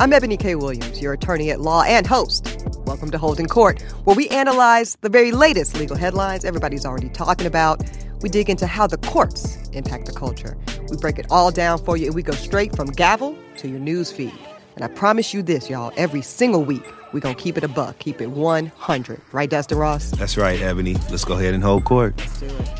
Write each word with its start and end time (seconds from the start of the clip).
I'm 0.00 0.14
Ebony 0.14 0.38
K. 0.38 0.54
Williams, 0.54 1.02
your 1.02 1.12
attorney 1.12 1.50
at 1.50 1.60
law 1.60 1.82
and 1.82 2.06
host. 2.06 2.64
Welcome 2.86 3.10
to 3.10 3.18
Holding 3.18 3.44
Court, 3.44 3.82
where 4.04 4.16
we 4.16 4.30
analyze 4.30 4.96
the 5.02 5.10
very 5.10 5.30
latest 5.30 5.78
legal 5.78 5.94
headlines 5.94 6.42
everybody's 6.42 6.86
already 6.86 7.10
talking 7.10 7.46
about. 7.46 7.82
We 8.22 8.30
dig 8.30 8.48
into 8.48 8.66
how 8.66 8.86
the 8.86 8.96
courts 8.96 9.58
impact 9.74 10.06
the 10.06 10.12
culture. 10.12 10.56
We 10.88 10.96
break 10.96 11.18
it 11.18 11.26
all 11.28 11.50
down 11.50 11.84
for 11.84 11.98
you, 11.98 12.06
and 12.06 12.14
we 12.14 12.22
go 12.22 12.32
straight 12.32 12.74
from 12.74 12.86
gavel 12.88 13.36
to 13.58 13.68
your 13.68 13.78
news 13.78 14.10
feed. 14.10 14.32
And 14.74 14.86
I 14.86 14.88
promise 14.88 15.34
you 15.34 15.42
this, 15.42 15.68
y'all, 15.68 15.92
every 15.98 16.22
single 16.22 16.64
week, 16.64 16.94
we're 17.12 17.20
going 17.20 17.34
to 17.34 17.42
keep 17.42 17.58
it 17.58 17.64
a 17.64 17.68
buck, 17.68 17.98
keep 17.98 18.22
it 18.22 18.30
100. 18.30 19.20
Right, 19.32 19.50
Dustin 19.50 19.76
Ross? 19.76 20.12
That's 20.12 20.38
right, 20.38 20.62
Ebony. 20.62 20.94
Let's 21.10 21.26
go 21.26 21.34
ahead 21.34 21.52
and 21.52 21.62
hold 21.62 21.84
court. 21.84 22.16
Let's 22.16 22.40
do 22.40 22.46
it. 22.46 22.79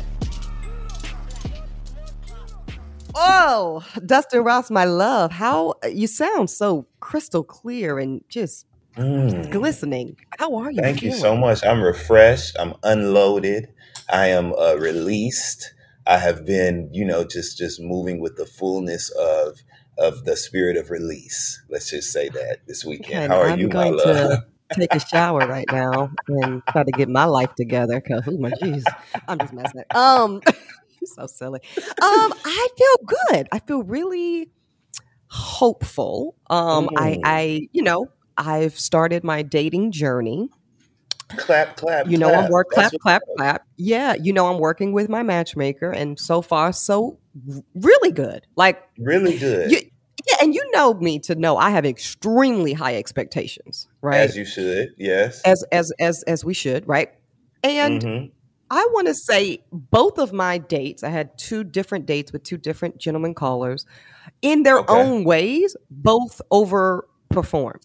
Oh, 3.23 3.85
Dustin 4.05 4.43
Ross, 4.43 4.71
my 4.71 4.85
love, 4.85 5.31
how 5.31 5.75
you 5.89 6.07
sound 6.07 6.49
so 6.49 6.87
crystal 6.99 7.43
clear 7.43 7.99
and 7.99 8.21
just 8.29 8.65
Mm. 8.97 9.49
glistening. 9.51 10.17
How 10.37 10.55
are 10.55 10.71
you? 10.71 10.81
Thank 10.83 11.03
you 11.03 11.11
so 11.11 11.35
much. 11.35 11.65
I'm 11.65 11.81
refreshed. 11.81 12.55
I'm 12.59 12.75
unloaded. 12.83 13.69
I 14.09 14.27
am 14.27 14.53
uh, 14.53 14.75
released. 14.75 15.73
I 16.07 16.17
have 16.17 16.45
been, 16.45 16.89
you 16.91 17.05
know, 17.05 17.23
just 17.23 17.57
just 17.57 17.79
moving 17.81 18.19
with 18.21 18.37
the 18.37 18.45
fullness 18.45 19.09
of 19.11 19.59
of 19.97 20.25
the 20.25 20.35
spirit 20.35 20.77
of 20.77 20.89
release. 20.89 21.61
Let's 21.69 21.89
just 21.91 22.11
say 22.11 22.29
that 22.29 22.59
this 22.67 22.83
weekend. 22.85 23.23
And 23.23 23.31
How 23.31 23.39
are 23.41 23.49
I'm 23.49 23.59
you, 23.59 23.69
my 23.69 23.85
going 23.85 23.97
love? 23.97 24.31
to 24.31 24.43
take 24.79 24.93
a 24.95 24.99
shower 25.01 25.45
right 25.45 25.69
now 25.69 26.11
and 26.27 26.63
try 26.71 26.83
to 26.83 26.91
get 26.93 27.09
my 27.09 27.25
life 27.25 27.53
together. 27.55 28.01
Cause 28.01 28.23
oh 28.27 28.37
my 28.39 28.51
jeez, 28.51 28.95
I'm 29.27 29.39
just 29.39 29.53
messing. 29.53 29.81
It. 29.81 29.95
Um, 29.95 30.41
you're 31.01 31.07
so 31.15 31.27
silly. 31.27 31.59
Um, 31.77 32.33
I 32.45 32.67
feel 32.77 33.15
good. 33.31 33.47
I 33.51 33.59
feel 33.59 33.83
really 33.83 34.49
hopeful. 35.27 36.35
Um, 36.49 36.89
I, 36.95 37.11
Mm. 37.13 37.21
I, 37.23 37.67
you 37.71 37.83
know, 37.83 38.07
I've 38.37 38.77
started 38.79 39.23
my 39.23 39.41
dating 39.41 39.91
journey. 39.91 40.49
Clap, 41.37 41.77
clap, 41.77 42.07
You 42.09 42.17
know, 42.17 42.27
I'm 42.33 42.39
clap. 42.41 42.51
work 42.51 42.67
That's 42.75 42.89
clap, 42.97 43.21
clap, 43.21 43.37
clap. 43.37 43.67
Yeah, 43.77 44.15
you 44.21 44.33
know, 44.33 44.47
I'm 44.47 44.59
working 44.59 44.91
with 44.91 45.07
my 45.09 45.23
matchmaker, 45.23 45.89
and 45.89 46.19
so 46.19 46.41
far, 46.41 46.73
so 46.73 47.19
really 47.73 48.11
good. 48.11 48.45
Like 48.57 48.81
really 48.97 49.37
good. 49.37 49.71
you, 49.71 49.79
yeah, 50.27 50.35
and 50.41 50.53
you 50.53 50.61
know 50.73 50.93
me 50.95 51.19
to 51.19 51.35
know 51.35 51.55
I 51.55 51.69
have 51.69 51.85
extremely 51.85 52.73
high 52.73 52.97
expectations, 52.97 53.87
right? 54.01 54.19
As 54.19 54.35
you 54.35 54.43
should. 54.43 54.89
Yes. 54.97 55.41
as 55.45 55.63
as 55.71 55.93
as 55.99 56.23
as 56.23 56.43
we 56.43 56.53
should, 56.53 56.85
right? 56.85 57.09
And 57.63 58.01
Mhm. 58.01 58.31
I 58.73 58.87
want 58.93 59.07
to 59.07 59.13
say 59.13 59.59
both 59.71 60.17
of 60.17 60.31
my 60.31 60.57
dates, 60.57 61.03
I 61.03 61.09
had 61.09 61.37
two 61.37 61.65
different 61.65 62.05
dates 62.05 62.31
with 62.31 62.43
two 62.43 62.57
different 62.57 62.97
gentlemen 62.97 63.33
callers. 63.33 63.85
In 64.41 64.63
their 64.63 64.79
Okay. 64.79 64.93
own 64.93 65.25
ways, 65.25 65.75
both 65.89 66.41
overperformed 66.51 67.83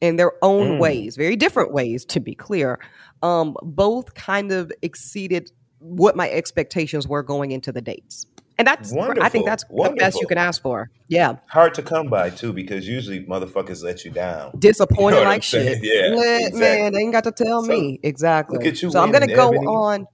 in 0.00 0.14
their 0.16 0.32
own 0.42 0.76
Mm. 0.76 0.78
ways, 0.78 1.16
very 1.16 1.34
different 1.34 1.72
ways 1.72 2.04
to 2.06 2.20
be 2.20 2.34
clear. 2.36 2.78
Um, 3.20 3.56
both 3.62 4.14
kind 4.14 4.52
of 4.52 4.70
exceeded 4.80 5.50
what 5.80 6.14
my 6.14 6.30
expectations 6.30 7.08
were 7.08 7.24
going 7.24 7.50
into 7.50 7.72
the 7.72 7.80
dates. 7.80 8.24
And 8.58 8.66
that's 8.66 8.92
I 8.92 9.28
think 9.28 9.46
that's 9.46 9.64
the 9.68 9.94
best 9.98 10.20
you 10.20 10.26
can 10.28 10.38
ask 10.38 10.60
for. 10.62 10.88
Yeah. 11.08 11.36
Hard 11.48 11.74
to 11.74 11.82
come 11.82 12.08
by 12.08 12.30
too, 12.30 12.52
because 12.52 12.86
usually 12.88 13.24
motherfuckers 13.24 13.82
let 13.84 14.04
you 14.04 14.10
down. 14.12 14.52
disappointed 14.58 15.16
what 15.16 15.26
I'm 15.26 15.32
like 15.34 15.42
shit. 15.42 15.78
Yeah, 15.82 16.10
Man, 16.10 16.40
exactly. 16.40 16.60
man, 16.60 16.92
they 16.92 16.98
ain't 17.00 17.12
got 17.12 17.24
to 17.24 17.32
tell 17.32 17.62
So, 17.62 17.68
me 17.68 17.98
exactly. 18.04 18.58
look 18.58 18.66
at 18.66 18.82
you 18.82 18.90
so 18.90 19.00
I'm 19.00 19.10
gonna 19.12 19.26
go 19.28 19.48
Ebony. 19.50 19.66
on. 19.66 20.06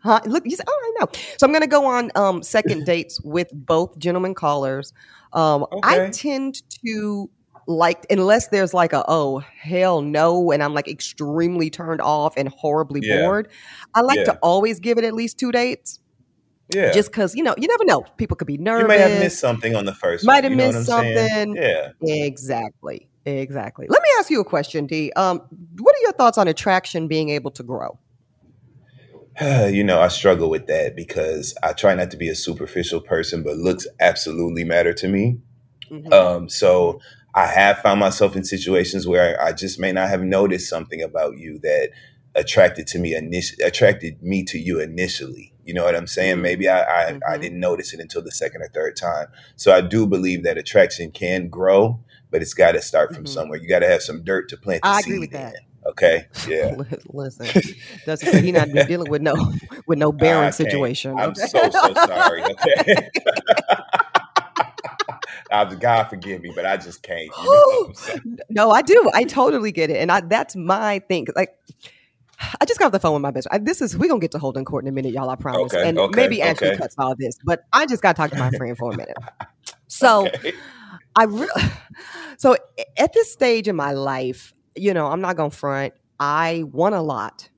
Huh? 0.00 0.20
Look, 0.26 0.44
you 0.46 0.56
said, 0.56 0.66
oh, 0.68 0.94
I 0.98 1.00
know. 1.00 1.10
So 1.38 1.46
I'm 1.46 1.52
gonna 1.52 1.66
go 1.66 1.84
on 1.86 2.10
um, 2.14 2.42
second 2.42 2.84
dates 2.86 3.20
with 3.22 3.48
both 3.52 3.98
gentlemen 3.98 4.34
callers. 4.34 4.92
Um, 5.32 5.66
I 5.82 6.08
tend 6.10 6.62
to 6.86 7.28
like 7.66 8.06
unless 8.08 8.48
there's 8.48 8.72
like 8.72 8.92
a 8.94 9.04
oh 9.08 9.38
hell 9.38 10.00
no, 10.00 10.52
and 10.52 10.62
I'm 10.62 10.72
like 10.72 10.88
extremely 10.88 11.68
turned 11.68 12.00
off 12.00 12.34
and 12.36 12.48
horribly 12.48 13.00
Yeah. 13.02 13.20
bored. 13.22 13.48
I 13.94 14.00
like 14.00 14.18
Yeah. 14.18 14.24
to 14.24 14.38
always 14.42 14.80
give 14.80 14.96
it 14.98 15.04
at 15.04 15.12
least 15.14 15.38
two 15.38 15.52
dates, 15.52 16.00
Yeah. 16.74 16.92
just 16.92 17.10
because 17.10 17.34
you 17.34 17.42
know 17.42 17.54
you 17.58 17.68
never 17.68 17.84
know. 17.84 18.04
People 18.16 18.36
could 18.36 18.46
be 18.46 18.56
nervous. 18.56 18.82
you 18.84 18.88
may 18.88 18.98
have 18.98 19.20
missed 19.20 19.38
something 19.40 19.74
on 19.76 19.84
the 19.84 19.94
first 19.94 20.24
Might 20.24 20.44
have 20.44 20.52
missed 20.54 20.78
I'm 20.78 20.84
saying? 20.84 21.28
something. 21.28 21.56
Yeah. 21.62 21.90
Exactly. 22.02 23.08
Exactly. 23.26 23.86
Let 23.90 24.00
me 24.02 24.08
ask 24.18 24.30
you 24.30 24.40
a 24.40 24.44
question, 24.44 24.86
D. 24.86 25.12
Um, 25.16 25.42
what 25.80 25.94
are 25.94 26.00
your 26.02 26.12
thoughts 26.12 26.38
on 26.38 26.48
attraction 26.48 27.08
being 27.08 27.28
able 27.28 27.50
to 27.50 27.62
grow? 27.62 27.98
you 29.72 29.84
know, 29.84 30.00
I 30.00 30.08
struggle 30.08 30.50
with 30.50 30.66
that 30.66 30.96
because 30.96 31.54
I 31.62 31.72
try 31.72 31.94
not 31.94 32.10
to 32.10 32.16
be 32.16 32.28
a 32.28 32.34
superficial 32.34 33.00
person, 33.00 33.42
but 33.42 33.56
looks 33.56 33.86
absolutely 34.00 34.64
matter 34.64 34.92
to 34.94 35.08
me. 35.08 35.38
Mhm. 35.90 36.12
Um, 36.12 36.48
so 36.48 37.00
I 37.34 37.46
have 37.46 37.78
found 37.78 38.00
myself 38.00 38.36
in 38.36 38.44
situations 38.44 39.06
where 39.06 39.40
I 39.40 39.52
just 39.52 39.78
may 39.78 39.92
not 39.92 40.08
have 40.08 40.22
noticed 40.22 40.68
something 40.68 41.02
about 41.02 41.38
you 41.38 41.58
that 41.60 41.90
attracted 42.34 42.86
to 42.88 42.98
me 42.98 43.14
initially 43.14 43.64
attracted 43.64 44.22
me 44.22 44.44
to 44.44 44.58
you 44.58 44.80
initially. 44.80 45.52
You 45.64 45.74
know 45.74 45.84
what 45.84 45.94
I'm 45.96 46.06
saying? 46.06 46.38
Mhm. 46.38 46.42
Maybe 46.42 46.68
I, 46.68 46.80
I, 46.82 47.06
I 47.28 47.36
Mhm. 47.36 47.40
didn't 47.42 47.60
notice 47.60 47.92
it 47.92 48.00
until 48.00 48.22
the 48.22 48.30
second 48.32 48.62
or 48.62 48.68
third 48.68 48.96
time. 48.96 49.26
So 49.56 49.72
I 49.72 49.80
do 49.82 50.06
believe 50.06 50.42
that 50.44 50.56
attraction 50.58 51.10
can 51.10 51.48
grow, 51.48 52.00
but 52.30 52.42
it's 52.42 52.54
got 52.54 52.72
to 52.72 52.82
start 52.82 53.14
from 53.14 53.24
Mhm. 53.24 53.28
somewhere. 53.28 53.58
You 53.58 53.68
got 53.68 53.80
to 53.80 53.88
have 53.88 54.02
some 54.02 54.24
dirt 54.24 54.48
to 54.50 54.56
plant 54.56 54.82
the 54.82 54.88
I 54.88 55.00
seed 55.00 55.06
agree 55.12 55.18
with 55.20 55.30
that. 55.32 55.54
in. 55.54 55.60
Okay. 55.86 56.26
Yeah. 56.46 56.76
Listen, 57.12 57.46
that's 58.04 58.22
he 58.22 58.52
not 58.52 58.72
be 58.72 58.84
dealing 58.84 59.10
with 59.10 59.22
no 59.22 59.34
with 59.86 59.98
no 59.98 60.12
can't. 60.20 60.54
situation. 60.54 61.18
I'm 61.18 61.34
so 61.34 61.70
so 61.70 61.94
sorry. 61.94 62.42
Okay. 62.42 63.08
God 65.50 66.04
forgive 66.04 66.42
me, 66.42 66.52
but 66.54 66.66
I 66.66 66.76
just 66.76 67.02
can't. 67.02 67.20
You 67.20 67.44
know 67.44 67.44
what 67.44 67.88
I'm 67.88 67.94
saying? 67.94 68.38
no, 68.50 68.70
I 68.70 68.82
do. 68.82 69.10
I 69.14 69.24
totally 69.24 69.72
get 69.72 69.90
it, 69.90 69.96
and 69.96 70.12
I 70.12 70.20
that's 70.20 70.54
my 70.56 70.98
thing. 71.08 71.26
Like, 71.34 71.56
I 72.60 72.64
just 72.66 72.78
got 72.78 72.86
off 72.86 72.92
the 72.92 73.00
phone 73.00 73.14
with 73.14 73.22
my 73.22 73.30
best. 73.30 73.46
I, 73.50 73.58
this 73.58 73.80
is 73.80 73.96
we're 73.96 74.08
gonna 74.08 74.20
get 74.20 74.32
to 74.32 74.38
Holding 74.38 74.64
Court 74.64 74.84
in 74.84 74.88
a 74.88 74.92
minute, 74.92 75.12
y'all. 75.12 75.30
I 75.30 75.36
promise, 75.36 75.72
Okay, 75.72 75.88
and 75.88 75.98
okay, 75.98 76.16
maybe 76.20 76.42
actually 76.42 76.68
okay. 76.68 76.78
cuts 76.78 76.96
all 76.98 77.14
this, 77.16 77.38
but 77.44 77.64
I 77.72 77.86
just 77.86 78.02
got 78.02 78.14
to 78.14 78.22
talk 78.22 78.30
to 78.32 78.38
my 78.38 78.50
friend 78.50 78.76
for 78.76 78.92
a 78.92 78.96
minute. 78.96 79.16
So. 79.86 80.28
I 81.16 81.24
really 81.24 81.48
so 82.38 82.56
at 82.96 83.12
this 83.12 83.32
stage 83.32 83.66
in 83.66 83.74
my 83.74 83.92
life, 83.92 84.54
you 84.80 84.94
know, 84.94 85.06
I'm 85.06 85.20
not 85.20 85.36
gonna 85.36 85.50
front. 85.50 85.94
I 86.20 86.64
want 86.72 86.94
a 86.94 87.00
lot 87.00 87.48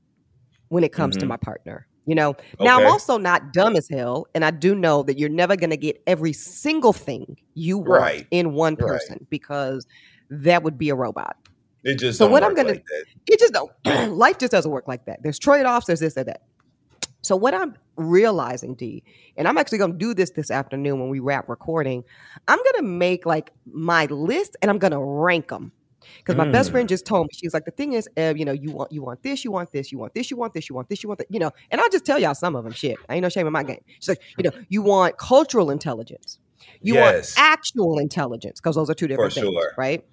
when 0.69 0.85
it 0.85 0.93
comes 0.93 1.17
to 1.19 1.25
Mhm. 1.25 1.29
my 1.29 1.37
partner. 1.37 1.87
You 2.07 2.15
know, 2.15 2.35
now 2.59 2.81
I'm 2.81 2.87
also 2.87 3.19
not 3.19 3.53
dumb 3.53 3.77
as 3.77 3.89
hell, 3.89 4.27
and 4.35 4.45
I 4.45 4.51
do 4.51 4.75
know 4.75 5.03
that 5.05 5.19
you're 5.19 5.29
never 5.29 5.55
gonna 5.57 5.77
get 5.77 6.03
every 6.07 6.33
single 6.33 6.93
thing 6.93 7.37
you 7.55 7.79
want 7.79 8.03
Right. 8.03 8.27
in 8.31 8.55
one 8.55 8.75
Right. 8.75 8.87
person 8.89 9.27
because 9.31 9.87
that 10.31 10.63
would 10.63 10.77
be 10.79 10.89
a 10.91 10.95
robot. 10.95 11.37
It 11.85 11.99
just 11.99 12.19
So 12.19 12.27
what 12.29 12.43
I'm 12.43 12.55
gonna- 12.55 12.71
like. 12.71 12.85
It 13.27 13.39
just 13.39 13.53
don't. 13.53 13.71
life 14.17 14.39
just 14.39 14.51
doesn't 14.53 14.71
work 14.71 14.89
like 14.89 15.05
that. 15.07 15.23
There's 15.23 15.39
trade 15.39 15.65
offs. 15.67 15.87
There's 15.87 16.01
this 16.01 16.17
or 16.17 16.25
that. 16.25 16.43
So 17.23 17.37
what 17.37 17.55
I'm 17.55 17.75
realizing, 17.97 18.75
D, 18.75 19.03
and 19.37 19.47
I'm 19.47 19.59
actually 19.59 19.79
going 19.79 19.93
to 19.93 19.99
do 19.99 20.15
this 20.15 20.31
this 20.31 20.51
afternoon 20.51 21.01
when 21.01 21.11
we 21.11 21.21
wrap 21.21 21.49
recording. 21.51 22.03
I'm 22.49 22.57
going 22.59 22.77
to 22.77 22.83
make 22.83 23.27
like 23.27 23.53
my 23.71 24.07
list 24.07 24.57
and 24.63 24.71
I'm 24.71 24.79
going 24.79 24.93
to 24.93 24.99
rank 25.01 25.49
them. 25.49 25.71
Because 26.19 26.37
my 26.37 26.51
best 26.51 26.69
Mm. 26.71 26.73
friend 26.73 26.89
just 26.89 27.07
told 27.07 27.27
me 27.27 27.31
she's 27.33 27.55
like 27.55 27.65
the 27.65 27.71
thing 27.71 27.93
is, 27.93 28.09
Eb, 28.17 28.37
you 28.37 28.45
know, 28.45 28.53
you 28.53 28.71
want 28.71 28.93
you 28.93 29.03
want 29.03 29.23
this, 29.23 29.45
you 29.45 29.51
want 29.51 29.73
this, 29.73 29.93
you 29.93 29.99
want 29.99 30.15
this, 30.15 30.31
you 30.31 30.37
want 30.37 30.55
this, 30.55 30.69
you 30.69 30.75
want 30.75 30.89
this, 30.89 31.03
you 31.03 31.09
want 31.09 31.19
that, 31.19 31.27
you 31.31 31.39
know. 31.39 31.51
And 31.71 31.81
I'll 31.81 31.91
just 31.91 32.05
tell 32.05 32.19
y'all 32.19 32.35
some 32.35 32.57
of 32.57 32.65
them. 32.65 32.73
Shit, 32.73 32.99
I 33.09 33.15
ain't 33.15 33.23
no 33.23 33.29
shame 33.29 33.47
in 33.47 33.53
my 33.53 33.63
game. 33.63 33.81
She's 34.01 34.09
like, 34.09 34.23
you 34.37 34.45
know, 34.45 34.51
you 34.69 34.83
want 34.83 35.19
cultural 35.19 35.71
intelligence, 35.71 36.39
you 36.81 36.95
Yes. 36.95 37.37
want 37.37 37.49
actual 37.49 37.99
intelligence, 37.99 38.61
because 38.61 38.77
those 38.77 38.91
are 38.91 38.95
two 38.95 39.09
different 39.09 39.35
things, 39.35 39.47
sure. 39.47 39.75
right? 39.77 40.05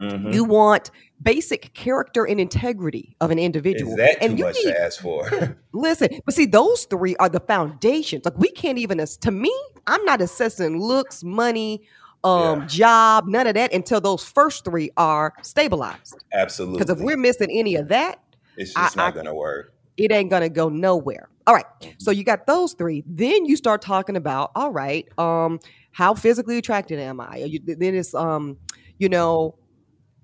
Mhm. 0.00 0.32
You 0.32 0.44
want 0.44 0.90
basic 1.22 1.72
character 1.74 2.24
and 2.24 2.40
integrity 2.40 3.16
of 3.20 3.30
an 3.30 3.38
individual. 3.38 3.92
Is 3.92 3.96
that 3.98 4.20
too 4.20 4.26
and 4.26 4.38
you 4.38 4.44
much 4.44 4.56
need, 4.64 4.72
to 4.72 4.80
ask 4.82 5.00
for? 5.00 5.56
listen, 5.72 6.08
but 6.24 6.34
see, 6.34 6.46
those 6.46 6.84
three 6.84 7.14
are 7.16 7.28
the 7.28 7.40
foundations. 7.40 8.24
Like 8.24 8.36
we 8.38 8.50
can't 8.50 8.78
even 8.78 8.98
to 8.98 9.30
me, 9.30 9.54
I'm 9.86 10.04
not 10.04 10.20
assessing 10.20 10.80
looks, 10.80 11.22
money, 11.22 11.82
um, 12.24 12.60
Yeah. 12.60 12.66
job, 12.66 13.26
none 13.26 13.46
of 13.46 13.54
that 13.54 13.72
until 13.72 14.00
those 14.00 14.24
first 14.24 14.64
three 14.64 14.90
are 14.96 15.32
stabilized. 15.42 16.14
Absolutely. 16.32 16.78
Because 16.78 16.96
if 16.98 17.04
we're 17.04 17.16
missing 17.16 17.48
any 17.50 17.74
of 17.76 17.88
that, 17.88 18.20
it's 18.56 18.74
just 18.74 18.96
I- 18.98 19.02
not 19.06 19.14
gonna 19.14 19.34
work. 19.34 19.72
it 19.96 20.10
ain't 20.12 20.30
gonna 20.30 20.48
go 20.48 20.68
nowhere. 20.68 21.28
All 21.46 21.54
right. 21.54 21.64
So 21.98 22.10
you 22.12 22.22
got 22.24 22.46
those 22.46 22.72
three. 22.74 23.02
Then 23.06 23.44
you 23.46 23.56
start 23.56 23.82
talking 23.82 24.16
about, 24.16 24.52
all 24.54 24.70
right, 24.70 25.06
um, 25.18 25.58
how 25.90 26.14
physically 26.14 26.56
attracted 26.58 26.98
am 27.00 27.20
I? 27.20 27.36
You, 27.38 27.58
then 27.66 27.94
it's 27.96 28.14
um, 28.14 28.56
you 28.98 29.08
know, 29.08 29.56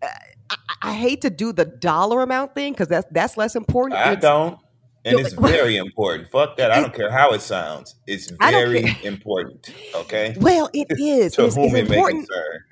uh, 0.01 0.07
I, 0.51 0.57
I 0.83 0.95
hate 0.95 1.21
to 1.23 1.31
do 1.31 1.53
the 1.53 1.65
dollar 1.65 2.23
amount 2.23 2.55
thing 2.55 2.73
because 2.73 2.87
that's 2.89 3.07
that's 3.11 3.37
less 3.37 3.57
important. 3.57 3.99
I 4.01 4.13
It's- 4.13 4.23
don't. 4.23 4.59
And 5.05 5.19
it's 5.19 5.33
very 5.39 5.77
important. 5.77 6.31
Fuck 6.31 6.57
that. 6.57 6.71
I 6.71 6.81
don't 6.81 6.95
care 6.95 7.11
how 7.11 7.33
it 7.33 7.41
sounds. 7.41 7.95
It's 8.07 8.31
very 8.31 8.97
important. 9.05 9.73
Okay. 9.95 10.35
Well, 10.39 10.69
it 10.73 10.87
is. 10.99 11.35
to 11.35 11.47
it's, 11.47 11.55
whom 11.55 11.75
it's 11.75 11.75
it 11.75 11.91
may 11.91 12.03
concern. 12.03 12.65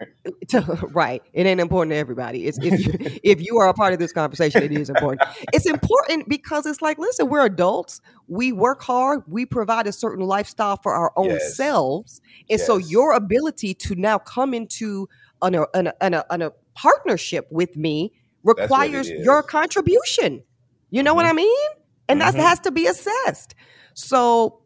to, 0.48 0.88
right. 0.92 1.22
It 1.32 1.46
ain't 1.46 1.60
important 1.60 1.92
to 1.92 1.96
everybody. 1.96 2.46
It's 2.46 2.58
if 2.58 2.86
you, 2.86 3.18
if 3.22 3.40
you 3.40 3.58
are 3.58 3.68
a 3.68 3.74
part 3.74 3.92
of 3.92 3.98
this 3.98 4.12
conversation, 4.12 4.62
it 4.62 4.72
is 4.72 4.90
important. 4.90 5.22
It's 5.52 5.66
important 5.66 6.28
because 6.28 6.66
it's 6.66 6.82
like, 6.82 6.98
listen, 6.98 7.28
we're 7.28 7.44
adults. 7.44 8.00
We 8.28 8.52
work 8.52 8.82
hard. 8.82 9.22
We 9.26 9.46
provide 9.46 9.86
a 9.86 9.92
certain 9.92 10.24
lifestyle 10.24 10.76
for 10.76 10.94
our 10.94 11.12
own 11.16 11.26
Yes. 11.26 11.56
selves, 11.56 12.20
and 12.48 12.60
so 12.60 12.76
your 12.76 13.12
ability 13.12 13.74
to 13.74 13.94
now 13.96 14.18
come 14.18 14.54
into 14.54 15.08
on 15.42 15.54
a, 15.54 15.66
on 15.74 15.88
a, 15.88 15.94
on 16.00 16.14
a, 16.14 16.24
on 16.30 16.42
a 16.42 16.52
partnership 16.74 17.48
with 17.50 17.76
me 17.76 18.12
requires 18.44 19.10
your 19.10 19.42
contribution. 19.42 20.42
You 20.90 21.02
know 21.02 21.10
mm-hmm. 21.10 21.16
what 21.16 21.26
I 21.26 21.32
mean? 21.32 21.68
And 22.08 22.20
mm-hmm. 22.20 22.36
that 22.36 22.42
has 22.42 22.60
to 22.60 22.70
be 22.70 22.86
assessed. 22.86 23.54
So, 23.94 24.60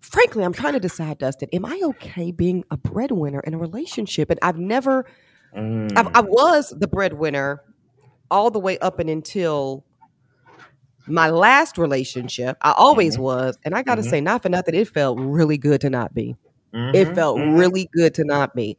frankly, 0.00 0.44
I'm 0.44 0.52
trying 0.52 0.74
to 0.74 0.80
decide, 0.80 1.18
Dustin, 1.18 1.48
am 1.52 1.64
I 1.64 1.80
okay 1.84 2.30
being 2.30 2.64
a 2.70 2.76
breadwinner 2.76 3.40
in 3.40 3.54
a 3.54 3.58
relationship? 3.58 4.30
And 4.30 4.38
I've 4.42 4.58
never, 4.58 5.06
mm. 5.56 5.92
I, 5.96 6.18
I 6.18 6.20
was 6.20 6.74
the 6.76 6.88
breadwinner 6.88 7.62
all 8.30 8.50
the 8.50 8.60
way 8.60 8.78
up 8.78 8.98
and 8.98 9.10
until 9.10 9.84
my 11.06 11.30
last 11.30 11.78
relationship. 11.78 12.56
I 12.62 12.72
always 12.76 13.14
mm-hmm. 13.14 13.24
was. 13.24 13.58
And 13.64 13.74
I 13.74 13.82
got 13.82 13.96
to 13.96 14.02
mm-hmm. 14.02 14.10
say, 14.10 14.20
not 14.20 14.42
for 14.42 14.48
nothing, 14.48 14.74
it 14.74 14.88
felt 14.88 15.18
really 15.18 15.58
good 15.58 15.80
to 15.82 15.90
not 15.90 16.14
be. 16.14 16.36
Mm-hmm. 16.74 16.94
It 16.94 17.14
felt 17.14 17.38
mm-hmm. 17.38 17.56
really 17.56 17.88
good 17.92 18.14
to 18.14 18.24
not 18.24 18.54
be. 18.54 18.76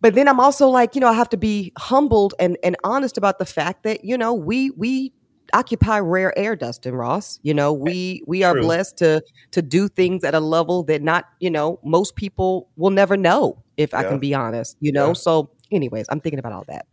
But 0.00 0.14
then 0.14 0.28
I'm 0.28 0.38
also 0.38 0.68
like, 0.68 0.94
you 0.94 1.00
know, 1.00 1.08
I 1.08 1.14
have 1.14 1.30
to 1.30 1.38
be 1.38 1.72
humbled 1.78 2.34
and, 2.38 2.58
and 2.62 2.76
honest 2.84 3.16
about 3.16 3.38
the 3.38 3.46
fact 3.46 3.84
that, 3.84 4.04
you 4.04 4.18
know, 4.18 4.34
we 4.34 4.70
we 4.70 5.12
occupy 5.52 5.98
rare 6.00 6.36
air, 6.38 6.56
Dustin 6.56 6.94
Ross. 6.94 7.38
You 7.42 7.54
know, 7.54 7.72
we 7.72 8.22
we 8.26 8.42
are 8.42 8.52
True. 8.52 8.62
blessed 8.62 8.96
to 8.98 9.22
to 9.52 9.62
do 9.62 9.88
things 9.88 10.24
at 10.24 10.34
a 10.34 10.40
level 10.40 10.82
that 10.84 11.02
not, 11.02 11.26
you 11.40 11.50
know, 11.50 11.78
most 11.84 12.16
people 12.16 12.68
will 12.76 12.90
never 12.90 13.16
know, 13.16 13.62
if 13.76 13.92
yeah. 13.92 14.00
I 14.00 14.04
can 14.04 14.18
be 14.18 14.34
honest, 14.34 14.76
you 14.80 14.92
know. 14.92 15.08
Yeah. 15.08 15.12
So 15.14 15.50
anyways, 15.70 16.06
I'm 16.08 16.20
thinking 16.20 16.38
about 16.38 16.52
all 16.52 16.64
that. 16.68 16.86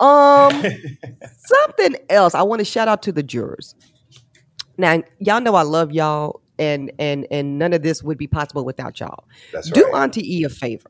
Um 0.00 0.64
something 1.36 1.96
else. 2.08 2.34
I 2.34 2.42
want 2.42 2.60
to 2.60 2.64
shout 2.64 2.88
out 2.88 3.02
to 3.02 3.12
the 3.12 3.22
jurors. 3.22 3.74
Now, 4.76 5.02
y'all 5.18 5.40
know 5.40 5.54
I 5.54 5.62
love 5.62 5.92
y'all 5.92 6.40
and 6.58 6.92
and 6.98 7.26
and 7.30 7.58
none 7.58 7.72
of 7.72 7.82
this 7.82 8.02
would 8.02 8.18
be 8.18 8.26
possible 8.26 8.64
without 8.64 9.00
y'all. 9.00 9.24
That's 9.52 9.70
Do 9.70 9.84
right. 9.84 10.02
Auntie 10.02 10.38
E 10.38 10.44
a 10.44 10.48
favor. 10.48 10.88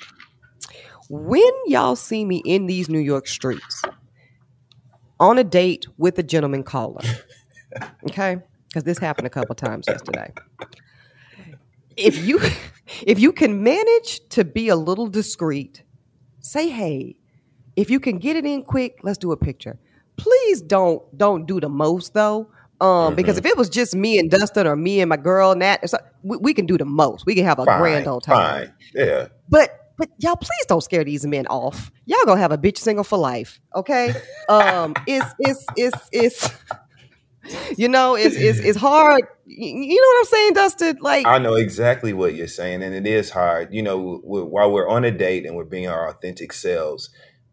When 1.11 1.53
y'all 1.67 1.97
see 1.97 2.25
me 2.25 2.43
in 2.45 2.67
these 2.67 2.91
New 2.91 2.99
York 2.99 3.27
streets, 3.27 3.83
on 5.21 5.39
a 5.39 5.45
date 5.45 5.87
with 5.97 6.19
a 6.19 6.23
gentleman 6.23 6.63
caller. 6.63 7.03
Okay? 8.09 8.39
Because 8.69 8.85
this 8.85 8.99
happened 8.99 9.27
a 9.27 9.31
couple 9.31 9.55
times 9.55 9.87
yesterday. 9.87 10.33
If 11.97 12.25
you 12.25 12.41
if 13.03 13.19
you 13.19 13.33
can 13.33 13.63
manage 13.63 14.27
to 14.31 14.45
be 14.45 14.69
a 14.69 14.77
little 14.77 15.07
discreet, 15.07 15.83
say 16.41 16.69
hey. 16.69 17.17
If 17.77 17.91
you 17.91 18.01
can 18.01 18.19
get 18.19 18.37
it 18.37 18.45
in 18.45 18.63
quick, 18.65 18.99
let's 19.03 19.19
do 19.19 19.31
a 19.33 19.37
picture. 19.37 19.79
Please 20.17 20.61
don't 20.61 21.03
don't 21.17 21.47
do 21.47 21.61
the 21.61 21.69
most 21.69 22.15
though. 22.15 22.51
Um, 22.81 22.89
mm-hmm. 22.89 23.15
because 23.17 23.39
if 23.39 23.45
it 23.45 23.57
was 23.57 23.69
just 23.69 23.95
me 23.95 24.19
and 24.19 24.31
Dustin 24.31 24.67
or 24.67 24.77
me 24.77 25.01
and 25.01 25.09
my 25.09 25.17
girl 25.17 25.55
Nat, 25.55 25.85
we, 26.23 26.37
we 26.39 26.55
can 26.55 26.67
do 26.67 26.79
the 26.79 26.85
most. 26.85 27.27
We 27.27 27.35
can 27.35 27.45
have 27.45 27.59
a 27.59 27.65
fine, 27.65 27.81
grand 27.81 28.07
old 28.07 28.23
time. 28.23 28.67
Fine. 28.67 28.75
Yeah. 28.95 29.29
But 29.49 29.78
but 29.99 30.09
y'all 30.19 30.37
please 30.37 30.67
don't 30.69 30.83
scare 30.83 31.05
these 31.05 31.27
men 31.27 31.47
off. 31.49 31.91
Y'all 32.07 32.25
gonna 32.25 32.41
have 32.41 32.53
a 32.53 32.59
bitch 32.59 32.79
single 32.79 33.05
for 33.05 33.19
life, 33.19 33.61
okay? 33.75 34.15
Um, 34.49 34.95
it's 35.07 35.35
it's 35.39 35.67
it's 35.77 36.09
it's 36.13 36.51
you 37.77 37.89
know 37.89 38.15
it's 38.15 38.37
it's 38.37 38.61
it's 38.61 38.79
hard. 38.79 39.23
You 39.45 40.01
know 40.01 40.09
what 40.09 40.19
I'm 40.19 40.25
saying, 40.25 40.53
Dustin? 40.55 40.99
Like 41.01 41.27
I 41.27 41.39
know 41.39 41.55
exactly 41.55 42.13
what 42.13 42.35
you're 42.35 42.47
saying, 42.47 42.83
and 42.83 42.95
it 42.95 43.07
is 43.07 43.31
hard. 43.31 43.75
You 43.75 43.83
know, 43.83 44.21
while 44.23 44.71
we're 44.71 44.89
on 44.89 45.05
a 45.05 45.11
date 45.11 45.45
and 45.45 45.57
we're 45.57 45.65
being 45.65 45.89
our 45.89 46.09
authentic 46.09 46.53
selves, 46.53 47.11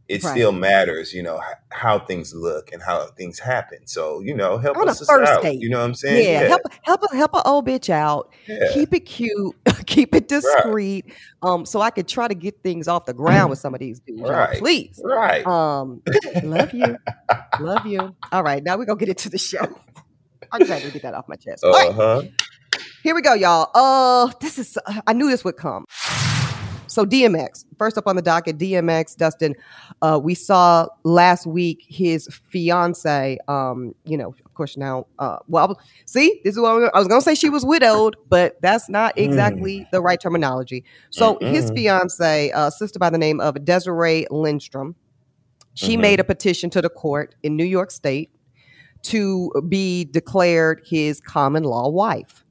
it 0.07 0.23
right. 0.23 0.31
still 0.31 0.51
matters, 0.51 1.13
you 1.13 1.23
know, 1.23 1.41
how 1.71 1.97
things 1.97 2.33
look 2.33 2.71
and 2.71 2.81
how 2.81 3.07
things 3.17 3.39
happen. 3.39 3.87
So, 3.87 4.19
you 4.19 4.35
know, 4.35 4.57
help 4.59 4.77
On 4.77 4.87
us 4.87 5.09
out. 5.09 5.41
Date. 5.41 5.59
You 5.59 5.69
know 5.69 5.79
what 5.79 5.85
I'm 5.85 5.95
saying? 5.95 6.23
Yeah, 6.23 6.41
yeah. 6.41 6.47
help 6.47 6.61
help 6.83 7.13
help 7.13 7.33
an 7.33 7.41
old 7.45 7.67
bitch 7.67 7.89
out. 7.89 8.31
Yeah. 8.47 8.71
Keep 8.73 8.93
it 8.93 8.99
cute, 9.01 9.55
keep 9.87 10.13
it 10.13 10.27
discreet. 10.27 11.05
Right. 11.05 11.15
Um, 11.41 11.65
so 11.65 11.81
I 11.81 11.89
could 11.89 12.07
try 12.07 12.27
to 12.27 12.35
get 12.35 12.61
things 12.61 12.87
off 12.87 13.05
the 13.05 13.13
ground 13.13 13.49
with 13.49 13.59
some 13.59 13.73
of 13.73 13.79
these 13.79 13.99
dudes. 13.99 14.21
Right. 14.21 14.59
Please. 14.59 15.01
Right. 15.03 15.45
Um, 15.45 16.01
love 16.43 16.73
you. 16.73 16.97
love 17.59 17.85
you. 17.85 18.15
All 18.31 18.43
right, 18.43 18.63
now 18.63 18.77
we're 18.77 18.85
gonna 18.85 18.99
get 18.99 19.09
into 19.09 19.29
the 19.29 19.39
show. 19.39 19.65
I'm 20.51 20.65
trying 20.65 20.83
to 20.83 20.91
get 20.91 21.01
that 21.01 21.15
off 21.15 21.27
my 21.27 21.35
chest. 21.35 21.63
Uh-huh. 21.63 22.21
Here 23.05 23.13
we 23.13 23.21
go, 23.21 23.33
y'all. 23.33 23.69
Uh, 23.75 24.31
this 24.41 24.57
is 24.57 24.77
I 25.05 25.13
knew 25.13 25.29
this 25.29 25.43
would 25.43 25.57
come. 25.57 25.85
So 26.95 27.05
DMX, 27.05 27.65
first 27.77 27.97
up 27.97 28.07
on 28.07 28.15
the 28.15 28.21
docket, 28.21 28.57
DMX, 28.57 29.17
Dustin. 29.17 29.53
Uh, 30.01 30.17
we 30.23 30.33
saw 30.33 30.87
last 31.03 31.45
week 31.45 31.83
his 31.85 32.29
fiance. 32.49 33.37
Um, 33.49 33.93
you 34.05 34.15
know, 34.15 34.29
of 34.29 34.53
course 34.53 34.77
now. 34.77 35.05
Uh, 35.19 35.39
well, 35.49 35.77
see, 36.05 36.39
this 36.45 36.53
is 36.53 36.59
what 36.61 36.95
I 36.95 36.97
was 36.97 37.09
going 37.09 37.19
to 37.19 37.25
say. 37.25 37.35
She 37.35 37.49
was 37.49 37.65
widowed, 37.65 38.15
but 38.29 38.55
that's 38.61 38.87
not 38.87 39.17
exactly 39.17 39.79
mm. 39.79 39.91
the 39.91 39.99
right 39.99 40.21
terminology. 40.21 40.85
So 41.09 41.35
Mm-mm. 41.35 41.51
his 41.51 41.69
fiance, 41.69 42.49
uh, 42.51 42.69
sister 42.69 42.97
by 42.97 43.09
the 43.09 43.17
name 43.17 43.41
of 43.41 43.65
Desiree 43.65 44.25
Lindstrom, 44.31 44.95
she 45.73 45.93
mm-hmm. 45.93 46.01
made 46.01 46.19
a 46.21 46.23
petition 46.23 46.69
to 46.69 46.81
the 46.81 46.89
court 46.89 47.35
in 47.43 47.57
New 47.57 47.65
York 47.65 47.91
State 47.91 48.31
to 49.01 49.51
be 49.67 50.05
declared 50.05 50.81
his 50.85 51.19
common 51.19 51.63
law 51.63 51.89
wife. 51.89 52.45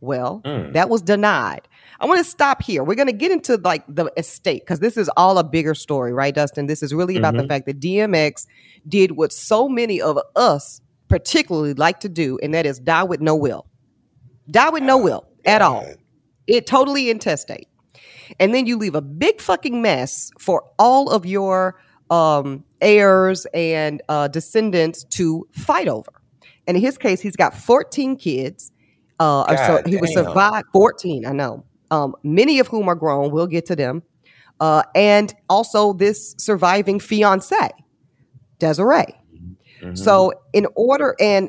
Well, 0.00 0.40
mm. 0.42 0.72
that 0.72 0.88
was 0.88 1.02
denied. 1.02 1.68
I 2.00 2.06
want 2.06 2.18
to 2.18 2.24
stop 2.24 2.62
here. 2.62 2.82
We're 2.82 2.94
going 2.94 3.08
to 3.08 3.12
get 3.12 3.30
into 3.30 3.56
like 3.58 3.84
the 3.86 4.10
estate 4.16 4.62
because 4.62 4.80
this 4.80 4.96
is 4.96 5.10
all 5.18 5.36
a 5.36 5.44
bigger 5.44 5.74
story, 5.74 6.14
right, 6.14 6.34
Dustin? 6.34 6.66
This 6.66 6.82
is 6.82 6.94
really 6.94 7.16
about 7.16 7.34
mm-hmm. 7.34 7.42
the 7.42 7.48
fact 7.48 7.66
that 7.66 7.78
DMX 7.78 8.46
did 8.88 9.12
what 9.12 9.32
so 9.32 9.68
many 9.68 10.00
of 10.00 10.18
us 10.34 10.80
particularly 11.08 11.74
like 11.74 12.00
to 12.00 12.08
do, 12.08 12.38
and 12.42 12.54
that 12.54 12.64
is 12.64 12.78
die 12.78 13.02
with 13.02 13.20
no 13.20 13.36
will. 13.36 13.66
Die 14.50 14.70
with 14.70 14.82
no 14.82 14.96
will 14.96 15.26
at 15.44 15.60
all. 15.60 15.86
It 16.46 16.66
totally 16.66 17.10
intestate. 17.10 17.68
And 18.38 18.54
then 18.54 18.66
you 18.66 18.78
leave 18.78 18.94
a 18.94 19.02
big 19.02 19.40
fucking 19.40 19.82
mess 19.82 20.30
for 20.38 20.64
all 20.78 21.10
of 21.10 21.26
your 21.26 21.80
um, 22.08 22.64
heirs 22.80 23.46
and 23.52 24.00
uh, 24.08 24.28
descendants 24.28 25.04
to 25.04 25.46
fight 25.52 25.88
over. 25.88 26.10
And 26.66 26.76
in 26.76 26.82
his 26.82 26.96
case, 26.96 27.20
he's 27.20 27.36
got 27.36 27.54
14 27.54 28.16
kids. 28.16 28.72
Uh, 29.18 29.54
so 29.66 29.82
he 29.84 29.98
was 29.98 30.14
survived 30.14 30.66
14, 30.72 31.26
I 31.26 31.32
know 31.32 31.64
um, 31.90 32.14
many 32.22 32.58
of 32.58 32.68
whom 32.68 32.88
are 32.88 32.94
grown. 32.94 33.30
We'll 33.30 33.46
get 33.46 33.66
to 33.66 33.76
them. 33.76 34.02
Uh, 34.60 34.82
and 34.94 35.34
also 35.48 35.92
this 35.92 36.34
surviving 36.38 37.00
fiance, 37.00 37.70
Desiree. 38.58 39.16
Mm-hmm. 39.82 39.94
So, 39.94 40.32
in 40.52 40.66
order, 40.74 41.16
and 41.18 41.48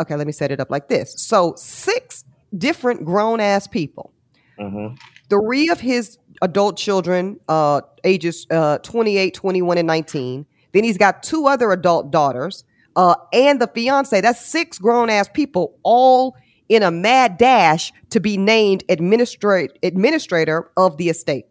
okay, 0.00 0.16
let 0.16 0.26
me 0.26 0.32
set 0.32 0.50
it 0.50 0.58
up 0.58 0.70
like 0.70 0.88
this. 0.88 1.14
So, 1.16 1.54
six 1.56 2.24
different 2.56 3.04
grown 3.04 3.38
ass 3.38 3.68
people, 3.68 4.12
mm-hmm. 4.58 4.96
three 5.30 5.68
of 5.68 5.78
his 5.78 6.18
adult 6.42 6.76
children, 6.76 7.38
uh, 7.48 7.82
ages 8.02 8.48
uh, 8.50 8.78
28, 8.78 9.32
21, 9.32 9.78
and 9.78 9.86
19. 9.86 10.44
Then 10.72 10.82
he's 10.82 10.98
got 10.98 11.22
two 11.22 11.46
other 11.46 11.70
adult 11.70 12.10
daughters, 12.10 12.64
uh, 12.96 13.14
and 13.32 13.60
the 13.60 13.68
fiance. 13.68 14.20
That's 14.20 14.44
six 14.44 14.78
grown 14.78 15.08
ass 15.10 15.28
people, 15.32 15.78
all 15.84 16.34
in 16.72 16.82
a 16.82 16.90
mad 16.90 17.36
dash 17.36 17.92
to 18.08 18.18
be 18.18 18.38
named 18.38 18.82
administrator 18.88 19.74
administrator 19.82 20.70
of 20.78 20.96
the 20.96 21.10
estate. 21.10 21.44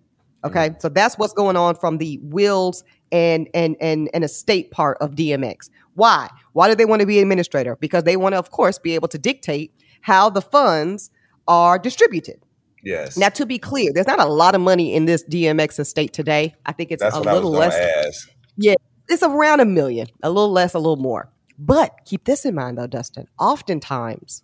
Okay, 0.44 0.70
mm-hmm. 0.70 0.80
so 0.80 0.90
that's 0.90 1.16
what's 1.20 1.34
going 1.34 1.56
on 1.56 1.76
from 1.76 2.00
the 2.00 2.20
wills 2.24 2.84
and 3.12 3.48
and 3.54 3.76
and 3.80 4.10
and 4.16 4.24
estate 4.24 4.72
part 4.72 4.98
of 5.00 5.12
DMX. 5.12 5.70
Why? 5.94 6.28
Why 6.54 6.68
do 6.70 6.74
they 6.76 6.86
want 6.86 7.02
to 7.02 7.06
be 7.06 7.20
administrator? 7.20 7.76
Because 7.76 8.04
they 8.04 8.18
want 8.18 8.34
to, 8.34 8.40
of 8.40 8.50
course, 8.50 8.80
be 8.80 8.96
able 8.96 9.10
to 9.10 9.20
dictate 9.20 9.72
how 10.02 10.32
the 10.32 10.42
funds 10.42 11.12
are 11.48 11.78
distributed. 11.78 12.42
Yes. 12.84 13.16
Now, 13.16 13.30
to 13.30 13.46
be 13.46 13.60
clear, 13.60 13.92
there's 13.94 14.08
not 14.08 14.20
a 14.20 14.26
lot 14.26 14.56
of 14.56 14.62
money 14.62 14.96
in 14.96 15.06
this 15.06 15.24
DMX 15.26 15.80
estate 15.80 16.14
today. 16.14 16.56
I 16.66 16.72
think 16.72 16.90
it's 16.90 17.04
That's 17.04 17.16
a 17.16 17.20
little 17.20 17.52
less. 17.52 17.76
Ask. 17.76 18.32
Yeah, 18.58 18.74
it's 19.08 19.22
around 19.22 19.60
a 19.60 19.66
million, 19.66 20.08
a 20.24 20.32
little 20.32 20.52
less, 20.52 20.74
a 20.74 20.80
little 20.80 20.96
more. 20.96 21.32
But 21.60 21.92
keep 22.06 22.24
this 22.24 22.44
in 22.44 22.56
mind, 22.56 22.80
though, 22.80 22.88
Dustin. 22.88 23.28
Oftentimes, 23.38 24.42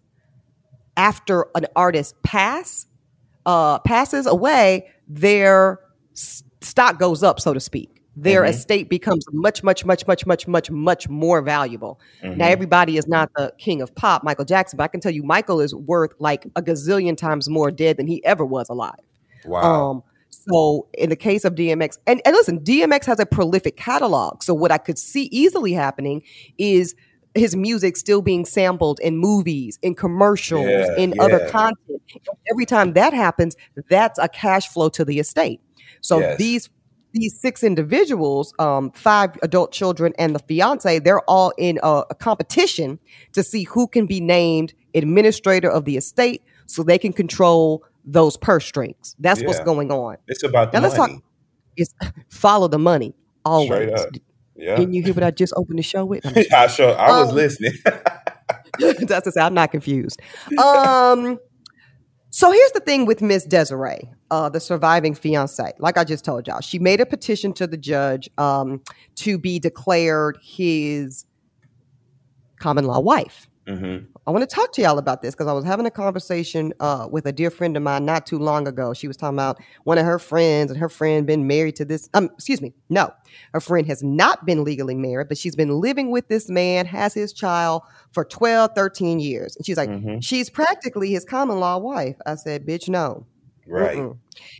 after 0.97 1.47
an 1.55 1.67
artist 1.75 2.15
pass 2.23 2.87
uh, 3.45 3.79
passes 3.79 4.25
away, 4.25 4.89
their 5.07 5.79
s- 6.13 6.43
stock 6.61 6.99
goes 6.99 7.23
up, 7.23 7.39
so 7.39 7.53
to 7.53 7.59
speak. 7.61 8.01
Their 8.19 8.41
mm-hmm. 8.41 8.49
estate 8.49 8.89
becomes 8.89 9.25
much, 9.31 9.63
much, 9.63 9.85
much, 9.85 10.07
much, 10.07 10.25
much, 10.25 10.47
much, 10.47 10.71
much 10.71 11.07
more 11.07 11.41
valuable. 11.41 12.01
Mm-hmm. 12.23 12.39
Now, 12.39 12.47
everybody 12.47 12.97
is 12.97 13.07
not 13.07 13.29
the 13.37 13.53
king 13.59 13.81
of 13.81 13.93
pop, 13.93 14.23
Michael 14.23 14.43
Jackson, 14.43 14.75
but 14.75 14.83
I 14.85 14.87
can 14.87 14.99
tell 14.99 15.11
you, 15.11 15.23
Michael 15.23 15.61
is 15.61 15.73
worth 15.73 16.13
like 16.19 16.47
a 16.55 16.61
gazillion 16.63 17.15
times 17.15 17.47
more 17.47 17.69
dead 17.71 17.97
than 17.97 18.07
he 18.07 18.25
ever 18.25 18.43
was 18.43 18.67
alive. 18.69 18.99
Wow. 19.45 19.61
Um, 19.91 20.03
so 20.29 20.87
in 20.97 21.09
the 21.09 21.15
case 21.15 21.45
of 21.45 21.55
DMX, 21.55 21.99
and, 22.07 22.21
and 22.25 22.35
listen, 22.35 22.59
DMX 22.61 23.05
has 23.05 23.19
a 23.19 23.25
prolific 23.25 23.77
catalog. 23.77 24.41
So 24.41 24.53
what 24.53 24.71
I 24.71 24.77
could 24.77 24.97
see 24.97 25.25
easily 25.25 25.73
happening 25.73 26.23
is 26.57 26.95
his 27.35 27.55
music 27.55 27.97
still 27.97 28.21
being 28.21 28.45
sampled 28.45 28.99
in 28.99 29.17
movies, 29.17 29.79
in 29.81 29.95
commercials, 29.95 30.67
yeah, 30.67 30.95
in 30.97 31.13
yeah. 31.15 31.23
other 31.23 31.49
content. 31.49 32.01
Every 32.51 32.65
time 32.65 32.93
that 32.93 33.13
happens, 33.13 33.55
that's 33.89 34.17
a 34.19 34.27
cash 34.27 34.67
flow 34.67 34.89
to 34.89 35.05
the 35.05 35.19
estate. 35.19 35.61
So 36.01 36.19
yes. 36.19 36.37
these 36.37 36.69
these 37.13 37.39
six 37.39 37.63
individuals, 37.63 38.53
um, 38.59 38.91
five 38.91 39.31
adult 39.41 39.71
children 39.71 40.13
and 40.19 40.35
the 40.35 40.39
fiance, 40.39 40.99
they're 40.99 41.21
all 41.21 41.53
in 41.57 41.79
a, 41.81 42.03
a, 42.09 42.15
competition 42.15 42.99
to 43.33 43.41
see 43.41 43.63
who 43.63 43.87
can 43.87 44.05
be 44.05 44.19
named 44.19 44.73
administrator 44.93 45.69
of 45.69 45.85
the 45.85 45.97
estate, 45.97 46.43
so 46.65 46.83
they 46.83 46.97
can 46.97 47.13
control 47.13 47.83
those 48.05 48.37
purse 48.37 48.65
strings. 48.65 49.15
That's 49.19 49.41
yeah. 49.41 49.47
what's 49.47 49.61
going 49.61 49.91
on. 49.91 50.17
It's 50.27 50.43
about 50.43 50.71
the 50.71 50.79
now. 50.79 50.83
Let's 50.83 50.95
talk, 50.95 51.11
It's 51.75 51.93
follow 52.29 52.67
the 52.67 52.79
money 52.79 53.15
always. 53.43 53.91
Yeah. 54.57 54.75
Didn't 54.75 54.93
you 54.93 55.03
hear 55.03 55.13
what 55.13 55.23
I 55.23 55.31
just 55.31 55.53
opened 55.55 55.79
the 55.79 55.83
show 55.83 56.03
with? 56.05 56.25
I 56.53 56.67
sure 56.67 56.97
I 56.97 57.19
was 57.21 57.29
Um, 57.29 57.35
listening. 57.35 57.73
That's 58.79 59.23
to 59.25 59.31
say, 59.31 59.41
I'm 59.41 59.53
not 59.53 59.71
confused. 59.71 60.19
Um, 60.57 61.39
so 62.29 62.51
here's 62.51 62.71
the 62.71 62.79
thing 62.81 63.05
with 63.05 63.21
Miss 63.21 63.45
Desiree, 63.45 64.11
uh, 64.29 64.49
the 64.49 64.59
surviving 64.59 65.15
fiance. 65.15 65.73
Like 65.79 65.97
I 65.97 66.03
just 66.03 66.23
told 66.25 66.47
y'all, 66.47 66.61
she 66.61 66.77
made 66.79 67.01
a 67.01 67.05
petition 67.05 67.53
to 67.53 67.67
the 67.67 67.77
judge 67.77 68.29
um, 68.37 68.81
to 69.15 69.37
be 69.37 69.59
declared 69.59 70.37
his 70.43 71.25
common 72.59 72.85
law 72.85 72.99
wife. 72.99 73.47
Hmm 73.67 73.97
I 74.25 74.31
want 74.31 74.47
to 74.49 74.53
talk 74.53 74.73
to 74.73 74.81
y'all 74.81 74.97
about 74.97 75.21
this 75.21 75.33
because 75.33 75.47
I 75.47 75.53
was 75.53 75.63
having 75.63 75.85
a 75.85 75.91
conversation 75.91 76.73
uh, 76.81 77.07
with 77.09 77.25
a 77.25 77.31
dear 77.31 77.49
friend 77.49 77.77
of 77.77 77.83
mine 77.83 78.03
not 78.03 78.25
too 78.25 78.37
long 78.37 78.67
ago. 78.67 78.93
She 78.93 79.07
was 79.07 79.15
talking 79.15 79.35
about 79.35 79.57
one 79.85 79.97
of 79.97 80.05
her 80.05 80.19
friends 80.19 80.69
and 80.69 80.77
her 80.79 80.89
friend 80.89 81.25
been 81.25 81.47
married 81.47 81.77
to 81.77 81.85
this. 81.85 82.09
Um, 82.13 82.25
excuse 82.33 82.61
me, 82.61 82.73
no, 82.89 83.13
her 83.53 83.61
friend 83.61 83.87
has 83.87 84.03
not 84.03 84.45
been 84.45 84.65
legally 84.65 84.95
married, 84.95 85.29
but 85.29 85.37
she's 85.37 85.55
been 85.55 85.79
living 85.79 86.11
with 86.11 86.27
this 86.27 86.49
man, 86.49 86.85
has 86.85 87.13
his 87.13 87.31
child 87.31 87.83
for 88.11 88.25
12, 88.25 88.71
13 88.75 89.21
years. 89.21 89.55
And 89.55 89.65
she's 89.65 89.77
like, 89.77 89.89
Mhm. 89.89 90.21
she's 90.21 90.49
practically 90.49 91.11
his 91.11 91.23
common 91.23 91.59
law 91.61 91.77
wife. 91.77 92.17
I 92.25 92.35
said, 92.35 92.65
bitch, 92.65 92.89
no. 92.89 93.25
Right. 93.65 93.97
Mm-mm. 93.97 94.17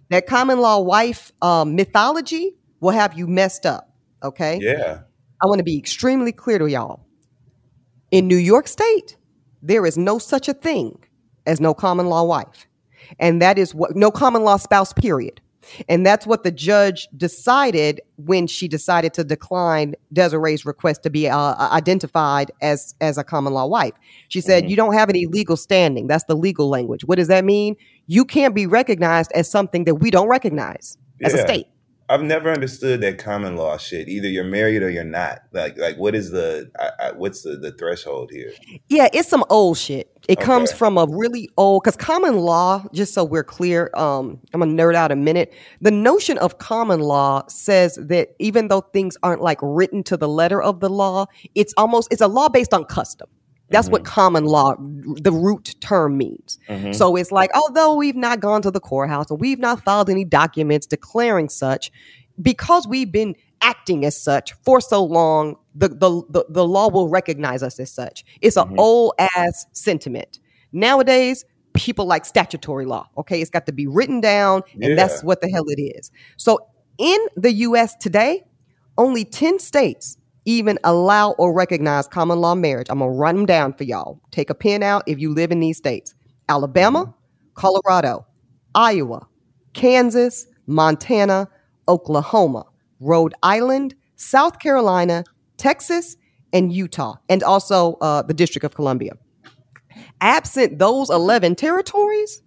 That 0.09 0.27
common 0.27 0.59
law 0.59 0.79
wife 0.79 1.31
um, 1.41 1.75
mythology 1.75 2.55
will 2.79 2.91
have 2.91 3.17
you 3.17 3.27
messed 3.27 3.65
up. 3.65 3.93
Okay. 4.23 4.59
Yeah. 4.61 4.99
I 5.41 5.45
want 5.47 5.59
to 5.59 5.63
be 5.63 5.77
extremely 5.77 6.31
clear 6.31 6.57
to 6.59 6.67
y'all. 6.67 7.06
In 8.11 8.27
New 8.27 8.37
York 8.37 8.67
State, 8.67 9.17
there 9.61 9.85
is 9.85 9.97
no 9.97 10.19
such 10.19 10.47
a 10.47 10.53
thing 10.53 10.97
as 11.45 11.59
no 11.59 11.73
common 11.73 12.07
law 12.07 12.23
wife. 12.23 12.67
And 13.19 13.41
that 13.41 13.57
is 13.57 13.73
what 13.73 13.95
no 13.95 14.11
common 14.11 14.43
law 14.43 14.57
spouse, 14.57 14.93
period. 14.93 15.41
And 15.89 16.05
that's 16.05 16.25
what 16.25 16.43
the 16.43 16.51
judge 16.51 17.09
decided 17.17 17.99
when 18.15 18.47
she 18.47 18.69
decided 18.69 19.13
to 19.15 19.23
decline 19.25 19.95
Desiree's 20.13 20.65
request 20.65 21.03
to 21.03 21.09
be 21.09 21.27
uh, 21.27 21.69
identified 21.71 22.51
as 22.61 22.95
as 23.01 23.17
a 23.17 23.23
common 23.23 23.53
law 23.53 23.65
wife. 23.65 23.93
She 24.29 24.39
said, 24.39 24.63
Mhm. 24.63 24.69
"You 24.69 24.75
don't 24.77 24.93
have 24.93 25.09
any 25.09 25.25
legal 25.25 25.57
standing. 25.57 26.07
That's 26.07 26.23
the 26.23 26.35
legal 26.35 26.69
language. 26.69 27.03
What 27.03 27.17
does 27.17 27.27
that 27.27 27.43
mean? 27.43 27.75
You 28.07 28.23
can't 28.23 28.55
be 28.55 28.65
recognized 28.65 29.31
as 29.33 29.49
something 29.49 29.83
that 29.83 29.95
we 29.95 30.09
don't 30.09 30.29
recognize 30.29 30.97
as 31.23 31.33
a 31.33 31.39
state." 31.39 31.67
I've 32.09 32.23
never 32.23 32.51
understood 32.51 33.01
that 33.01 33.17
common 33.17 33.57
law 33.57 33.77
shit. 33.77 34.07
Either 34.07 34.29
you're 34.29 34.45
married 34.45 34.81
or 34.81 34.89
you're 34.89 35.03
not. 35.03 35.39
Like, 35.51 35.77
like 35.77 35.97
what 35.97 36.15
is 36.15 36.31
the 36.31 36.71
I, 36.79 37.07
I, 37.07 37.11
what's 37.11 37.41
the, 37.41 37.57
the 37.57 37.71
threshold 37.71 38.31
here? 38.31 38.53
Yeah, 38.87 39.09
it's 39.13 39.27
some 39.27 39.43
old 39.49 39.77
shit. 39.77 40.09
It 40.27 40.41
comes 40.41 40.73
from 40.73 40.97
a 40.97 41.05
really 41.09 41.49
old 41.57 41.83
because 41.83 41.95
common 41.95 42.37
law, 42.39 42.83
just 42.93 43.13
so 43.13 43.23
we're 43.23 43.45
clear, 43.45 43.89
um, 43.93 44.39
I'm 44.53 44.59
gonna 44.59 44.73
nerd 44.73 44.95
out 44.95 45.11
a 45.11 45.15
minute. 45.15 45.53
The 45.81 45.91
notion 45.91 46.37
of 46.39 46.57
common 46.57 46.99
law 46.99 47.47
says 47.47 47.97
that 48.01 48.29
even 48.39 48.67
though 48.67 48.81
things 48.81 49.17
aren't 49.23 49.41
like 49.41 49.59
written 49.61 50.03
to 50.03 50.17
the 50.17 50.27
letter 50.27 50.61
of 50.61 50.81
the 50.81 50.89
law, 50.89 51.27
it's 51.55 51.73
almost 51.77 52.11
it's 52.11 52.21
a 52.21 52.27
law 52.27 52.49
based 52.49 52.73
on 52.73 52.83
custom. 52.85 53.29
That's 53.69 53.89
what 53.89 54.05
common 54.05 54.45
law, 54.45 54.75
the 54.77 55.31
root 55.31 55.75
term 55.81 56.17
means. 56.17 56.57
Mhm. 56.69 56.95
So 56.95 57.15
it's 57.15 57.31
like, 57.31 57.49
although 57.55 57.95
we've 57.95 58.15
not 58.15 58.39
gone 58.39 58.61
to 58.61 58.71
the 58.71 58.79
courthouse 58.79 59.29
and 59.29 59.39
we've 59.39 59.59
not 59.59 59.83
filed 59.83 60.09
any 60.09 60.23
documents 60.25 60.87
declaring 60.87 61.49
such, 61.49 61.91
because 62.41 62.87
we've 62.87 63.11
been 63.11 63.35
acting 63.61 64.05
as 64.05 64.15
such 64.21 64.53
for 64.63 64.79
so 64.79 65.03
long, 65.03 65.55
the 65.75 65.89
the 65.89 66.21
the, 66.29 66.45
the 66.49 66.65
law 66.67 66.89
will 66.89 67.09
recognize 67.09 67.63
us 67.63 67.79
as 67.79 67.91
such. 67.91 68.23
It's 68.41 68.55
an 68.55 68.67
Mhm. 68.69 68.75
old 68.77 69.13
ass 69.19 69.65
sentiment. 69.73 70.39
Nowadays, 70.71 71.43
people 71.73 72.05
like 72.05 72.25
statutory 72.25 72.85
law. 72.85 73.07
Okay, 73.17 73.41
it's 73.41 73.49
got 73.49 73.65
to 73.65 73.71
be 73.71 73.87
written 73.87 74.21
down, 74.21 74.61
and 74.81 74.97
that's 74.97 75.23
what 75.23 75.41
the 75.41 75.49
hell 75.49 75.65
it 75.67 75.81
is. 75.81 76.11
So 76.37 76.59
in 76.97 77.17
the 77.35 77.51
U.S. 77.53 77.95
today, 77.95 78.43
only 78.97 79.25
ten 79.25 79.59
states 79.59 80.17
even 80.47 80.79
allow 80.85 81.31
or 81.31 81.53
recognize 81.53 82.07
common 82.07 82.39
law 82.39 82.55
marriage. 82.55 82.87
I'm 82.89 82.99
gonna 82.99 83.11
run 83.11 83.35
them 83.35 83.45
down 83.45 83.73
for 83.73 83.83
y'all. 83.83 84.19
Take 84.31 84.49
a 84.49 84.55
pen 84.55 84.81
out 84.81 85.03
if 85.05 85.19
you 85.19 85.33
live 85.33 85.51
in 85.51 85.59
these 85.59 85.77
states: 85.77 86.15
Alabama, 86.49 87.13
Colorado, 87.53 88.25
Iowa, 88.73 89.27
Kansas, 89.73 90.47
Montana, 90.65 91.49
Oklahoma, 91.87 92.65
Rhode 93.01 93.33
Island, 93.43 93.93
South 94.15 94.59
Carolina, 94.59 95.25
Texas, 95.57 96.15
and 96.53 96.71
Utah, 96.71 97.15
and 97.27 97.43
also 97.43 97.97
uh, 97.99 98.21
the 98.21 98.33
District 98.33 98.63
of 98.63 98.73
Columbia. 98.73 99.11
Absent 100.21 100.79
those 100.79 101.09
11 101.09 101.55
territories, 101.55 102.41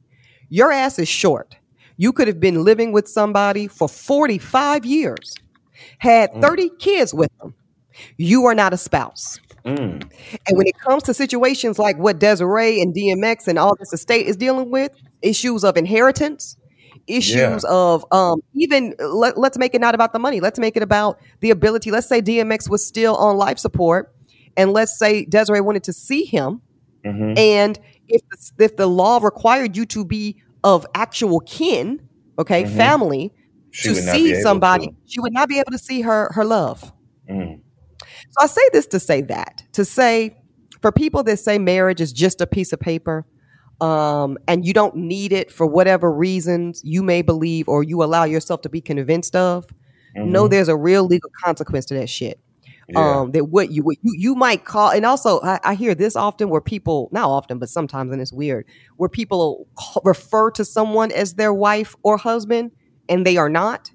your 0.49 0.73
ass 0.73 0.99
is 0.99 1.09
short. 1.09 1.57
You 1.99 2.13
could 2.13 2.29
have 2.29 2.41
been 2.41 2.65
living 2.65 2.93
with 2.93 3.09
somebody 3.09 3.69
for 3.69 3.89
45 3.89 4.87
years, 4.87 5.35
had 5.99 6.33
30 6.41 6.71
kids 6.79 7.13
with 7.13 7.31
them. 7.39 7.55
You 8.17 8.47
are 8.47 8.55
not 8.55 8.73
a 8.73 8.77
spouse. 8.77 9.39
Mm. 9.65 10.03
And 10.03 10.57
when 10.59 10.67
it 10.67 10.79
comes 10.79 11.03
to 11.05 11.15
situations 11.15 11.79
like 11.79 11.99
what 11.99 12.19
Desiree 12.19 12.81
and 12.81 12.95
DMX 12.95 13.47
and 13.47 13.59
all 13.59 13.75
this 13.79 13.93
estate 13.93 14.27
is 14.27 14.37
dealing 14.37 14.71
with, 14.71 14.93
issues 15.23 15.65
of 15.65 15.77
inheritance, 15.77 16.57
issues 17.07 17.37
Yeah. 17.37 17.69
of 17.69 18.05
um, 18.13 18.41
even 18.55 18.95
let, 19.01 19.37
let's 19.37 19.59
make 19.59 19.75
it 19.75 19.81
not 19.81 19.95
about 19.95 20.13
the 20.13 20.19
money. 20.19 20.41
Let's 20.41 20.59
make 20.59 20.77
it 20.77 20.83
about 20.83 21.19
the 21.41 21.51
ability. 21.51 21.91
Let's 21.91 22.07
say 22.09 22.23
DMX 22.23 22.71
was 22.71 22.87
still 22.87 23.17
on 23.17 23.37
life 23.37 23.59
support, 23.59 24.15
and 24.57 24.73
let's 24.73 24.99
say 24.99 25.25
Desiree 25.27 25.61
wanted 25.61 25.85
to 25.85 25.93
see 25.93 26.25
him, 26.25 26.61
Mhm. 27.05 27.37
and 27.39 27.79
if 28.09 28.23
the, 28.57 28.65
if 28.65 28.77
the 28.77 28.87
law 28.87 29.19
required 29.23 29.77
you 29.77 29.85
to 29.87 30.05
be 30.05 30.37
of 30.65 30.87
actual 30.95 31.41
kin, 31.41 32.01
okay, 32.39 32.65
Mhm. 32.65 32.77
family, 32.77 33.33
She 33.71 33.89
to 33.89 33.95
would 33.95 34.05
not 34.05 34.13
be 34.15 34.35
see 34.35 34.43
somebody, 34.43 34.87
to. 34.89 34.95
she 35.07 35.21
would 35.21 35.33
not 35.33 35.49
be 35.49 35.59
able 35.59 35.73
to 35.73 35.79
see 35.79 36.01
her 36.03 36.31
her 36.35 36.45
love. 36.45 36.93
Mm. 37.31 37.61
So 38.31 38.43
I 38.45 38.47
say 38.47 38.63
this 38.73 38.87
to 38.89 39.01
say 39.01 39.23
that 39.23 39.65
to 39.73 39.85
say 39.85 40.37
for 40.83 40.93
people 40.93 41.23
that 41.25 41.39
say 41.39 41.59
marriage 41.59 42.01
is 42.01 42.13
just 42.13 42.41
a 42.41 42.47
piece 42.47 42.73
of 42.73 42.81
paper, 42.81 43.27
um, 43.81 44.39
and 44.49 44.65
you 44.65 44.73
don't 44.73 44.95
need 44.97 45.33
it 45.33 45.51
for 45.51 45.67
whatever 45.67 46.13
reasons 46.13 46.81
you 46.85 47.03
may 47.03 47.23
believe 47.23 47.69
or 47.69 47.83
you 47.83 48.03
allow 48.03 48.25
yourself 48.25 48.61
to 48.63 48.69
be 48.69 48.81
convinced 48.81 49.35
of. 49.37 49.67
Know 50.17 50.47
Mhm. 50.47 50.51
there's 50.51 50.69
a 50.69 50.77
real 50.77 51.05
legal 51.05 51.31
consequence 51.45 51.87
to 51.87 51.95
that 51.95 52.09
shit. 52.09 52.41
Yeah. 52.89 53.21
Um, 53.21 53.31
that 53.33 53.45
what 53.51 53.71
you 53.71 53.83
what 53.83 53.97
you 54.03 54.13
you 54.19 54.35
might 54.35 54.65
call, 54.65 54.91
and 54.91 55.05
also 55.07 55.41
I, 55.43 55.61
I 55.65 55.75
hear 55.75 55.95
this 55.95 56.17
often 56.17 56.49
where 56.51 56.61
people 56.61 57.09
not 57.13 57.29
often, 57.29 57.59
but 57.59 57.69
sometimes, 57.69 58.13
and 58.13 58.21
it's 58.21 58.33
weird, 58.33 58.65
where 58.97 59.09
people 59.09 59.69
refer 60.05 60.51
to 60.53 60.65
someone 60.65 61.13
as 61.13 61.35
their 61.35 61.55
wife 61.55 61.95
or 62.03 62.17
husband, 62.17 62.73
and 63.09 63.25
they 63.25 63.37
are 63.37 63.49
not. 63.49 63.91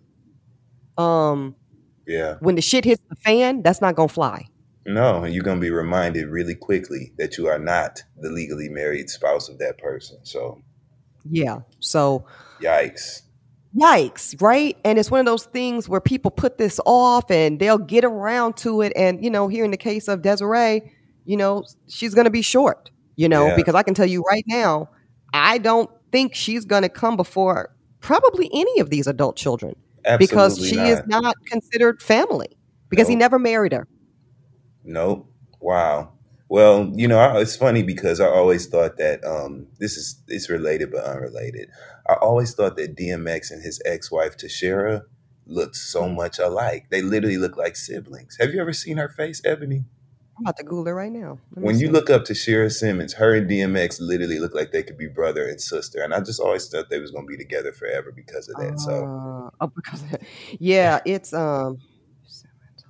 Um, 0.98 1.56
yeah. 2.08 2.36
when 2.40 2.56
the 2.56 2.62
shit 2.62 2.86
hits 2.86 3.02
the 3.10 3.16
fan, 3.18 3.62
that's 3.62 3.82
not 3.82 3.96
gonna 3.96 4.08
fly. 4.10 4.46
No, 4.86 5.26
you're 5.26 5.44
gonna 5.44 5.60
be 5.62 5.72
reminded 5.72 6.28
really 6.28 6.56
quickly 6.56 7.14
that 7.18 7.38
you 7.38 7.48
are 7.48 7.60
not 7.60 8.02
the 8.18 8.30
legally 8.30 8.70
married 8.70 9.10
spouse 9.10 9.50
of 9.50 9.58
that 9.60 9.78
person. 9.78 10.18
So, 10.24 10.62
Yeah. 11.30 11.60
So 11.80 12.26
yikes. 12.62 13.24
yikes, 13.76 14.40
right? 14.42 14.78
And 14.86 15.00
it's 15.00 15.10
one 15.12 15.20
of 15.20 15.26
those 15.26 15.46
things 15.46 15.90
where 15.90 16.00
people 16.02 16.32
put 16.32 16.58
this 16.58 16.80
off 16.86 17.30
and 17.32 17.60
they'll 17.60 17.78
get 17.78 18.06
around 18.06 18.58
to 18.58 18.82
it. 18.82 18.94
And, 18.96 19.24
you 19.24 19.30
know, 19.30 19.48
here 19.48 19.66
in 19.66 19.72
the 19.72 19.78
case 19.78 20.08
of 20.08 20.22
Desiree, 20.22 20.92
you 21.26 21.36
know, 21.38 21.64
she's 21.88 22.14
going 22.14 22.26
to 22.26 22.32
be 22.32 22.42
short, 22.44 22.92
you 23.16 23.28
know, 23.28 23.48
Yeah. 23.48 23.56
because 23.56 23.74
I 23.76 23.82
can 23.84 23.94
tell 23.96 24.06
you 24.06 24.22
right 24.22 24.44
now, 24.48 24.90
I 25.34 25.58
don't 25.58 25.90
think 26.12 26.36
she's 26.36 26.64
going 26.64 26.84
to 26.84 26.90
come 26.90 27.18
before 27.18 27.76
probably 28.00 28.50
any 28.54 28.80
of 28.80 28.90
these 28.92 29.08
adult 29.08 29.36
children 29.36 29.76
because 30.20 30.66
she 30.66 30.76
not. 30.76 30.88
is 30.88 31.02
not 31.08 31.36
considered 31.46 32.02
family 32.02 32.50
because 32.90 33.08
he 33.08 33.16
never 33.16 33.40
married 33.40 33.74
her. 33.74 33.88
Nope. 34.84 35.32
Wow. 35.60 36.14
Well, 36.48 36.92
you 36.94 37.08
know, 37.08 37.18
I, 37.18 37.42
it's 37.42 37.56
funny 37.56 37.82
because 37.82 38.20
I 38.20 38.28
always 38.28 38.68
thought 38.68 38.98
that 38.98 39.26
um, 39.26 39.68
this 39.80 39.98
is 39.98 40.22
it's 40.28 40.50
related 40.50 40.92
but 40.92 41.04
unrelated. 41.04 41.70
I 42.08 42.14
always 42.14 42.54
thought 42.54 42.76
that 42.78 42.96
DMX 42.96 43.52
and 43.52 43.64
his 43.64 43.82
ex-wife 43.84 44.38
Tashera 44.38 45.02
looked 45.48 45.76
so 45.76 46.08
much 46.08 46.38
alike. 46.38 46.88
They 46.92 47.02
literally 47.02 47.38
look 47.38 47.58
like 47.58 47.76
siblings. 47.76 48.38
Have 48.40 48.54
you 48.54 48.62
ever 48.62 48.74
seen 48.74 48.98
her 48.98 49.10
face, 49.10 49.42
Ebony? 49.44 49.86
I'm 50.38 50.44
about 50.44 50.58
to 50.58 50.64
Google 50.64 50.88
it 50.90 50.92
right 50.92 51.12
now. 51.12 51.40
When 51.52 51.80
you 51.80 51.90
look 51.90 52.10
up 52.10 52.24
Tashera 52.26 52.70
Simmons, 52.72 53.14
her 53.14 53.34
and 53.36 53.50
DMX 53.50 54.02
literally 54.02 54.40
look 54.40 54.54
like 54.54 54.72
they 54.72 54.84
could 54.84 54.98
be 54.98 55.08
brother 55.08 55.48
and 55.48 55.60
sister. 55.62 56.02
And 56.04 56.14
I 56.14 56.20
just 56.20 56.42
always 56.42 56.68
thought 56.68 56.90
they 56.90 57.00
was 57.00 57.12
gonna 57.12 57.26
be 57.26 57.38
together 57.38 57.72
forever 57.72 58.12
because 58.12 58.50
of 58.50 58.58
that. 58.58 58.80
So 58.80 59.06
Uh, 59.06 59.50
oh, 59.62 59.72
because 59.76 60.04
yeah, 60.60 61.00
it's 61.06 61.34
um. 61.34 61.80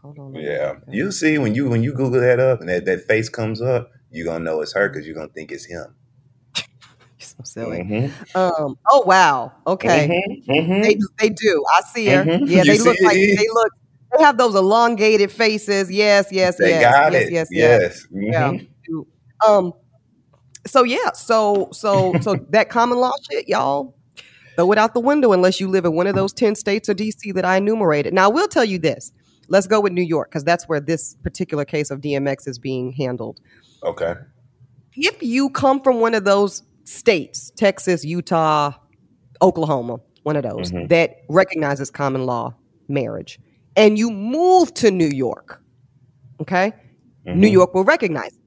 Hold 0.01 0.19
on. 0.19 0.35
yeah, 0.35 0.75
you'll 0.91 1.11
see 1.11 1.37
when 1.37 1.53
you 1.55 1.69
when 1.69 1.83
you 1.83 1.93
Google 1.93 2.21
that 2.21 2.39
up 2.39 2.59
and 2.59 2.69
that, 2.69 2.85
that 2.85 3.01
face 3.07 3.29
comes 3.29 3.61
up, 3.61 3.91
you're 4.11 4.25
gonna 4.25 4.43
know 4.43 4.61
it's 4.61 4.73
her 4.73 4.89
because 4.89 5.05
you're 5.05 5.15
gonna 5.15 5.27
think 5.29 5.51
it's 5.51 5.65
him. 5.65 5.95
You're 6.55 6.65
so 7.19 7.43
silly. 7.43 7.79
Mhm. 7.79 8.35
Um. 8.35 8.77
Oh 8.89 9.03
wow. 9.05 9.53
Okay. 9.67 10.21
Mhm, 10.47 10.47
mhm. 10.47 10.83
They 10.83 10.97
they 11.19 11.29
do. 11.29 11.63
I 11.73 11.81
see 11.81 12.07
her. 12.07 12.23
Mhm. 12.25 12.41
Yeah. 12.47 12.63
You 12.63 12.71
They 12.73 12.79
look 12.79 12.97
like 13.01 13.17
it? 13.17 13.37
they 13.37 13.47
look. 13.53 13.71
They 14.17 14.23
have 14.23 14.37
those 14.37 14.55
elongated 14.55 15.31
faces. 15.31 15.91
Yes. 15.91 16.27
Yes. 16.31 16.57
They 16.57 16.69
yes. 16.69 16.81
got 16.93 17.13
yes, 17.13 17.23
it. 17.27 17.31
Yes. 17.33 17.47
Yes. 17.51 18.07
Yes. 18.11 18.31
Yeah. 18.33 18.51
Mhm. 18.51 18.67
do. 18.87 19.07
Um. 19.45 19.73
So 20.67 20.83
yeah. 20.83 21.11
So 21.13 21.69
so 21.71 22.13
so 22.21 22.35
that 22.49 22.69
common 22.69 22.97
law 22.97 23.11
shit, 23.29 23.47
y'all. 23.47 23.95
throw 24.55 24.71
it 24.71 24.77
out 24.77 24.93
the 24.93 24.99
window 25.01 25.33
unless 25.33 25.59
you 25.59 25.67
live 25.67 25.83
in 25.85 25.93
one 25.93 26.07
of 26.07 26.15
those 26.15 26.31
10 26.31 26.55
states 26.55 26.87
or 26.87 26.93
DC 26.93 27.33
that 27.33 27.43
I 27.43 27.57
enumerated. 27.57 28.13
Now, 28.13 28.25
I 28.25 28.27
will 28.33 28.47
tell 28.47 28.63
you 28.63 28.79
this. 28.79 29.11
Let's 29.49 29.67
go 29.67 29.81
with 29.81 29.91
New 29.91 30.01
York 30.01 30.29
because 30.31 30.45
that's 30.45 30.67
where 30.69 30.79
this 30.79 31.15
particular 31.23 31.65
case 31.65 31.91
of 31.91 31.99
DMX 31.99 32.47
is 32.47 32.57
being 32.57 32.93
handled. 32.93 33.39
Okay. 33.83 34.13
If 34.93 35.21
you 35.21 35.49
come 35.49 35.81
from 35.81 35.99
one 35.99 36.13
of 36.13 36.23
those 36.23 36.63
states, 36.85 37.51
Texas, 37.57 38.05
Utah, 38.05 38.71
Oklahoma, 39.41 39.97
one 40.23 40.37
of 40.37 40.43
those 40.43 40.71
Mhm. 40.71 40.87
that 40.87 41.17
recognizes 41.29 41.91
common 41.91 42.25
law 42.25 42.55
marriage, 42.87 43.39
and 43.75 43.97
you 43.97 44.09
move 44.11 44.73
to 44.75 44.91
New 44.91 45.07
York, 45.07 45.61
okay? 46.41 46.73
New 47.25 47.47
Mhm. 47.47 47.51
York 47.51 47.73
will 47.73 47.83
recognize 47.83 48.31
it. 48.33 48.39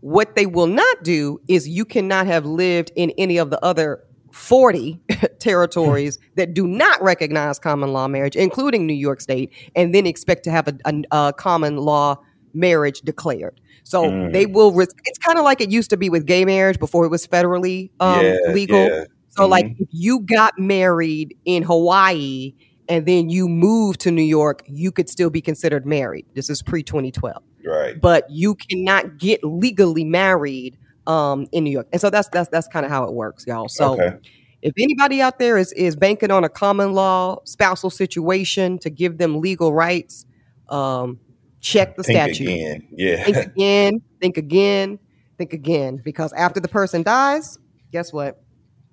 What 0.00 0.36
they 0.36 0.46
will 0.46 0.66
not 0.66 1.02
do 1.02 1.40
is 1.48 1.68
you 1.68 1.84
cannot 1.84 2.26
have 2.26 2.44
lived 2.44 2.92
in 2.96 3.10
any 3.16 3.38
of 3.38 3.50
the 3.50 3.62
other 3.64 4.00
40 4.32 5.00
territories 5.38 6.18
that 6.36 6.54
do 6.54 6.66
not 6.66 7.02
recognize 7.02 7.58
common 7.58 7.92
law 7.92 8.08
marriage, 8.08 8.36
including 8.36 8.86
New 8.86 8.94
York 8.94 9.20
State, 9.20 9.50
and 9.74 9.94
then 9.94 10.06
expect 10.06 10.44
to 10.44 10.50
have 10.50 10.68
a, 10.68 10.74
a- 10.84 11.28
a 11.28 11.32
common 11.32 11.76
law 11.78 12.16
marriage 12.52 13.00
declared. 13.02 13.60
So 13.84 14.04
Mm. 14.04 14.32
they 14.32 14.46
will, 14.46 14.72
ris- 14.72 14.94
it's 15.04 15.18
kind 15.18 15.38
of 15.38 15.44
like 15.44 15.60
it 15.60 15.70
used 15.70 15.90
to 15.90 15.96
be 15.96 16.08
with 16.10 16.26
gay 16.26 16.44
marriage 16.44 16.78
before 16.78 17.04
it 17.04 17.08
was 17.10 17.26
federally 17.26 17.90
um, 18.00 18.24
Yeah, 18.24 18.36
legal. 18.52 18.84
yeah. 18.86 19.04
So, 19.30 19.46
like, 19.48 19.66
Mhm. 19.66 19.80
if 19.80 19.88
you 19.90 20.20
got 20.20 20.58
married 20.58 21.34
in 21.44 21.62
Hawaii 21.64 22.52
and 22.88 23.06
then 23.06 23.28
you 23.28 23.48
move 23.48 23.98
to 23.98 24.10
New 24.10 24.22
York, 24.22 24.62
you 24.66 24.92
could 24.92 25.08
still 25.08 25.30
be 25.30 25.40
considered 25.40 25.86
married. 25.86 26.26
This 26.34 26.50
is 26.50 26.62
pre 26.62 26.82
2012, 26.82 27.42
Right. 27.64 28.00
but 28.00 28.30
you 28.30 28.54
cannot 28.54 29.18
get 29.18 29.42
legally 29.44 30.04
married 30.04 30.76
um, 31.06 31.46
in 31.52 31.64
New 31.64 31.70
York. 31.70 31.88
And 31.92 32.00
so 32.00 32.10
that's 32.10 32.28
that's 32.28 32.48
that's 32.50 32.68
kind 32.68 32.84
of 32.86 32.90
how 32.92 33.04
it 33.04 33.12
works, 33.12 33.46
y'all. 33.46 33.68
So, 33.68 33.94
okay. 33.94 34.16
if 34.62 34.72
anybody 34.78 35.20
out 35.20 35.38
there 35.38 35.56
is 35.58 35.72
is 35.72 35.96
banking 35.96 36.30
on 36.30 36.44
a 36.44 36.48
common 36.48 36.92
law 36.92 37.38
spousal 37.44 37.90
situation 37.90 38.78
to 38.80 38.90
give 38.90 39.18
them 39.18 39.40
legal 39.40 39.72
rights, 39.72 40.26
um, 40.68 41.20
check 41.60 41.96
the 41.96 42.02
Think 42.02 42.16
statute. 42.16 42.48
again. 42.48 42.88
Yeah. 42.92 43.24
Think 43.24 43.36
again. 43.56 44.02
Think 44.20 44.36
again. 44.38 44.98
Think 45.38 45.52
again. 45.52 46.00
Because 46.04 46.32
after 46.34 46.60
the 46.60 46.68
person 46.68 47.02
dies, 47.02 47.58
guess 47.92 48.12
what? 48.12 48.40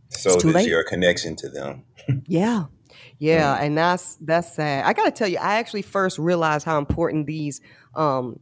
so 0.09 0.31
it's 0.33 0.41
too 0.43 0.49
does 0.49 0.55
late. 0.55 0.67
your 0.67 0.83
connection 0.83 1.35
to 1.37 1.49
them. 1.49 1.83
Yeah. 2.27 2.65
Yeah, 3.19 3.55
and 3.55 3.77
that's 3.77 4.15
that's 4.21 4.53
sad. 4.55 4.85
I 4.85 4.93
got 4.93 5.05
to 5.05 5.11
tell 5.11 5.27
you, 5.27 5.37
I 5.37 5.55
actually 5.59 5.81
first 5.83 6.17
realized 6.17 6.65
how 6.65 6.77
important 6.77 7.27
these 7.27 7.61
um, 7.95 8.39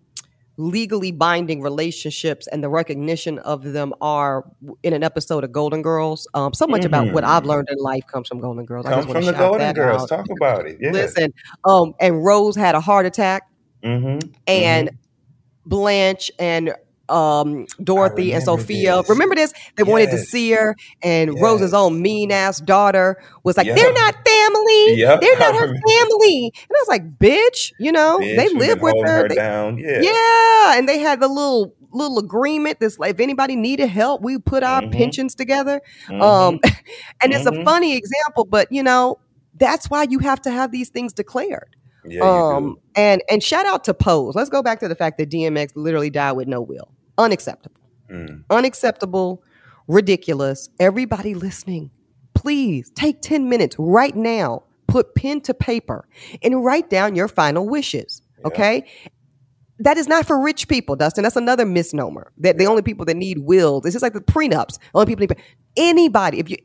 legally 0.58 1.12
binding 1.12 1.62
relationships 1.62 2.46
and 2.48 2.62
the 2.64 2.70
recognition 2.70 3.40
of 3.40 3.64
them 3.64 3.94
are 4.02 4.44
in 4.84 4.94
an 4.94 5.04
episode 5.04 5.44
of 5.46 5.52
Golden 5.54 5.82
Girls. 5.82 6.28
Um, 6.34 6.54
so 6.54 6.68
much 6.68 6.84
about 6.84 7.14
what 7.14 7.24
I've 7.24 7.44
Mm. 7.44 7.48
learned 7.48 7.68
in 7.72 7.78
life 7.78 8.06
comes 8.08 8.28
from 8.28 8.40
Golden 8.42 8.66
Girls. 8.66 8.86
I 8.86 8.90
Come 8.92 9.02
just 9.04 9.12
from 9.14 9.26
the 9.26 9.32
Golden 9.32 9.74
Girls. 9.74 10.04
out. 10.04 10.10
Talk 10.10 10.26
about 10.36 10.66
it. 10.68 10.78
Yeah. 10.82 10.92
Listen, 10.92 11.34
um, 11.64 11.94
and 12.00 12.24
Rose 12.26 12.56
had 12.58 12.76
a 12.76 12.82
heart 12.82 13.06
attack, 13.06 13.44
Mm-hmm. 13.84 14.30
and 14.48 14.90
Blanche 15.66 16.32
and 16.40 16.74
um, 17.10 17.66
Dorothy 17.84 18.34
and 18.34 18.44
Sophia. 18.44 18.98
this. 18.98 19.10
Remember 19.10 19.36
this? 19.36 19.54
They 19.76 19.84
wanted 19.84 20.12
to 20.12 20.18
see 20.18 20.52
her, 20.52 20.76
and 21.02 21.34
Yes. 21.34 21.42
Rose's 21.42 21.74
own 21.74 22.02
mean 22.02 22.32
ass 22.32 22.60
daughter 22.62 23.22
was 23.44 23.58
like, 23.58 23.68
Yeah. 23.68 23.76
"They're 23.76 23.94
not 23.94 24.16
family. 24.28 24.94
Yep, 24.96 25.22
They're 25.22 25.40
not 25.40 25.56
her 25.56 25.68
family." 25.88 26.52
And 26.54 26.72
I 26.72 26.80
was 26.82 26.88
like, 26.88 27.18
"Bitch, 27.20 27.72
you 27.80 27.92
know, 27.92 28.20
Bitch, 28.20 28.36
they 28.38 28.50
live 28.50 28.82
with 28.82 28.96
her. 29.06 29.08
her 29.24 29.28
They- 29.30 29.36
down. 29.36 29.78
Yeah. 29.78 30.02
yeah, 30.02 30.78
and 30.78 30.88
they 30.88 31.00
had 31.00 31.20
the 31.20 31.28
little 31.28 31.74
little 31.92 32.20
agreement. 32.20 32.80
This 32.80 33.00
like, 33.00 33.12
if 33.16 33.20
anybody 33.20 33.56
needed 33.56 33.88
help, 33.90 34.22
we 34.22 34.38
put 34.38 34.62
our 34.64 34.82
Mhm. 34.84 34.92
pensions 34.92 35.34
together. 35.34 35.82
Mhm. 36.08 36.22
Um, 36.22 36.60
and 37.24 37.34
it's 37.34 37.48
a 37.48 37.52
Mhm. 37.52 37.66
funny 37.66 37.98
example, 37.98 38.46
but 38.46 38.72
you 38.72 38.84
know, 38.84 39.18
that's 39.58 39.90
why 39.90 40.06
you 40.10 40.20
have 40.20 40.40
to 40.44 40.52
have 40.52 40.72
these 40.72 40.90
things 40.90 41.14
declared. 41.14 41.76
yeah, 42.06 42.22
Um, 42.22 42.78
and 42.96 43.22
and 43.30 43.44
shout 43.44 43.66
out 43.66 43.84
to 43.86 43.94
Pose. 43.94 44.34
Let's 44.36 44.50
go 44.50 44.62
back 44.64 44.80
to 44.82 44.88
the 44.88 44.96
fact 44.96 45.18
that 45.18 45.30
DMX 45.30 45.72
literally 45.76 46.10
died 46.10 46.34
with 46.34 46.48
no 46.48 46.62
will. 46.62 46.90
Unacceptable. 47.20 47.82
Mm. 48.12 48.44
Unacceptable. 48.50 49.44
Ridiculous. 49.88 50.70
Everybody 50.80 51.36
listening, 51.36 51.92
please 52.34 52.90
take 52.92 53.22
10 53.22 53.50
minutes 53.50 53.76
right 53.78 54.16
now. 54.16 54.64
Put 54.88 55.14
pen 55.14 55.42
to 55.42 55.54
paper 55.54 56.08
and 56.42 56.66
write 56.66 56.90
down 56.90 57.16
your 57.16 57.28
final 57.28 57.70
wishes. 57.70 58.24
Yeah. 58.40 58.48
Okay? 58.48 58.86
That 59.78 59.98
is 59.98 60.08
not 60.08 60.26
for 60.26 60.40
rich 60.42 60.68
people, 60.68 60.96
Dustin. 60.96 61.24
That's 61.24 61.36
another 61.36 61.66
misnomer. 61.66 62.32
That 62.38 62.58
the 62.58 62.66
only 62.66 62.82
people 62.82 63.06
that 63.06 63.16
need 63.16 63.40
wills. 63.40 63.86
It's 63.86 63.94
just 63.94 64.02
like 64.02 64.14
the 64.14 64.22
prenups. 64.22 64.80
Only 64.96 65.06
people 65.06 65.28
need 65.28 65.38
anybody. 65.78 66.40
If 66.40 66.50
you 66.50 66.58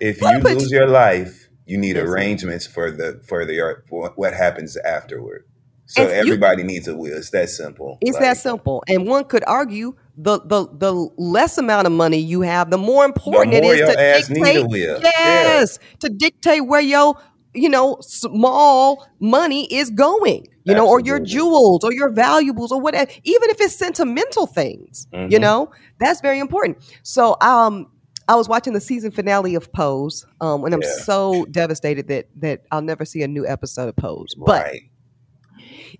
If 0.00 0.20
you 0.20 0.38
lose 0.40 0.70
your 0.72 0.88
life, 0.88 1.48
you 1.66 1.78
need 1.78 1.96
arrangements 1.96 2.66
for 2.66 2.90
the 2.90 3.20
for 3.26 3.44
the 3.44 3.82
for 3.88 4.12
what 4.16 4.34
happens 4.34 4.76
afterward. 4.78 5.44
So 5.90 6.02
If 6.02 6.08
you- 6.10 6.14
everybody 6.32 6.62
needs 6.62 6.86
a 6.86 6.94
will. 6.94 7.16
It's 7.16 7.30
that 7.30 7.48
simple. 7.50 7.96
It's 8.02 8.12
Like, 8.12 8.22
that 8.22 8.36
simple. 8.36 8.84
And 8.88 9.06
one 9.06 9.24
could 9.24 9.42
argue 9.46 9.94
the 10.18 10.38
the 10.40 10.66
the 10.76 10.92
less 11.16 11.56
amount 11.58 11.86
of 11.86 11.92
money 11.92 12.18
you 12.18 12.42
have, 12.42 12.70
the 12.70 12.76
more 12.78 13.04
important 13.06 13.52
more 13.54 13.62
it 13.62 13.80
is 13.80 14.26
to 14.28 14.34
dictate. 14.34 14.66
will. 14.68 15.00
Yes, 15.02 15.78
to 16.00 16.08
dictate 16.10 16.66
where 16.66 16.80
your 16.82 17.14
you 17.54 17.68
know 17.70 17.96
small 18.00 19.06
money 19.20 19.66
is 19.72 19.90
going. 19.90 20.46
You 20.64 20.74
know, 20.74 20.86
or 20.86 21.00
your 21.00 21.18
jewels 21.18 21.82
or 21.82 21.94
your 21.94 22.10
valuables 22.12 22.70
or 22.72 22.78
whatever. 22.78 23.10
Even 23.24 23.48
if 23.48 23.58
it's 23.58 23.74
sentimental 23.74 24.46
things, 24.46 25.06
you 25.14 25.38
Mhm. 25.38 25.40
know, 25.40 25.70
that's 25.98 26.20
very 26.20 26.38
important. 26.38 26.76
So, 27.02 27.36
um. 27.40 27.86
I 28.30 28.34
was 28.34 28.46
watching 28.46 28.74
the 28.74 28.80
season 28.82 29.10
finale 29.10 29.54
of 29.54 29.72
Pose, 29.72 30.26
um, 30.42 30.62
and 30.66 30.74
I'm 30.74 30.82
Yeah. 30.82 31.02
so 31.04 31.46
devastated 31.50 32.08
that 32.08 32.26
that 32.42 32.60
I'll 32.70 32.82
never 32.82 33.06
see 33.06 33.22
a 33.22 33.26
new 33.28 33.46
episode 33.46 33.88
of 33.88 33.96
Pose. 33.96 34.34
But 34.36 34.64
Right. 34.64 34.82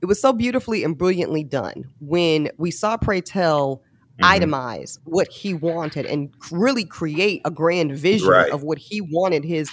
It 0.01 0.07
was 0.07 0.21
so 0.21 0.33
beautifully 0.33 0.85
and 0.85 0.97
brilliantly 0.97 1.45
done 1.45 1.85
when 2.01 2.51
we 2.59 2.71
saw 2.71 2.97
Pray 2.97 3.21
Tell 3.21 3.83
Mhm. 4.21 4.41
itemize 4.41 4.99
what 5.05 5.29
he 5.29 5.55
wanted 5.55 6.05
and 6.05 6.31
really 6.51 6.85
create 6.85 7.41
a 7.45 7.51
grand 7.53 7.97
vision 7.97 8.29
Right. 8.29 8.51
of 8.51 8.65
what 8.65 8.77
he 8.79 9.01
wanted 9.01 9.45
his 9.45 9.71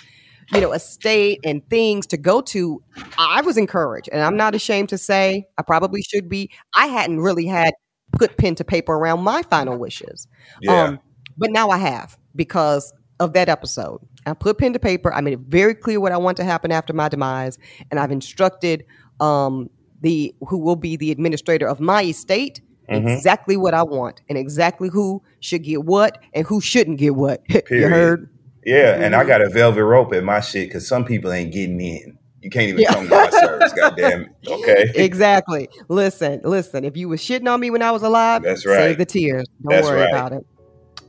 you 0.53 0.61
know 0.61 0.71
estate 0.73 1.39
and 1.43 1.67
things 1.71 2.05
to 2.05 2.17
go 2.17 2.39
to 2.41 2.79
i 3.17 3.41
was 3.41 3.57
encouraged 3.57 4.07
and 4.11 4.21
i'm 4.21 4.37
not 4.37 4.53
ashamed 4.53 4.89
to 4.89 4.97
say 4.99 5.47
i 5.57 5.63
probably 5.63 6.03
should 6.03 6.29
be 6.29 6.51
i 6.75 6.85
hadn't 6.85 7.19
really 7.19 7.47
had 7.47 7.73
put 8.11 8.37
pen 8.37 8.53
to 8.53 8.63
paper 8.63 8.93
around 8.93 9.21
my 9.21 9.41
final 9.49 9.75
wishes 9.79 10.27
Yeah. 10.61 10.83
um, 10.83 10.99
but 11.35 11.49
now 11.49 11.69
I 11.71 11.79
have 11.79 12.15
because 12.35 12.93
of 13.19 13.33
that 13.33 13.49
episode. 13.49 13.99
I 14.27 14.33
put 14.33 14.57
pen 14.59 14.73
to 14.73 14.79
paper. 14.79 15.11
I 15.11 15.21
made 15.21 15.33
it 15.33 15.39
very 15.47 15.73
clear 15.73 15.99
what 15.99 16.11
I 16.11 16.17
want 16.17 16.37
to 16.37 16.43
happen 16.43 16.71
after 16.71 16.93
my 16.93 17.09
demise, 17.09 17.57
and 17.89 17.99
I've 17.99 18.11
instructed 18.11 18.85
um, 19.19 19.69
the 20.05 20.33
who 20.47 20.57
will 20.57 20.75
be 20.75 20.95
the 20.95 21.11
administrator 21.11 21.67
of 21.67 21.79
my 21.79 22.03
estate 22.03 22.61
Mhm. 22.89 23.17
exactly 23.17 23.57
what 23.57 23.73
I 23.73 23.81
want 23.81 24.21
and 24.29 24.37
exactly 24.37 24.89
who 24.89 25.21
should 25.39 25.63
get 25.63 25.83
what 25.85 26.19
and 26.33 26.45
who 26.45 26.61
shouldn't 26.61 26.99
get 26.99 27.15
what. 27.15 27.41
you 27.71 27.87
heard? 27.87 28.29
Yeah, 28.63 28.95
and 29.01 29.15
I 29.15 29.23
Mhm. 29.23 29.27
got 29.27 29.41
a 29.41 29.49
velvet 29.49 29.83
rope 29.83 30.13
in 30.13 30.23
my 30.23 30.39
shit 30.39 30.69
because 30.69 30.87
some 30.87 31.03
people 31.03 31.31
ain't 31.31 31.51
getting 31.51 31.81
in. 31.81 32.17
You 32.41 32.51
can't 32.51 32.69
even 32.69 32.81
Yeah. 32.81 32.93
come 32.93 33.05
to 33.05 33.09
my 33.09 33.29
service, 33.31 33.73
goddamn 33.73 34.21
it. 34.21 34.29
Okay. 34.47 34.91
Exactly. 34.93 35.67
Listen, 35.89 36.41
listen. 36.43 36.85
If 36.85 36.95
you 36.95 37.09
was 37.09 37.19
shitting 37.19 37.51
on 37.51 37.59
me 37.59 37.71
when 37.71 37.81
I 37.81 37.89
was 37.89 38.03
alive, 38.03 38.43
That's 38.43 38.67
right. 38.67 38.77
save 38.77 38.97
the 38.99 39.05
tears. 39.05 39.45
Don't 39.63 39.71
That's 39.71 39.87
worry 39.87 40.01
right. 40.01 40.09
about 40.09 40.33
it. 40.33 40.45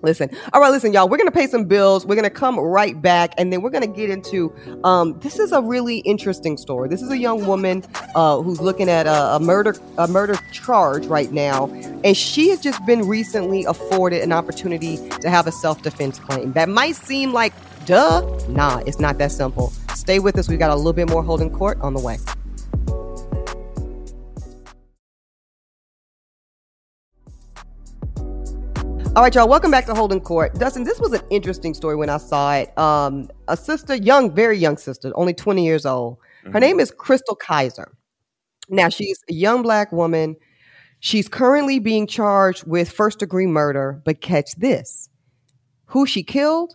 Listen. 0.03 0.31
All 0.53 0.61
right, 0.61 0.71
listen, 0.71 0.93
y'all. 0.93 1.09
We're 1.09 1.17
gonna 1.17 1.31
pay 1.31 1.47
some 1.47 1.65
bills. 1.65 2.05
We're 2.05 2.17
gonna 2.17 2.31
come 2.31 2.59
right 2.59 3.01
back, 3.01 3.33
and 3.39 3.53
then 3.53 3.63
we're 3.63 3.71
gonna 3.71 3.87
get 3.87 4.11
into. 4.11 4.55
Um, 4.85 5.19
this 5.21 5.39
is 5.39 5.53
a 5.53 5.61
really 5.61 5.99
interesting 5.99 6.57
story. 6.57 6.89
This 6.89 7.03
is 7.03 7.11
a 7.11 7.19
young 7.19 7.47
woman 7.47 7.83
uh, 8.15 8.41
who's 8.43 8.61
looking 8.61 8.89
at 8.89 9.07
a, 9.07 9.37
a 9.37 9.41
murder 9.41 9.75
a 9.99 10.07
murder 10.07 10.37
charge 10.53 11.07
right 11.07 11.33
now, 11.33 11.67
and 12.05 12.17
she 12.17 12.51
has 12.51 12.61
just 12.61 12.85
been 12.87 13.09
recently 13.09 13.65
afforded 13.65 14.23
an 14.23 14.33
opportunity 14.33 14.97
to 15.21 15.31
have 15.31 15.47
a 15.47 15.53
self 15.53 15.83
defense 15.83 16.19
claim. 16.19 16.53
That 16.53 16.69
might 16.69 16.97
seem 16.97 17.33
like 17.33 17.55
duh. 17.87 18.21
Nah, 18.49 18.83
it's 18.87 19.01
not 19.01 19.19
that 19.19 19.33
simple. 19.33 19.73
Stay 19.95 20.19
with 20.19 20.39
us. 20.39 20.49
We 20.49 20.57
got 20.57 20.71
a 20.71 20.77
little 20.77 20.93
bit 20.93 21.09
more 21.09 21.23
holding 21.23 21.51
court 21.51 21.81
on 21.81 21.95
the 21.95 22.01
way. 22.01 22.19
All 29.17 29.23
right, 29.23 29.35
y'all. 29.35 29.49
Welcome 29.49 29.71
back 29.71 29.87
to 29.87 29.95
Holding 29.95 30.21
Court. 30.21 30.53
Dustin, 30.57 30.85
this 30.85 31.01
was 31.01 31.15
an 31.15 31.23
interesting 31.31 31.73
story 31.73 31.97
when 31.97 32.11
I 32.11 32.19
saw 32.19 32.55
it. 32.55 32.77
Um, 32.77 33.31
a 33.49 33.57
sister, 33.57 33.95
young, 33.95 34.35
very 34.35 34.59
young 34.59 34.77
sister, 34.77 35.11
only 35.15 35.33
20 35.33 35.65
years 35.65 35.87
old. 35.87 36.19
Her 36.45 36.51
Mhm. 36.51 36.61
name 36.61 36.81
is 36.81 36.91
Chrystul 36.93 37.39
Kizer. 37.43 37.87
Now, 38.69 38.91
she's 38.91 39.19
a 39.31 39.33
young 39.33 39.63
black 39.63 39.91
woman. 39.91 40.37
She's 41.01 41.29
currently 41.29 41.79
being 41.79 42.07
charged 42.07 42.67
with 42.67 42.91
first 42.91 43.19
degree 43.19 43.47
murder, 43.47 44.03
but 44.05 44.21
catch 44.21 44.55
this. 44.57 45.09
Who 45.87 46.05
she 46.05 46.23
killed, 46.23 46.75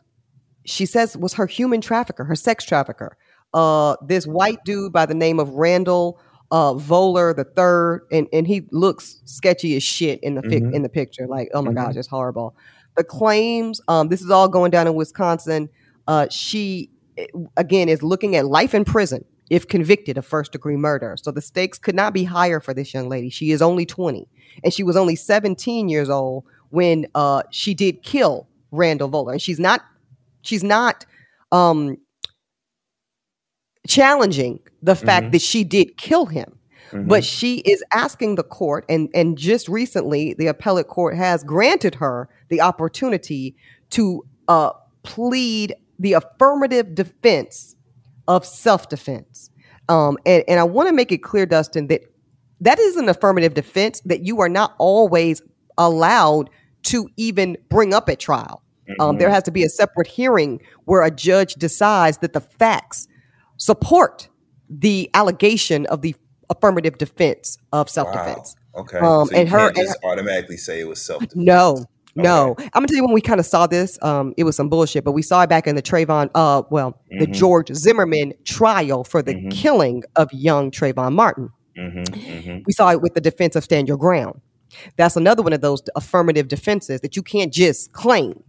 she 0.65 0.87
says 0.87 1.15
was 1.15 1.33
her 1.35 1.45
human 1.45 1.79
trafficker, 1.79 2.23
her 2.23 2.35
sex 2.35 2.65
trafficker. 2.65 3.17
Uh, 3.53 3.97
this 4.07 4.25
white 4.25 4.63
dude 4.65 4.91
by 4.91 5.05
the 5.05 5.13
name 5.13 5.39
of 5.39 5.49
Randall 5.51 6.19
uh, 6.51 6.73
Volar 6.73 7.35
the 7.35 7.43
third, 7.45 8.05
and, 8.11 8.27
and 8.33 8.45
he 8.45 8.67
looks 8.71 9.21
sketchy 9.25 9.75
as 9.75 9.83
shit 9.83 10.19
in 10.21 10.35
the 10.35 10.41
fic- 10.41 10.61
Mhm. 10.63 10.73
in 10.73 10.81
the 10.83 10.89
picture. 10.89 11.25
Like, 11.27 11.49
oh 11.53 11.61
my 11.61 11.71
Mhm. 11.71 11.75
gosh, 11.75 11.95
it's 11.95 12.07
horrible. 12.07 12.55
The 12.97 13.03
claims, 13.05 13.79
um, 13.87 14.09
this 14.09 14.21
is 14.21 14.29
all 14.29 14.47
going 14.49 14.71
down 14.71 14.87
in 14.87 14.95
Wisconsin. 14.95 15.69
uh, 16.07 16.27
she 16.31 16.89
eh, 17.17 17.27
again 17.57 17.87
is 17.87 18.01
looking 18.01 18.35
at 18.35 18.45
life 18.47 18.73
in 18.73 18.83
prison 18.83 19.23
if 19.51 19.67
convicted 19.67 20.17
of 20.17 20.25
first 20.25 20.51
degree 20.51 20.75
murder. 20.75 21.15
So 21.21 21.29
the 21.31 21.41
stakes 21.41 21.77
could 21.77 21.93
not 21.95 22.11
be 22.11 22.23
higher 22.23 22.59
for 22.59 22.73
this 22.73 22.91
young 22.93 23.07
lady. 23.07 23.29
She 23.29 23.51
is 23.51 23.61
only 23.61 23.85
20, 23.85 24.27
and 24.63 24.73
she 24.73 24.81
was 24.83 24.97
only 24.97 25.15
17 25.15 25.87
years 25.89 26.09
old 26.09 26.43
when 26.71 27.05
uh, 27.13 27.43
she 27.51 27.73
did 27.75 28.01
kill 28.01 28.47
Randall 28.71 29.09
Volar. 29.09 29.33
And 29.33 29.41
she's 29.41 29.59
not 29.59 29.81
she's 30.41 30.63
not 30.63 31.05
um, 31.51 31.97
challenging 33.87 34.59
the 34.81 34.95
fact 34.95 35.27
Mhm. 35.27 35.31
that 35.33 35.41
she 35.41 35.63
did 35.63 35.97
kill 35.97 36.25
him. 36.27 36.57
Mhm. 36.91 37.07
But 37.07 37.23
she 37.23 37.57
is 37.59 37.83
asking 37.93 38.35
the 38.35 38.43
court, 38.43 38.85
and, 38.89 39.09
and 39.13 39.37
just 39.37 39.67
recently, 39.69 40.33
the 40.37 40.47
appellate 40.47 40.87
court 40.87 41.15
has 41.15 41.43
granted 41.43 41.95
her 41.95 42.27
the 42.49 42.61
opportunity 42.61 43.55
to 43.91 44.23
uh, 44.47 44.71
plead 45.03 45.73
the 45.99 46.13
affirmative 46.13 46.93
defense 46.95 47.75
of 48.27 48.45
self 48.45 48.89
defense. 48.89 49.49
Um, 49.87 50.17
and, 50.25 50.43
and 50.47 50.59
I 50.59 50.63
want 50.63 50.89
to 50.89 50.93
make 50.93 51.11
it 51.11 51.19
clear, 51.19 51.45
Dustin, 51.45 51.87
that 51.87 52.01
that 52.59 52.77
is 52.79 52.95
an 52.97 53.07
affirmative 53.09 53.53
defense 53.53 54.01
that 54.05 54.25
you 54.25 54.41
are 54.41 54.49
not 54.49 54.73
always 54.77 55.41
allowed 55.77 56.49
to 56.83 57.07
even 57.17 57.57
bring 57.69 57.93
up 57.93 58.09
at 58.09 58.19
trial. 58.19 58.61
Um, 58.99 59.15
Mhm. 59.15 59.19
there 59.19 59.29
has 59.29 59.43
to 59.43 59.51
be 59.51 59.63
a 59.63 59.69
separate 59.69 60.07
hearing 60.07 60.59
where 60.85 61.01
a 61.03 61.11
judge 61.11 61.53
decides 61.55 62.17
that 62.17 62.33
the 62.33 62.41
facts 62.41 63.07
support 63.61 64.27
the 64.69 65.09
allegation 65.13 65.85
of 65.87 66.01
the 66.01 66.15
affirmative 66.49 66.97
defense 66.97 67.57
of 67.71 67.89
self 67.89 68.11
defense. 68.11 68.55
Wow. 68.73 68.81
Okay. 68.81 68.97
Um, 68.97 69.27
so 69.27 69.35
and 69.35 69.49
her- 69.49 69.67
and 69.67 69.75
just 69.75 69.97
automatically 70.03 70.57
say 70.57 70.79
it 70.79 70.87
was 70.87 70.99
self 71.01 71.19
defense. 71.21 71.35
No, 71.35 71.85
no. 72.15 72.55
I'm 72.57 72.69
gonna 72.73 72.87
tell 72.87 72.97
you 72.97 73.03
when 73.05 73.13
we 73.13 73.21
kind 73.21 73.39
of 73.39 73.45
saw 73.45 73.67
this. 73.67 74.01
Um, 74.01 74.33
it 74.35 74.43
was 74.45 74.55
some 74.55 74.67
bullshit, 74.69 75.03
but 75.03 75.11
we 75.11 75.21
saw 75.21 75.43
it 75.43 75.49
back 75.49 75.67
in 75.67 75.75
the 75.75 75.81
Trayvon, 75.81 76.29
uh, 76.33 76.63
well, 76.71 76.99
the 77.19 77.27
Mhm. 77.27 77.33
George 77.33 77.71
Zimmerman 77.73 78.33
trial 78.45 79.03
for 79.03 79.21
the 79.21 79.35
Mhm. 79.35 79.51
killing 79.51 80.03
of 80.15 80.29
young 80.33 80.71
Trayvon 80.71 81.13
Martin. 81.13 81.49
hmm 81.77 82.01
hmm 82.13 82.57
We 82.65 82.73
saw 82.73 82.91
it 82.91 83.01
with 83.01 83.13
the 83.13 83.21
defense 83.21 83.55
of 83.55 83.63
stand 83.63 83.87
your 83.87 83.97
ground. 83.97 84.41
That's 84.97 85.15
another 85.15 85.41
one 85.43 85.53
of 85.53 85.61
those 85.61 85.81
affirmative 85.95 86.47
defenses 86.47 86.99
that 87.01 87.15
you 87.15 87.21
can't 87.23 87.53
just 87.53 87.93
claim. 87.93 88.43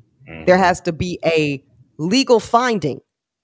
There 0.47 0.57
has 0.57 0.81
to 0.83 0.93
be 0.93 1.19
a 1.25 1.63
legal 1.99 2.41
finding 2.41 3.01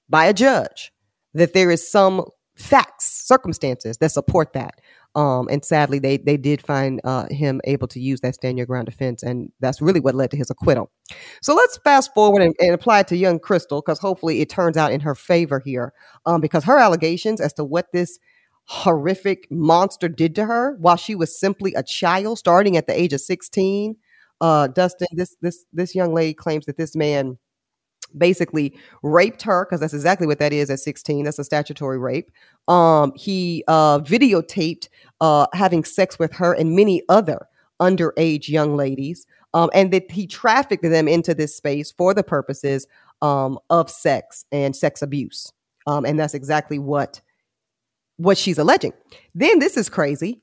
by 0.08 0.24
a 0.24 0.32
judge 0.32 0.90
that 1.34 1.52
there 1.54 1.70
is 1.70 1.90
some 1.90 2.24
facts, 2.56 3.26
circumstances 3.26 3.98
that 3.98 4.10
support 4.10 4.52
that. 4.52 4.80
Um, 5.14 5.48
and 5.50 5.64
sadly, 5.64 5.98
they 5.98 6.18
they 6.18 6.36
did 6.36 6.60
find 6.60 7.00
uh, 7.02 7.26
him 7.30 7.60
able 7.64 7.88
to 7.88 7.98
use 7.98 8.20
that 8.20 8.34
stand 8.34 8.58
your 8.58 8.66
ground 8.66 8.86
defense, 8.86 9.22
and 9.22 9.50
that's 9.58 9.80
really 9.80 10.00
what 10.00 10.14
led 10.14 10.30
to 10.32 10.36
his 10.36 10.50
acquittal. 10.50 10.90
So 11.42 11.54
let's 11.54 11.78
fast 11.78 12.12
forward 12.14 12.42
and, 12.42 12.54
and 12.60 12.72
apply 12.72 13.00
it 13.00 13.08
to 13.08 13.16
young 13.16 13.40
Chrystul, 13.40 13.82
because 13.84 13.98
hopefully 13.98 14.40
it 14.40 14.50
turns 14.50 14.76
out 14.76 14.92
in 14.92 15.00
her 15.00 15.14
favor 15.14 15.60
here. 15.64 15.92
Um, 16.26 16.40
because 16.40 16.64
her 16.64 16.78
allegations 16.78 17.40
as 17.40 17.52
to 17.54 17.64
what 17.64 17.86
this 17.92 18.18
horrific 18.64 19.48
monster 19.50 20.08
did 20.08 20.34
to 20.34 20.44
her 20.44 20.76
while 20.78 20.96
she 20.96 21.14
was 21.14 21.40
simply 21.40 21.72
a 21.74 21.82
child, 21.82 22.38
starting 22.38 22.76
at 22.76 22.86
the 22.86 23.00
age 23.00 23.14
of 23.14 23.20
sixteen. 23.20 23.96
Uh, 24.40 24.68
Dustin, 24.68 25.08
this 25.12 25.36
this 25.40 25.64
this 25.72 25.94
young 25.94 26.14
lady 26.14 26.34
claims 26.34 26.66
that 26.66 26.76
this 26.76 26.94
man 26.94 27.38
basically 28.16 28.76
raped 29.02 29.42
her 29.42 29.64
because 29.64 29.80
that's 29.80 29.94
exactly 29.94 30.26
what 30.26 30.38
that 30.38 30.52
is 30.52 30.70
at 30.70 30.80
16 30.80 31.24
that's 31.24 31.38
a 31.38 31.44
statutory 31.44 31.98
rape. 31.98 32.30
Um 32.68 33.12
he 33.14 33.64
uh 33.68 34.00
videotaped 34.00 34.88
uh 35.20 35.46
having 35.52 35.84
sex 35.84 36.18
with 36.18 36.32
her 36.34 36.52
and 36.52 36.74
many 36.74 37.02
other 37.08 37.46
underage 37.80 38.48
young 38.48 38.76
ladies 38.76 39.26
um 39.54 39.70
and 39.74 39.92
that 39.92 40.10
he 40.10 40.26
trafficked 40.26 40.82
them 40.82 41.06
into 41.06 41.34
this 41.34 41.54
space 41.54 41.92
for 41.92 42.14
the 42.14 42.22
purposes 42.22 42.86
um 43.22 43.58
of 43.70 43.90
sex 43.90 44.44
and 44.52 44.74
sex 44.74 45.02
abuse. 45.02 45.52
Um 45.86 46.04
and 46.04 46.18
that's 46.18 46.34
exactly 46.34 46.78
what 46.78 47.20
what 48.16 48.38
she's 48.38 48.58
alleging. 48.58 48.92
Then 49.34 49.58
this 49.58 49.76
is 49.76 49.88
crazy. 49.88 50.40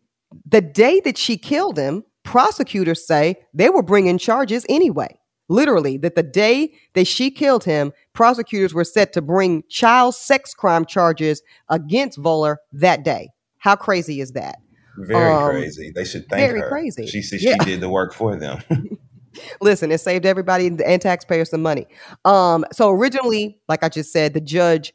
The 0.47 0.61
day 0.61 1.01
that 1.01 1.17
she 1.17 1.37
killed 1.37 1.77
him 1.77 2.03
prosecutors 2.23 3.05
say 3.05 3.35
they 3.53 3.69
were 3.69 3.83
bringing 3.83 4.17
charges 4.17 4.65
anyway 4.67 5.17
literally 5.49 5.97
that 5.97 6.15
the 6.15 6.23
day 6.23 6.73
that 6.93 7.05
she 7.07 7.29
killed 7.31 7.63
him 7.63 7.91
prosecutors 8.13 8.73
were 8.73 8.83
set 8.83 9.13
to 9.13 9.21
bring 9.21 9.63
child 9.69 10.15
sex 10.15 10.53
crime 10.53 10.85
charges 10.85 11.41
against 11.69 12.17
Volar 12.17 12.57
that 12.71 13.03
day 13.03 13.29
how 13.59 13.75
crazy 13.75 14.19
is 14.21 14.31
that 14.31 14.55
Very 14.97 15.31
Um, 15.33 15.49
crazy. 15.51 15.91
They 15.93 16.05
should 16.05 16.27
thank 16.29 16.47
very 16.47 16.61
her. 16.61 16.69
crazy. 16.69 17.05
She 17.07 17.21
said 17.21 17.41
Yeah. 17.41 17.57
she 17.63 17.71
did 17.71 17.81
the 17.81 17.89
work 17.89 18.13
for 18.13 18.35
them. 18.37 18.61
listen 19.61 19.91
it 19.91 19.99
saved 19.99 20.25
everybody 20.25 20.67
and 20.67 21.01
taxpayers 21.01 21.49
some 21.49 21.61
money 21.61 21.85
um 22.23 22.63
so 22.71 22.89
originally 22.89 23.59
like 23.67 23.83
i 23.83 23.89
just 23.89 24.13
said 24.13 24.33
the 24.33 24.39
judge 24.39 24.93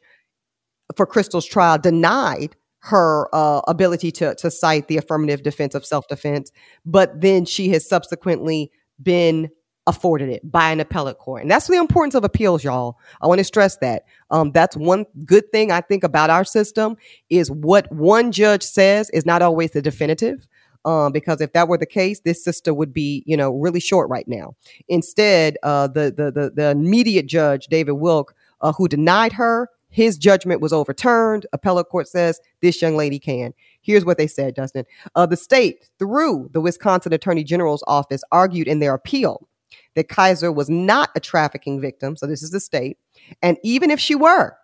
for 0.95 1.05
crystal's 1.05 1.45
trial 1.45 1.77
denied 1.77 2.55
her 2.79 3.27
uh, 3.35 3.61
ability 3.67 4.11
to 4.11 4.33
to 4.33 4.49
cite 4.49 4.87
the 4.87 4.97
affirmative 4.97 5.43
defense 5.43 5.75
of 5.75 5.85
self-defense 5.85 6.51
but 6.87 7.21
then 7.21 7.45
she 7.45 7.69
has 7.69 7.87
subsequently 7.87 8.71
been 9.03 9.47
afforded 9.87 10.29
it 10.29 10.49
by 10.49 10.69
an 10.69 10.79
appellate 10.79 11.17
court 11.17 11.41
and 11.41 11.49
that's 11.49 11.67
the 11.67 11.75
importance 11.75 12.13
of 12.13 12.23
appeals 12.23 12.63
y'all 12.63 12.99
i 13.21 13.27
want 13.27 13.39
to 13.39 13.43
stress 13.43 13.77
that 13.77 14.03
um, 14.29 14.51
that's 14.51 14.77
one 14.77 15.05
good 15.25 15.51
thing 15.51 15.71
i 15.71 15.81
think 15.81 16.03
about 16.03 16.29
our 16.29 16.43
system 16.43 16.95
is 17.29 17.49
what 17.49 17.91
one 17.91 18.31
judge 18.31 18.61
says 18.61 19.09
is 19.09 19.25
not 19.25 19.41
always 19.41 19.71
the 19.71 19.81
definitive 19.81 20.47
um, 20.85 21.11
because 21.11 21.41
if 21.41 21.53
that 21.53 21.67
were 21.67 21.77
the 21.77 21.85
case, 21.85 22.21
this 22.21 22.43
sister 22.43 22.73
would 22.73 22.93
be, 22.93 23.23
you 23.27 23.37
know, 23.37 23.51
really 23.51 23.79
short 23.79 24.09
right 24.09 24.27
now. 24.27 24.55
Instead, 24.87 25.57
uh, 25.63 25.87
the, 25.87 26.11
the 26.15 26.31
the 26.31 26.51
the 26.55 26.69
immediate 26.71 27.27
judge, 27.27 27.67
David 27.67 27.93
Wilk, 27.93 28.33
uh, 28.61 28.73
who 28.73 28.87
denied 28.87 29.33
her, 29.33 29.69
his 29.89 30.17
judgment 30.17 30.61
was 30.61 30.73
overturned. 30.73 31.45
Appellate 31.53 31.89
court 31.89 32.07
says 32.07 32.39
this 32.61 32.81
young 32.81 32.97
lady 32.97 33.19
can. 33.19 33.53
Here's 33.81 34.05
what 34.05 34.17
they 34.17 34.27
said, 34.27 34.55
Justin. 34.55 34.85
Uh, 35.15 35.25
the 35.25 35.37
state, 35.37 35.89
through 35.99 36.49
the 36.53 36.61
Wisconsin 36.61 37.13
Attorney 37.13 37.43
General's 37.43 37.83
office, 37.87 38.23
argued 38.31 38.67
in 38.67 38.79
their 38.79 38.93
appeal 38.93 39.47
that 39.95 40.07
Kizer 40.07 40.53
was 40.53 40.69
not 40.69 41.09
a 41.15 41.19
trafficking 41.19 41.81
victim. 41.81 42.15
So 42.15 42.27
this 42.27 42.43
is 42.43 42.51
the 42.51 42.59
state, 42.59 42.97
and 43.41 43.57
even 43.63 43.91
if 43.91 43.99
she 43.99 44.15
were, 44.15 44.55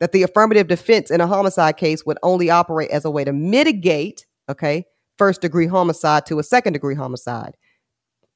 that 0.00 0.12
the 0.12 0.22
affirmative 0.22 0.68
defense 0.68 1.10
in 1.10 1.20
a 1.20 1.26
homicide 1.26 1.76
case 1.76 2.06
would 2.06 2.18
only 2.22 2.50
operate 2.50 2.90
as 2.90 3.04
a 3.04 3.10
way 3.10 3.24
to 3.24 3.32
mitigate, 3.32 4.26
okay, 4.48 4.86
first 5.16 5.40
degree 5.40 5.66
homicide 5.66 6.24
to 6.26 6.38
a 6.38 6.44
second 6.44 6.74
degree 6.74 6.94
homicide. 6.94 7.56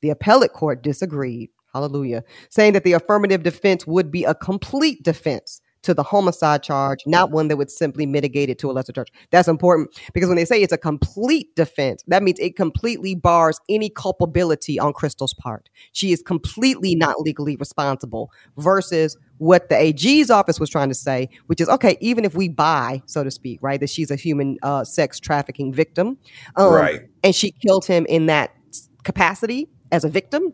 The 0.01 0.11
appellate 0.11 0.53
court 0.53 0.83
disagreed, 0.83 1.51
hallelujah, 1.73 2.25
saying 2.51 2.73
that 2.73 2.83
the 2.83 2.95
affirmative 2.95 3.45
defense 3.45 3.87
would 3.87 4.11
be 4.11 4.25
a 4.25 4.35
complete 4.35 5.05
defense 5.05 5.61
to 5.83 5.95
the 5.95 6.03
homicide 6.03 6.63
charge, 6.63 7.01
not 7.07 7.31
one 7.31 7.49
that 7.49 7.57
would 7.57 7.71
simply 7.71 8.07
mitigate 8.07 8.49
it 8.49 8.59
to 8.61 8.71
a 8.71 8.73
lesser 8.73 8.93
charge. 8.93 9.09
That's 9.31 9.49
important 9.49 9.91
because 10.13 10.29
when 10.29 10.37
they 10.37 10.45
say 10.45 10.63
it's 10.63 10.73
a 10.73 10.79
complete 10.79 11.55
defense, 11.57 12.03
that 12.07 12.23
means 12.23 12.39
it 12.39 12.57
completely 12.57 13.15
bars 13.15 13.61
any 13.69 13.89
culpability 13.89 14.79
on 14.79 14.93
Chrystul's 14.93 15.35
part. 15.35 15.69
She 15.93 16.13
is 16.13 16.23
completely 16.23 16.95
not 16.95 17.21
legally 17.21 17.57
responsible 17.57 18.31
versus 18.57 19.17
what 19.39 19.69
the 19.69 19.77
AG's 19.77 20.31
office 20.31 20.61
was 20.61 20.71
trying 20.71 20.89
to 20.89 20.95
say, 20.95 21.29
which 21.47 21.61
is 21.61 21.69
okay, 21.69 21.97
even 22.01 22.25
if 22.25 22.35
we 22.35 22.49
buy, 22.49 23.03
so 23.07 23.25
to 23.25 23.31
speak, 23.31 23.59
right, 23.61 23.81
that 23.81 23.91
she's 23.91 24.11
a 24.11 24.17
human 24.17 24.57
uh, 24.63 24.85
sex 24.85 25.19
trafficking 25.19 25.73
victim, 25.73 26.17
um, 26.57 26.73
right. 26.73 27.01
and 27.25 27.35
she 27.35 27.51
killed 27.51 27.85
him 27.85 28.07
in 28.09 28.27
that 28.27 28.55
capacity 29.03 29.69
as 29.91 30.05
a 30.05 30.09
victim, 30.09 30.53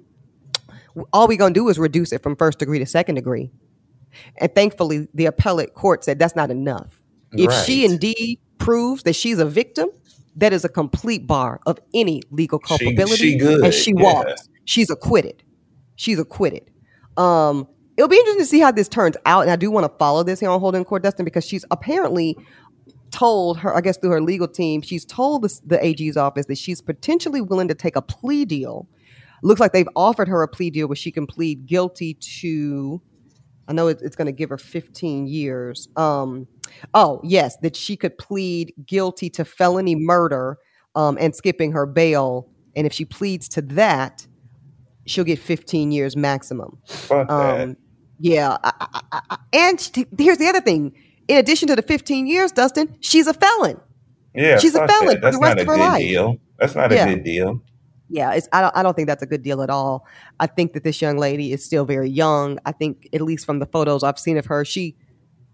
all 1.13 1.29
we're 1.29 1.39
going 1.39 1.55
to 1.55 1.61
do 1.61 1.69
is 1.69 1.79
reduce 1.79 2.13
it 2.13 2.23
from 2.23 2.37
first 2.37 2.59
degree 2.59 2.79
to 2.79 2.87
second 2.87 3.15
degree. 3.15 3.51
And 4.39 4.55
thankfully, 4.55 5.09
the 5.15 5.27
appellate 5.27 5.75
court 5.75 6.05
said 6.05 6.19
that's 6.19 6.37
not 6.37 6.51
enough. 6.51 7.01
If 7.33 7.53
she 7.65 7.85
indeed 7.85 8.41
proves 8.59 9.03
that 9.03 9.15
she's 9.15 9.39
a 9.39 9.45
victim, 9.45 9.89
that 10.37 10.53
is 10.53 10.65
a 10.65 10.69
complete 10.69 11.27
bar 11.27 11.61
of 11.67 11.79
any 11.93 12.23
legal 12.31 12.61
She- 12.61 12.69
culpability. 12.69 13.17
she 13.17 13.37
good, 13.37 13.65
and 13.65 13.75
she 13.75 13.93
yeah. 13.97 14.03
walks. 14.03 14.49
She's 14.65 14.89
acquitted. 14.91 15.43
She's 15.97 16.19
acquitted. 16.19 16.71
Um, 17.17 17.67
it'll 17.97 18.09
be 18.09 18.17
interesting 18.17 18.43
to 18.45 18.47
see 18.47 18.61
how 18.61 18.71
this 18.71 18.89
turns 18.89 19.17
out. 19.27 19.43
And 19.43 19.51
I 19.51 19.57
do 19.57 19.71
want 19.71 19.85
to 19.91 19.99
follow 19.99 20.23
this 20.23 20.41
here 20.41 20.49
on 20.51 20.61
Holding 20.61 20.85
Court, 20.85 21.03
Dustin, 21.03 21.25
because 21.25 21.45
she's 21.45 21.65
apparently 21.71 22.37
told 23.11 23.59
her, 23.59 23.75
I 23.77 23.81
guess 23.81 23.97
through 23.97 24.11
her 24.11 24.21
legal 24.21 24.47
team, 24.47 24.83
she's 24.83 25.05
told 25.05 25.43
the, 25.43 25.61
the 25.67 25.85
AG's 25.85 26.17
office 26.17 26.47
that 26.47 26.59
she's 26.59 26.81
potentially 26.81 27.41
willing 27.41 27.69
to 27.69 27.75
take 27.75 27.97
a 27.97 28.03
plea 28.03 28.45
deal. 28.45 28.87
Looks 29.43 29.61
like 29.61 29.73
they've 29.73 29.89
offered 29.97 30.29
her 30.29 30.43
a 30.43 30.49
plea 30.49 30.71
deal 30.71 30.87
where 30.89 30.97
she 30.97 31.11
can 31.11 31.27
plead 31.27 31.67
guilty 31.67 32.15
to. 32.15 33.01
I 33.69 33.73
know 33.73 33.87
it- 33.89 34.01
it's 34.03 34.17
going 34.17 34.27
to 34.27 34.33
give 34.33 34.49
her 34.51 34.59
15 34.59 35.27
years. 35.27 35.89
Um, 35.97 36.47
oh, 36.95 37.21
yes, 37.23 37.57
that 37.59 37.77
she 37.77 37.97
could 37.97 38.17
plead 38.19 38.73
guilty 38.87 39.31
to 39.31 39.45
felony 39.45 39.95
murder 39.95 40.59
um, 40.95 41.17
and 41.21 41.35
skipping 41.37 41.73
her 41.73 41.87
bail. 41.87 42.49
And 42.75 42.87
if 42.87 42.93
she 42.93 43.05
pleads 43.05 43.49
to 43.51 43.63
that, 43.63 44.27
she'll 45.07 45.25
get 45.25 45.39
15 45.39 45.93
years 45.93 46.17
maximum. 46.17 46.79
Um, 47.11 47.77
yeah. 48.19 48.57
I, 48.65 48.73
I, 49.13 49.21
I, 49.31 49.39
and 49.53 49.81
she, 49.81 50.07
here's 50.19 50.39
the 50.39 50.47
other 50.47 50.61
thing. 50.61 50.93
In 51.29 51.37
addition 51.37 51.69
to 51.69 51.77
the 51.77 51.83
15 51.83 52.27
years, 52.27 52.53
Dustin, 52.53 52.97
she's 53.01 53.27
a 53.27 53.35
felon. 53.35 53.79
Yeah, 54.35 54.59
she's 54.59 54.75
a 54.75 54.87
felon 54.89 55.07
that. 55.09 55.15
for 55.17 55.21
That's 55.21 55.37
the 55.37 55.41
rest 55.43 55.57
not 55.57 55.59
a 55.59 55.61
of 55.63 55.67
her 55.67 55.77
life. 55.77 55.99
deal. 56.01 56.37
That's 56.59 56.75
not 56.75 56.91
a 56.93 56.95
Yeah. 56.95 57.09
good 57.15 57.25
deal. 57.25 57.63
Yeah, 58.09 58.33
it's 58.33 58.49
I 58.53 58.61
don't 58.63 58.77
I 58.77 58.83
don't 58.83 58.95
think 58.95 59.07
that's 59.09 59.23
a 59.23 59.27
good 59.27 59.43
deal 59.43 59.61
at 59.63 59.71
all. 59.71 60.07
I 60.41 60.47
think 60.47 60.73
that 60.73 60.85
this 60.85 61.01
young 61.03 61.19
lady 61.19 61.53
is 61.53 61.65
still 61.65 61.85
very 61.85 62.09
young. 62.09 62.59
I 62.65 62.73
think 62.73 63.09
at 63.13 63.21
least 63.21 63.45
from 63.45 63.59
the 63.59 63.67
photos 63.67 64.03
I've 64.03 64.19
seen 64.19 64.39
of 64.39 64.47
her, 64.47 64.65
she 64.65 64.97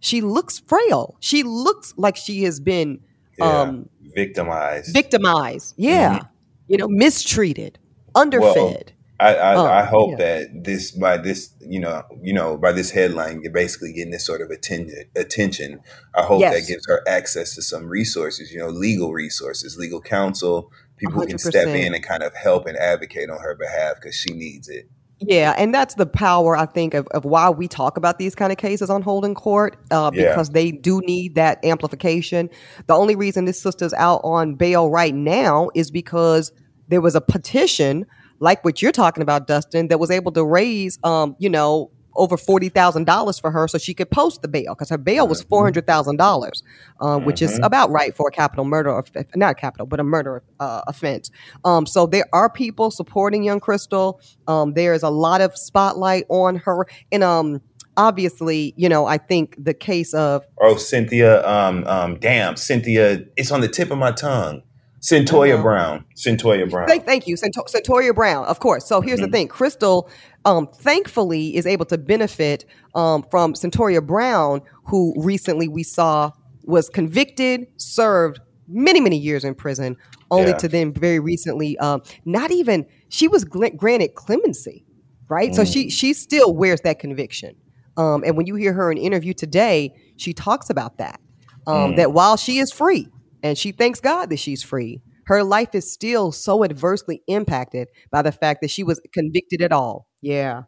she 0.00 0.20
looks 0.20 0.60
frail. 0.60 1.16
She 1.20 1.42
looks 1.42 1.94
like 1.96 2.16
she 2.16 2.44
has 2.44 2.60
been 2.60 3.00
Yeah. 3.38 3.60
um 3.62 3.88
Victimized. 4.14 4.92
victimized. 4.92 5.74
Yeah. 5.76 6.20
You 6.68 6.76
know, 6.78 6.88
mistreated, 6.88 7.78
underfed. 8.14 8.92
I, 9.20 9.34
I, 9.34 9.54
Oh, 9.54 9.66
I 9.66 9.84
hope 9.84 10.10
yeah. 10.10 10.16
that 10.16 10.64
this 10.64 10.90
by 10.90 11.16
this 11.18 11.50
you 11.60 11.78
know 11.80 12.02
you 12.22 12.32
know 12.32 12.56
by 12.56 12.72
this 12.72 12.90
headline 12.90 13.40
you're 13.42 13.52
basically 13.52 13.92
getting 13.92 14.10
this 14.10 14.26
sort 14.26 14.40
of 14.40 14.50
attention 14.50 15.04
attention. 15.16 15.80
I 16.14 16.22
hope 16.22 16.40
that 16.42 16.66
gives 16.66 16.86
her 16.88 17.02
access 17.08 17.54
to 17.56 17.62
some 17.62 17.86
resources, 17.88 18.52
you 18.52 18.58
know, 18.58 18.68
legal 18.68 19.12
resources, 19.12 19.76
legal 19.78 20.00
counsel, 20.00 20.70
people 21.06 21.20
who 21.22 21.26
can 21.26 21.38
step 21.38 21.68
in 21.68 21.94
and 21.94 22.02
kind 22.04 22.22
of 22.22 22.34
help 22.34 22.66
and 22.66 22.76
advocate 22.76 23.30
on 23.30 23.38
her 23.40 23.54
behalf 23.54 23.96
because 23.96 24.14
she 24.14 24.32
needs 24.32 24.68
it. 24.68 24.88
Yeah, 25.20 25.54
and 25.56 25.72
that's 25.72 25.94
the 25.94 26.06
power 26.06 26.56
I 26.56 26.66
think 26.66 26.92
of, 26.92 27.06
of 27.08 27.24
why 27.24 27.48
we 27.48 27.68
talk 27.68 27.96
about 27.96 28.18
these 28.18 28.34
kind 28.34 28.52
of 28.52 28.58
cases 28.58 28.90
on 28.90 29.00
holding 29.02 29.34
court 29.34 29.76
uh, 29.90 30.10
Yeah. 30.12 30.30
because 30.30 30.50
they 30.50 30.72
do 30.72 31.00
need 31.06 31.36
that 31.36 31.64
amplification. 31.64 32.50
The 32.88 32.94
only 32.94 33.14
reason 33.14 33.44
this 33.44 33.62
sister's 33.62 33.94
out 33.94 34.20
on 34.24 34.56
bail 34.56 34.90
right 34.90 35.14
now 35.14 35.70
is 35.74 35.90
because 35.90 36.52
there 36.88 37.00
was 37.00 37.14
a 37.14 37.20
petition 37.20 38.06
like 38.40 38.64
what 38.64 38.82
you're 38.82 38.92
talking 38.92 39.22
about, 39.22 39.46
Dustin, 39.46 39.88
that 39.88 39.98
was 39.98 40.10
able 40.10 40.32
to 40.32 40.44
raise, 40.44 40.98
um, 41.04 41.36
you 41.38 41.48
know, 41.48 41.90
over 42.16 42.36
forty 42.36 42.68
thousand 42.68 43.04
dollars 43.04 43.38
for 43.38 43.50
her 43.50 43.66
so 43.68 43.78
she 43.78 43.94
could 43.94 44.10
post 44.10 44.42
the 44.42 44.48
bail 44.48 44.74
because 44.74 44.88
her 44.90 44.98
bail 44.98 45.26
was 45.26 45.42
four 45.42 45.64
hundred 45.64 45.86
thousand 45.86 46.16
dollars, 46.16 46.62
um, 47.00 47.24
which 47.24 47.42
is 47.42 47.58
Mhm. 47.58 47.66
about 47.66 47.90
right 47.90 48.14
for 48.14 48.28
a 48.28 48.30
capital 48.30 48.64
murder, 48.64 49.02
not 49.34 49.52
a 49.52 49.54
capital, 49.54 49.86
but 49.86 50.00
a 50.00 50.04
murder 50.04 50.42
uh, 50.60 50.82
offense. 50.86 51.30
Um, 51.64 51.86
so 51.86 52.06
there 52.06 52.26
are 52.32 52.48
people 52.50 52.90
supporting 52.90 53.42
young 53.44 53.60
Chrystul. 53.60 54.20
Um, 54.46 54.74
there 54.74 54.94
is 54.94 55.02
a 55.02 55.10
lot 55.10 55.40
of 55.40 55.56
spotlight 55.56 56.24
on 56.28 56.56
her, 56.56 56.86
and 57.10 57.22
um, 57.24 57.60
obviously, 57.96 58.74
you 58.76 58.88
know, 58.88 59.06
I 59.06 59.18
think 59.18 59.56
the 59.62 59.74
case 59.74 60.14
of 60.14 60.44
Oh, 60.60 60.76
Cynthia, 60.76 61.46
um, 61.48 61.84
um, 61.86 62.18
damn, 62.20 62.56
Cynthia, 62.56 63.24
it's 63.36 63.50
on 63.50 63.60
the 63.60 63.68
tip 63.68 63.90
of 63.90 63.98
my 63.98 64.12
tongue. 64.12 64.62
Cyntoia 65.00 65.54
Uh-huh. 65.54 65.62
Brown. 65.62 66.04
Cyntoia 66.16 66.68
Brown. 66.70 66.88
Thank, 66.88 67.04
thank 67.04 67.26
you, 67.26 67.36
Cento- 67.36 67.64
Centoria 67.68 68.14
Brown, 68.14 68.46
of 68.46 68.58
course. 68.60 68.86
So 68.86 69.02
here's 69.02 69.20
Mhm. 69.20 69.24
the 69.24 69.30
thing: 69.32 69.48
Chrystul, 69.48 70.08
um, 70.44 70.66
thankfully, 70.66 71.56
is 71.56 71.66
able 71.66 71.84
to 71.86 71.98
benefit 71.98 72.64
um, 72.94 73.24
from 73.30 73.54
Centoria 73.54 74.04
Brown, 74.04 74.60
who 74.86 75.14
recently 75.16 75.68
we 75.68 75.82
saw 75.82 76.30
was 76.64 76.88
convicted, 76.88 77.66
served 77.78 78.40
many, 78.68 79.00
many 79.00 79.18
years 79.18 79.44
in 79.44 79.54
prison, 79.54 79.96
only 80.30 80.52
Yeah. 80.52 80.56
to 80.58 80.68
then 80.68 80.92
very 80.92 81.20
recently, 81.20 81.76
um, 81.78 82.02
not 82.24 82.50
even 82.50 82.86
she 83.08 83.28
was 83.28 83.44
granted 83.44 84.14
clemency, 84.14 84.84
right? 85.28 85.54
So 85.54 85.62
Mm. 85.62 85.72
she 85.72 85.90
she 85.90 86.12
still 86.14 86.54
wears 86.54 86.80
that 86.82 86.98
conviction. 86.98 87.56
Um, 87.96 88.24
and 88.24 88.36
when 88.36 88.46
you 88.46 88.54
hear 88.56 88.72
her 88.72 88.90
in 88.90 88.98
an 88.98 89.04
interview 89.04 89.34
today, 89.34 89.92
she 90.16 90.32
talks 90.32 90.68
about 90.70 90.98
that. 90.98 91.20
Um, 91.66 91.92
Mm. 91.92 91.96
That 91.96 92.12
while 92.12 92.36
she 92.36 92.58
is 92.58 92.70
free 92.72 93.08
and 93.42 93.56
she 93.56 93.72
thanks 93.72 94.00
God 94.00 94.30
that 94.30 94.38
she's 94.38 94.62
free, 94.62 95.00
her 95.26 95.42
life 95.44 95.74
is 95.74 95.90
still 95.90 96.32
so 96.32 96.64
adversely 96.64 97.22
impacted 97.28 97.88
by 98.10 98.20
the 98.22 98.32
fact 98.32 98.60
that 98.62 98.70
she 98.70 98.82
was 98.82 99.00
convicted 99.12 99.62
at 99.62 99.72
all. 99.72 100.06
Yeah. 100.24 100.62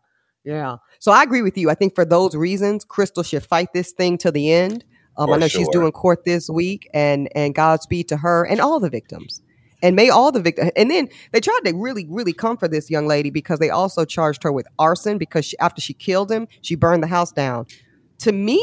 Yeah. 0.44 0.76
So 1.00 1.10
I 1.12 1.22
agree 1.22 1.42
with 1.42 1.58
you. 1.58 1.70
I 1.70 1.74
think 1.74 1.94
for 1.94 2.04
those 2.04 2.34
reasons, 2.36 2.84
Chrystul 2.84 3.24
should 3.24 3.44
fight 3.44 3.72
this 3.74 3.92
thing 3.92 4.16
to 4.18 4.30
the 4.30 4.52
end. 4.52 4.84
Um, 5.18 5.32
I 5.32 5.38
know 5.38 5.48
she's 5.48 5.68
doing 5.70 5.90
court 5.92 6.24
this 6.24 6.48
week, 6.48 6.88
and 6.92 7.28
and 7.34 7.54
Godspeed 7.54 8.08
to 8.08 8.18
her 8.18 8.44
and 8.44 8.60
all 8.60 8.78
the 8.78 8.90
victims. 8.90 9.42
And 9.82 9.94
may 9.94 10.08
all 10.08 10.32
the 10.32 10.40
victims. 10.40 10.70
And 10.74 10.90
then 10.90 11.08
they 11.32 11.40
tried 11.40 11.60
to 11.64 11.72
really, 11.74 12.06
really 12.08 12.32
comfort 12.32 12.70
this 12.70 12.90
young 12.90 13.06
lady 13.06 13.30
because 13.30 13.58
they 13.58 13.68
also 13.68 14.04
charged 14.04 14.42
her 14.42 14.50
with 14.50 14.66
arson 14.78 15.18
because 15.18 15.44
she, 15.44 15.58
after 15.58 15.82
she 15.82 15.92
killed 15.92 16.30
him, 16.30 16.48
she 16.62 16.76
burned 16.76 17.02
the 17.02 17.08
house 17.08 17.30
down. 17.30 17.66
To 18.20 18.32
me, 18.32 18.58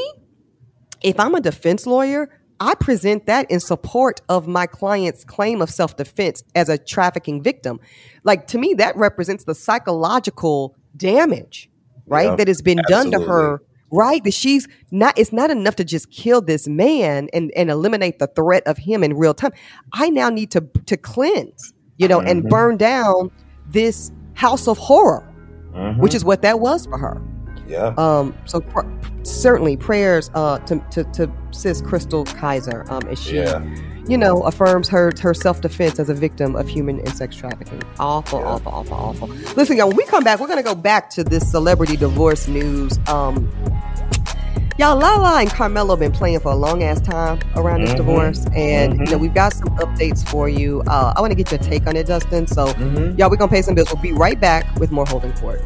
if 1.04 1.20
I'm 1.20 1.36
a 1.36 1.42
defense 1.42 1.86
lawyer, 1.86 2.30
I 2.60 2.76
present 2.76 3.26
that 3.28 3.50
in 3.52 3.60
support 3.60 4.22
of 4.30 4.48
my 4.48 4.66
client's 4.68 5.24
claim 5.24 5.62
of 5.62 5.70
self 5.70 5.98
defense 5.98 6.44
as 6.56 6.70
a 6.70 6.78
trafficking 6.78 7.44
victim. 7.44 7.80
Like 8.24 8.48
to 8.48 8.58
me, 8.58 8.74
that 8.76 8.96
represents 8.96 9.44
the 9.44 9.56
psychological 9.56 10.76
damage, 10.96 11.70
right? 12.08 12.26
Yeah, 12.30 12.36
that 12.36 12.48
has 12.48 12.62
been 12.62 12.80
done 12.88 13.12
to 13.12 13.20
her, 13.22 13.62
right? 13.92 14.24
That 14.24 14.34
she's 14.34 14.68
not, 14.92 15.18
it's 15.18 15.34
not 15.34 15.50
enough 15.52 15.76
to 15.78 15.84
just 15.84 16.12
kill 16.12 16.42
this 16.42 16.68
man 16.68 17.30
and, 17.34 17.52
and 17.56 17.70
eliminate 17.70 18.20
the 18.20 18.28
threat 18.28 18.64
of 18.66 18.78
him 18.78 19.04
in 19.04 19.16
real 19.16 19.34
time. 19.34 19.52
I 19.94 20.10
now 20.10 20.30
need 20.30 20.52
to, 20.52 20.62
to 20.86 20.98
cleanse, 20.98 21.74
you 21.98 22.08
know, 22.08 22.20
and 22.20 22.44
Mhm. 22.44 22.50
burn 22.50 22.78
down 22.78 23.32
this 23.70 24.12
house 24.34 24.68
of 24.68 24.78
horror, 24.78 25.28
Mhm. 25.74 26.00
which 26.00 26.14
is 26.16 26.24
what 26.26 26.42
that 26.42 26.60
was 26.60 26.86
for 26.86 26.98
her. 26.98 27.22
yeah. 27.68 27.94
Um, 27.98 28.36
so 28.46 28.60
pr- 28.60 28.82
certainly 29.24 29.78
prayers 29.78 30.30
uh, 30.36 30.60
to, 30.60 30.80
to 30.92 31.04
to 31.14 31.32
sis 31.52 31.82
Chrystul 31.82 32.26
Kizer 32.26 32.90
um, 32.92 33.04
as 33.10 33.22
she, 33.22 33.38
Yeah. 33.38 33.64
You 34.08 34.18
know, 34.18 34.42
affirms 34.44 34.88
her 34.90 35.12
her 35.22 35.34
self 35.34 35.62
defense 35.62 36.00
as 36.00 36.10
a 36.10 36.14
victim 36.14 36.56
of 36.56 36.68
human 36.68 37.00
and 37.00 37.10
sex 37.10 37.36
trafficking. 37.36 37.82
Awful, 38.00 38.40
Yeah. 38.40 38.46
awful, 38.46 38.72
awful, 38.72 38.94
awful. 38.96 39.28
Listen, 39.56 39.78
y'all, 39.78 39.88
when 39.88 39.98
we 39.98 40.06
come 40.06 40.24
back, 40.24 40.40
we're 40.40 40.48
gonna 40.48 40.64
go 40.64 40.76
back 40.76 41.10
to 41.12 41.24
this 41.24 41.50
celebrity 41.50 41.96
divorce 41.98 42.48
news. 42.48 43.00
Um, 43.08 43.50
y'all, 44.78 44.98
Lala 44.98 45.40
and 45.42 45.50
Carmelo 45.50 45.96
been 45.96 46.12
playing 46.12 46.40
for 46.42 46.52
a 46.52 46.56
long 46.56 46.84
ass 46.84 47.00
time 47.02 47.40
around 47.56 47.82
this 47.82 47.94
Mhm. 47.94 47.98
divorce, 47.98 48.46
and 48.56 48.94
you 49.00 49.06
know 49.06 49.18
Mhm. 49.18 49.22
we've 49.22 49.34
got 49.34 49.54
some 49.54 49.70
updates 49.78 50.28
for 50.28 50.50
you. 50.50 50.82
Uh, 50.88 51.14
I 51.16 51.22
want 51.22 51.32
to 51.32 51.36
get 51.36 51.52
your 51.52 51.60
take 51.60 51.88
on 51.88 51.96
it, 51.96 52.08
Dustin. 52.08 52.48
So. 52.48 52.68
Mhm. 52.68 53.18
Y'all, 53.18 53.30
we're 53.30 53.38
gonna 53.38 53.52
pay 53.52 53.62
some 53.62 53.76
bills. 53.76 53.88
We'll 53.94 54.02
be 54.02 54.12
right 54.14 54.40
back 54.40 54.66
with 54.80 54.92
more 54.92 55.06
holding 55.08 55.32
court. 55.34 55.62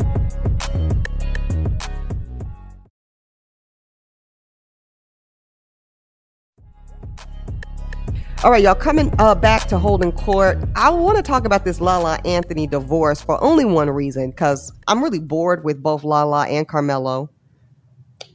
All 8.44 8.52
right, 8.52 8.62
y'all, 8.62 8.76
coming 8.76 9.12
uh, 9.18 9.34
back 9.34 9.68
to 9.70 9.80
holding 9.80 10.12
court. 10.12 10.60
I 10.76 10.92
want 10.92 11.18
to 11.18 11.24
talk 11.24 11.46
about 11.46 11.66
this 11.66 11.82
Lala 11.82 12.20
Anthony 12.24 12.68
divorce 12.68 13.20
for 13.20 13.44
only 13.44 13.66
one 13.66 13.90
reason, 13.90 14.30
because 14.30 14.72
I'm 14.88 15.04
really 15.04 15.20
bored 15.20 15.64
with 15.64 15.82
both 15.82 16.04
Lala 16.04 16.48
and 16.48 16.68
Carmelo. 16.68 17.32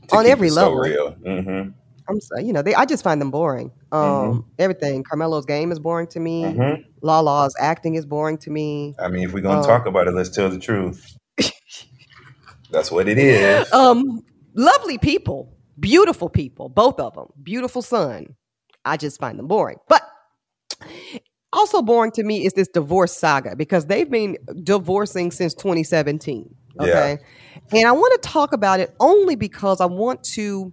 To 0.09 0.17
on 0.17 0.27
every 0.27 0.51
level. 0.51 0.83
So 0.85 0.91
real. 0.91 1.11
hmm 1.12 1.69
I'm 2.09 2.21
so, 2.21 2.41
you 2.41 2.53
know, 2.53 2.62
they 2.62 2.75
I 2.75 2.85
just 2.85 3.05
find 3.05 3.21
them 3.21 3.31
boring. 3.31 3.71
Um, 3.93 4.45
everything. 4.59 5.05
Carmelo's 5.05 5.47
game 5.47 5.71
is 5.71 5.79
boring 5.79 6.09
to 6.09 6.19
me. 6.21 6.43
hmm 6.43 6.75
Lala's 7.01 7.55
acting 7.61 7.95
is 7.95 8.05
boring 8.05 8.38
to 8.38 8.51
me. 8.51 8.97
I 8.99 9.07
mean, 9.07 9.23
if 9.23 9.33
we're 9.33 9.41
gonna 9.41 9.61
Um, 9.61 9.65
talk 9.67 9.87
about 9.87 10.09
it, 10.09 10.15
let's 10.15 10.31
tell 10.31 10.51
the 10.51 10.59
truth. 10.59 11.17
That's 12.73 12.91
what 12.91 13.09
it 13.09 13.19
is. 13.19 13.73
Um, 13.73 14.23
lovely 14.57 14.99
people, 14.99 15.57
beautiful 15.79 16.29
people, 16.29 16.69
both 16.69 16.99
of 16.99 17.15
them, 17.15 17.29
beautiful 17.41 17.83
son. 17.83 18.35
I 18.85 18.97
just 18.97 19.18
find 19.21 19.38
them 19.38 19.49
boring. 19.49 19.79
But 19.88 20.03
also 21.53 21.83
boring 21.83 22.12
to 22.12 22.23
me 22.23 22.47
is 22.47 22.55
this 22.55 22.68
divorce 22.68 23.16
saga 23.16 23.57
because 23.57 23.87
they've 23.87 24.11
been 24.11 24.37
divorcing 24.62 25.31
since 25.31 25.55
2017. 25.55 26.55
Okay. 26.81 27.18
And 27.73 27.87
I 27.87 27.92
want 27.92 28.21
to 28.23 28.29
talk 28.29 28.53
about 28.53 28.81
it 28.81 28.95
only 28.99 29.37
because 29.37 29.81
I 29.81 29.87
want 29.87 30.23
to 30.35 30.73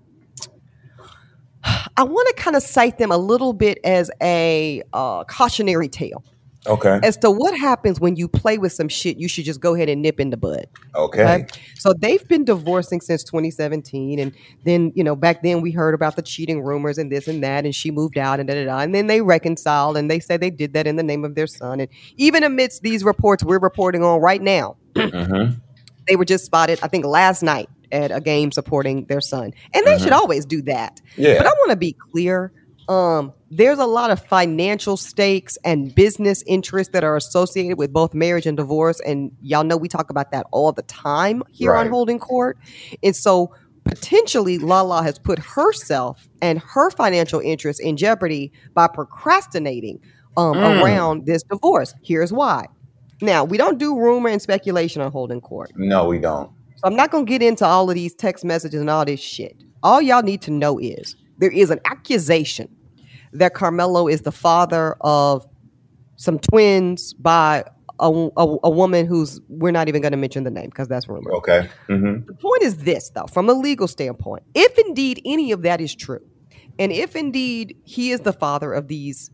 I 1.98 2.04
want 2.04 2.28
to 2.30 2.42
kind 2.42 2.56
of 2.56 2.64
cite 2.64 2.98
them 2.98 3.12
a 3.12 3.18
little 3.18 3.52
bit 3.52 3.80
as 3.84 4.10
a 4.22 4.82
uh, 4.94 5.26
cautionary 5.26 5.90
tale 5.90 6.24
Okay. 6.68 7.00
as 7.04 7.16
to 7.18 7.32
what 7.32 7.58
happens 7.58 8.00
when 8.02 8.18
you 8.18 8.28
play 8.28 8.58
with 8.58 8.74
some 8.74 8.90
shit 8.90 9.18
you 9.18 9.30
should 9.30 9.46
just 9.46 9.62
go 9.62 9.76
ahead 9.76 9.88
and 9.88 10.02
nip 10.02 10.20
in 10.20 10.30
the 10.30 10.38
bud. 10.38 10.68
Okay. 10.94 11.24
Okay. 11.24 11.48
So 11.76 11.94
they've 11.94 12.26
been 12.28 12.44
divorcing 12.44 13.00
since 13.02 13.24
2017. 13.24 14.20
And 14.20 14.34
then, 14.66 14.92
you 14.96 15.04
know, 15.04 15.16
back 15.16 15.42
then 15.42 15.62
we 15.62 15.72
heard 15.72 15.94
about 15.96 16.16
the 16.16 16.22
cheating 16.22 16.62
rumors 16.62 16.98
and 16.98 17.12
this 17.12 17.28
and 17.28 17.42
that. 17.44 17.64
And 17.66 17.74
she 17.74 17.92
moved 17.92 18.18
out 18.18 18.40
and 18.40 18.48
da 18.48 18.56
da 18.56 18.66
da. 18.66 18.80
And 18.80 18.94
then 18.94 19.08
they 19.08 19.22
reconciled 19.22 19.96
and 19.98 20.12
they 20.12 20.20
said 20.20 20.42
they 20.42 20.50
did 20.50 20.74
that 20.74 20.86
in 20.86 20.98
the 20.98 21.04
name 21.04 21.24
of 21.24 21.36
their 21.36 21.48
son. 21.48 21.80
And 21.80 21.90
even 22.18 22.44
amidst 22.44 22.82
these 22.82 23.04
reports 23.04 23.44
we're 23.44 23.60
reporting 23.60 24.04
on 24.04 24.20
right 24.20 24.42
now, 24.42 24.76
hmm 24.96 25.52
they 26.08 26.16
were 26.16 26.26
just 26.26 26.44
spotted, 26.44 26.80
I 26.82 26.88
think, 26.88 27.06
last 27.06 27.44
night 27.44 27.70
at 27.92 28.12
a 28.12 28.20
game 28.20 28.52
supporting 28.52 29.06
their 29.06 29.22
son. 29.22 29.54
And 29.74 29.86
they 29.86 29.98
should 30.00 30.12
always 30.12 30.46
do 30.46 30.62
that. 30.64 31.00
Yeah. 31.16 31.38
But 31.38 31.46
I 31.46 31.50
want 31.50 31.70
to 31.72 31.78
be 31.78 31.94
clear. 31.94 32.52
Um, 32.90 33.32
there's 33.52 33.78
a 33.80 33.86
lot 33.86 34.10
of 34.12 34.24
financial 34.26 34.98
stakes 34.98 35.58
and 35.64 35.94
business 35.94 36.44
interests 36.48 36.92
that 36.94 37.04
are 37.04 37.16
associated 37.16 37.78
with 37.78 37.94
both 37.94 38.14
marriage 38.14 38.46
and 38.48 38.58
divorce. 38.58 39.00
And 39.02 39.32
y'all 39.42 39.64
know 39.64 39.78
we 39.78 39.88
talk 39.88 40.10
about 40.10 40.32
that 40.32 40.48
all 40.52 40.72
the 40.72 40.82
time 40.84 41.44
here 41.52 41.76
on 41.76 41.88
Holding 41.90 42.20
Court. 42.20 42.58
And 43.04 43.16
so 43.16 43.54
potentially 43.86 44.58
Lala 44.58 45.04
has 45.04 45.18
put 45.20 45.40
herself 45.40 46.28
and 46.42 46.60
her 46.60 46.90
financial 46.92 47.40
interests 47.40 47.82
in 47.82 47.96
jeopardy 47.96 48.52
by 48.74 48.88
procrastinating 48.88 50.00
um, 50.38 50.56
Mm. 50.56 50.82
around 50.84 51.26
this 51.26 51.44
divorce. 51.44 51.94
Here's 52.04 52.32
why. 52.34 52.66
Now, 53.22 53.44
we 53.44 53.58
don't 53.58 53.78
do 53.78 53.98
rumor 53.98 54.30
and 54.30 54.42
speculation 54.42 55.02
on 55.02 55.12
Holding 55.12 55.42
Court. 55.42 55.72
no, 55.76 56.08
we 56.08 56.18
don't. 56.20 56.50
So 56.78 56.84
I'm 56.86 56.96
not 56.96 57.12
going 57.12 57.26
to 57.26 57.30
get 57.30 57.42
into 57.42 57.66
all 57.66 57.90
of 57.90 57.96
these 57.96 58.14
text 58.16 58.46
messages 58.46 58.80
and 58.80 58.90
all 58.90 59.04
this 59.06 59.20
shit. 59.20 59.56
All 59.84 60.02
y'all 60.02 60.24
need 60.24 60.42
to 60.44 60.52
know 60.52 60.80
is 60.80 61.16
there 61.40 61.52
is 61.52 61.70
an 61.72 61.80
accusation 61.86 62.70
that 63.34 63.54
Carmelo 63.54 64.08
is 64.08 64.22
the 64.22 64.32
father 64.32 64.96
of 65.02 65.46
some 66.16 66.40
twins 66.40 67.14
by 67.14 67.64
a, 68.00 68.10
a, 68.38 68.58
a 68.64 68.70
woman 68.70 69.06
who's 69.06 69.40
we're 69.50 69.72
not 69.72 69.88
even 69.88 70.02
going 70.02 70.12
to 70.12 70.18
mention 70.18 70.44
the 70.44 70.52
name 70.52 70.68
because 70.68 70.88
that's 70.88 71.08
rumor. 71.08 71.32
Okay. 71.34 71.70
Mm-hmm. 71.88 72.26
The 72.28 72.34
point 72.34 72.64
is 72.64 72.78
this, 72.78 73.10
though, 73.10 73.28
from 73.28 73.50
a 73.50 73.54
legal 73.54 73.88
standpoint, 73.88 74.44
if 74.56 74.78
indeed 74.78 75.22
any 75.26 75.52
of 75.52 75.64
that 75.64 75.82
is 75.82 75.94
true, 75.94 76.26
and 76.78 76.92
if 76.92 77.16
indeed 77.16 77.78
he 77.84 78.12
is 78.12 78.22
the 78.22 78.34
father 78.34 78.74
of 78.74 78.88
these 78.88 79.32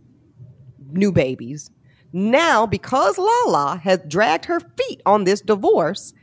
new 0.91 1.11
babies, 1.11 1.69
now 2.11 2.65
because 2.65 3.17
Lala 3.17 3.79
has 3.83 3.99
dragged 4.07 4.45
her 4.45 4.59
feet 4.59 5.01
on 5.05 5.25
this 5.25 5.41
divorce, 5.41 6.13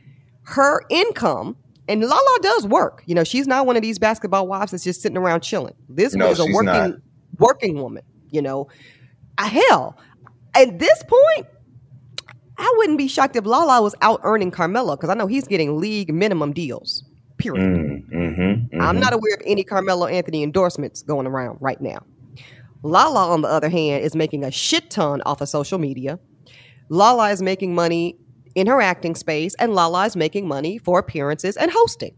her 0.43 0.81
income 0.89 1.55
and 1.87 2.01
Lala 2.01 2.39
does 2.41 2.65
work. 2.67 3.03
You 3.05 3.15
know, 3.15 3.23
she's 3.23 3.47
not 3.47 3.65
one 3.65 3.75
of 3.75 3.81
these 3.81 3.99
basketball 3.99 4.47
wives 4.47 4.71
that's 4.71 4.83
just 4.83 5.01
sitting 5.01 5.17
around 5.17 5.41
chilling. 5.41 5.75
This 5.89 6.15
No, 6.15 6.29
is 6.29 6.39
a 6.39 6.45
working 6.45 6.65
not. 6.65 6.91
Working 7.43 7.75
woman. 7.81 8.03
You 8.31 8.41
know, 8.41 8.67
Uh, 9.37 9.49
hell, 9.49 9.97
at 10.55 10.79
this 10.79 11.03
point, 11.07 11.47
I 12.57 12.73
wouldn't 12.77 12.97
be 12.99 13.07
shocked 13.07 13.35
if 13.35 13.45
Lala 13.45 13.81
was 13.81 13.95
out 14.01 14.21
earning 14.23 14.51
Carmelo 14.51 14.95
because 14.95 15.09
I 15.09 15.15
know 15.15 15.27
he's 15.27 15.47
getting 15.47 15.79
league 15.79 16.13
minimum 16.13 16.53
deals. 16.53 17.03
Period. 17.37 17.65
Mm, 17.65 18.09
mm-hmm, 18.13 18.81
I'm 18.81 18.97
mhm. 18.97 18.99
not 18.99 19.13
aware 19.13 19.33
of 19.33 19.41
any 19.45 19.63
Carmelo 19.63 20.05
Anthony 20.05 20.43
endorsements 20.43 21.01
going 21.01 21.25
around 21.25 21.57
right 21.61 21.81
now. 21.81 21.99
Lala, 22.83 23.29
on 23.29 23.41
the 23.41 23.47
other 23.47 23.69
hand, 23.69 24.03
is 24.03 24.15
making 24.15 24.43
a 24.43 24.51
shit 24.51 24.91
ton 24.91 25.21
off 25.25 25.41
of 25.41 25.49
social 25.49 25.79
media. 25.79 26.19
Lala 26.89 27.31
is 27.31 27.41
making 27.41 27.73
money 27.73 28.17
in 28.55 28.67
her 28.67 28.81
acting 28.81 29.15
space, 29.15 29.55
and 29.55 29.73
Lala 29.73 30.05
is 30.05 30.15
making 30.15 30.47
money 30.47 30.77
for 30.77 30.99
appearances 30.99 31.57
and 31.57 31.71
hosting. 31.71 32.15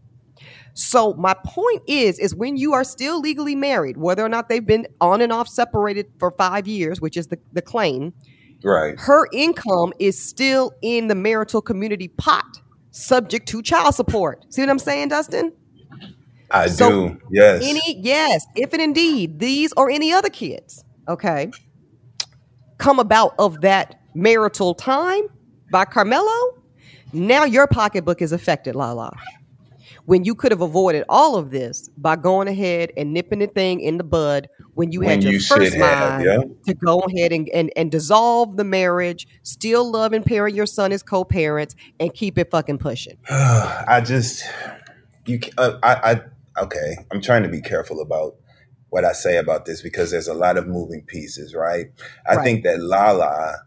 So 0.78 1.14
my 1.14 1.34
point 1.42 1.80
is, 1.86 2.18
is 2.18 2.34
when 2.34 2.58
you 2.58 2.74
are 2.74 2.84
still 2.84 3.18
legally 3.18 3.54
married, 3.56 3.96
whether 3.96 4.22
or 4.22 4.28
not 4.28 4.50
they've 4.50 4.64
been 4.64 4.86
on 5.00 5.22
and 5.22 5.32
off 5.32 5.48
separated 5.48 6.04
for 6.18 6.32
five 6.32 6.68
years, 6.68 7.00
which 7.00 7.16
is 7.16 7.28
the, 7.28 7.38
the 7.54 7.62
claim, 7.62 8.12
Right. 8.62 8.94
her 9.00 9.26
income 9.32 9.94
is 9.98 10.20
still 10.22 10.72
in 10.82 11.08
the 11.08 11.14
marital 11.14 11.62
community 11.62 12.08
pot, 12.08 12.60
subject 12.90 13.48
to 13.48 13.62
child 13.62 13.94
support. 13.94 14.44
See 14.52 14.60
what 14.60 14.68
I'm 14.68 14.78
saying, 14.78 15.08
Dustin? 15.08 15.50
I 16.50 16.66
So, 16.68 16.90
do. 16.90 17.20
Yes. 17.30 17.62
Any 17.64 17.98
yes, 17.98 18.46
if 18.54 18.74
and 18.74 18.82
indeed 18.82 19.38
these 19.38 19.72
or 19.78 19.90
any 19.90 20.12
other 20.12 20.28
kids, 20.28 20.84
okay, 21.08 21.50
come 22.76 22.98
about 22.98 23.34
of 23.38 23.62
that 23.62 23.98
marital 24.14 24.74
time 24.74 25.22
by 25.72 25.86
Carmelo, 25.86 26.62
now 27.14 27.44
your 27.44 27.66
pocketbook 27.66 28.20
is 28.20 28.32
affected, 28.32 28.74
Lala. 28.76 29.16
When 30.06 30.24
you 30.24 30.34
could 30.34 30.52
have 30.52 30.60
avoided 30.62 31.04
all 31.08 31.36
of 31.36 31.50
this 31.50 31.88
by 31.98 32.16
going 32.16 32.48
ahead 32.48 32.92
and 32.96 33.12
nipping 33.12 33.40
the 33.40 33.48
thing 33.48 33.80
in 33.80 33.98
the 33.98 34.04
bud 34.04 34.48
when 34.74 34.92
you 34.92 35.00
When 35.00 35.08
had 35.08 35.22
your 35.24 35.32
you 35.34 35.40
first 35.40 35.74
have, 35.74 36.20
mind 36.20 36.24
yeah. 36.24 36.38
to 36.66 36.74
go 36.74 37.00
ahead 37.00 37.32
and, 37.32 37.48
and, 37.48 37.72
and 37.76 37.90
dissolve 37.90 38.56
the 38.56 38.64
marriage, 38.64 39.26
still 39.42 39.90
love 39.90 40.12
and 40.12 40.24
parent 40.24 40.54
your 40.54 40.66
son 40.66 40.92
as 40.92 41.02
co-parents, 41.02 41.74
and 41.98 42.12
keep 42.14 42.38
it 42.38 42.50
fucking 42.50 42.78
pushing. 42.78 43.16
I 43.30 44.00
just 44.04 44.44
you. 45.26 45.40
Uh, 45.58 45.78
I. 45.82 45.94
I. 46.12 46.62
Okay. 46.62 46.96
I'm 47.10 47.20
trying 47.20 47.42
to 47.42 47.48
be 47.48 47.60
careful 47.60 48.00
about 48.00 48.36
what 48.90 49.04
I 49.04 49.12
say 49.12 49.38
about 49.38 49.64
this 49.64 49.82
because 49.82 50.10
there's 50.12 50.28
a 50.28 50.34
lot 50.34 50.56
of 50.56 50.66
moving 50.68 51.02
pieces. 51.06 51.54
Right. 51.54 51.86
I 52.30 52.36
Right. 52.36 52.44
think 52.44 52.64
that 52.64 52.78
Lala 52.80 53.62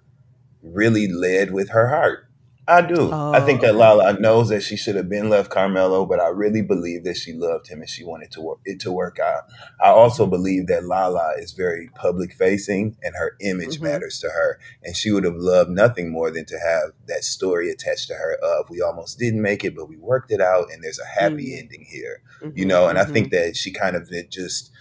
really 0.64 1.08
led 1.08 1.52
with 1.52 1.70
her 1.72 1.90
heart. 1.90 2.29
I 2.70 2.82
do. 2.82 3.12
I 3.12 3.40
think 3.42 3.64
Oh, 3.64 3.68
that. 3.68 3.76
Lala 3.76 4.20
knows 4.20 4.50
that 4.50 4.62
she 4.62 4.78
should 4.78 4.96
have 4.96 5.10
been 5.10 5.28
left 5.30 5.50
Carmelo, 5.50 6.06
but 6.06 6.20
I 6.20 6.28
really 6.28 6.62
believe 6.62 7.04
that 7.06 7.18
she 7.18 7.34
loved 7.34 7.68
him 7.68 7.80
and 7.82 7.90
she 7.90 8.04
wanted 8.04 8.32
to 8.34 8.42
work, 8.42 8.60
it 8.64 8.80
to 8.82 8.92
work 8.92 9.18
out. 9.20 9.46
I 9.82 9.90
also 9.90 10.28
believe 10.28 10.68
that 10.68 10.86
Lala 10.86 11.34
is 11.40 11.54
very 11.54 11.90
public 11.96 12.34
facing 12.34 12.96
and 13.02 13.16
her 13.16 13.36
image 13.42 13.80
Mhm. 13.80 13.84
matters 13.84 14.20
to 14.20 14.30
her. 14.30 14.60
And 14.84 14.96
she 14.96 15.12
would 15.12 15.24
have 15.24 15.36
loved 15.38 15.72
nothing 15.72 16.12
more 16.12 16.30
than 16.30 16.46
to 16.46 16.60
have 16.60 16.92
that 17.08 17.24
story 17.24 17.72
attached 17.72 18.08
to 18.10 18.14
her 18.14 18.36
of 18.44 18.70
we 18.70 18.82
almost 18.82 19.18
didn't 19.18 19.42
make 19.42 19.66
it, 19.66 19.76
but 19.76 19.90
we 19.90 19.98
worked 19.98 20.32
it 20.32 20.40
out 20.42 20.68
and 20.72 20.84
there's 20.84 21.00
a 21.00 21.06
happy 21.22 21.56
Mm. 21.56 21.60
ending 21.62 21.86
here. 21.90 22.22
Mhm, 22.42 22.52
You 22.56 22.66
know, 22.66 22.88
and 22.88 23.00
I 23.00 23.06
mhm. 23.06 23.14
think 23.14 23.32
that 23.32 23.58
she 23.58 23.72
kind 23.72 23.96
of 23.96 24.10
just 24.30 24.72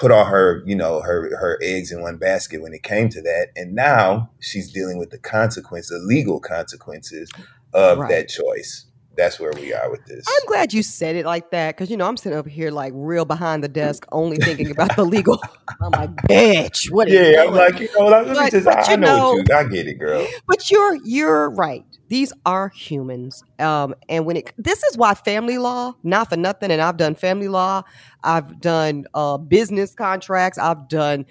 put 0.00 0.10
all 0.10 0.24
her, 0.24 0.62
you 0.66 0.74
know, 0.74 1.00
her 1.02 1.36
her 1.36 1.58
eggs 1.62 1.92
in 1.92 2.00
one 2.02 2.16
basket 2.16 2.60
when 2.62 2.72
it 2.72 2.82
came 2.82 3.08
to 3.10 3.22
that. 3.22 3.48
And 3.54 3.74
now 3.74 4.30
she's 4.40 4.72
dealing 4.72 4.98
with 4.98 5.10
the 5.10 5.18
consequence, 5.18 5.88
the 5.90 5.98
legal 5.98 6.40
consequences 6.40 7.30
of 7.72 7.98
Right. 7.98 8.08
that 8.10 8.28
choice. 8.28 8.86
That's 9.16 9.38
where 9.38 9.52
we 9.52 9.74
are 9.74 9.90
with 9.90 10.06
this. 10.06 10.24
I'm 10.26 10.46
glad 10.46 10.72
you 10.72 10.82
said 10.82 11.14
it 11.16 11.26
like 11.26 11.50
that 11.50 11.76
because 11.76 11.90
you 11.90 11.96
know 11.96 12.06
I'm 12.06 12.16
sitting 12.16 12.38
over 12.38 12.48
here 12.48 12.70
like 12.70 12.92
real 12.96 13.24
behind 13.26 13.62
the 13.62 13.68
desk, 13.68 14.06
only 14.12 14.38
thinking 14.38 14.70
about 14.70 14.96
the 14.96 15.04
legal. 15.04 15.38
I'm 15.82 15.90
like, 15.90 16.10
bitch, 16.28 16.90
what? 16.90 17.08
Yeah, 17.10 17.44
I'm 17.46 17.54
like, 17.54 17.78
you 17.80 17.88
know, 17.98 18.06
let 18.06 18.26
me 18.26 18.32
But- 18.34 18.52
just, 18.52 18.66
I, 18.66 18.92
you 18.92 18.96
know, 18.96 19.16
know- 19.16 19.32
what 19.34 19.48
you, 19.48 19.54
I 19.54 19.64
get 19.64 19.86
it, 19.88 19.94
girl. 19.98 20.26
But 20.48 20.70
you're 20.70 20.96
you're 21.04 21.50
right. 21.50 21.84
These 22.10 22.32
are 22.44 22.70
humans, 22.70 23.44
um, 23.60 23.94
and 24.08 24.26
when 24.26 24.36
it 24.36 24.52
this 24.58 24.82
is 24.82 24.98
why 24.98 25.14
family 25.14 25.58
law, 25.58 25.94
not 26.02 26.28
for 26.28 26.36
nothing. 26.36 26.72
And 26.72 26.82
I've 26.82 26.96
done 26.96 27.14
family 27.14 27.46
law, 27.46 27.84
I've 28.24 28.60
done 28.60 29.04
uh, 29.14 29.38
business 29.38 29.94
contracts, 29.94 30.58
I've 30.58 30.88
done 30.88 31.24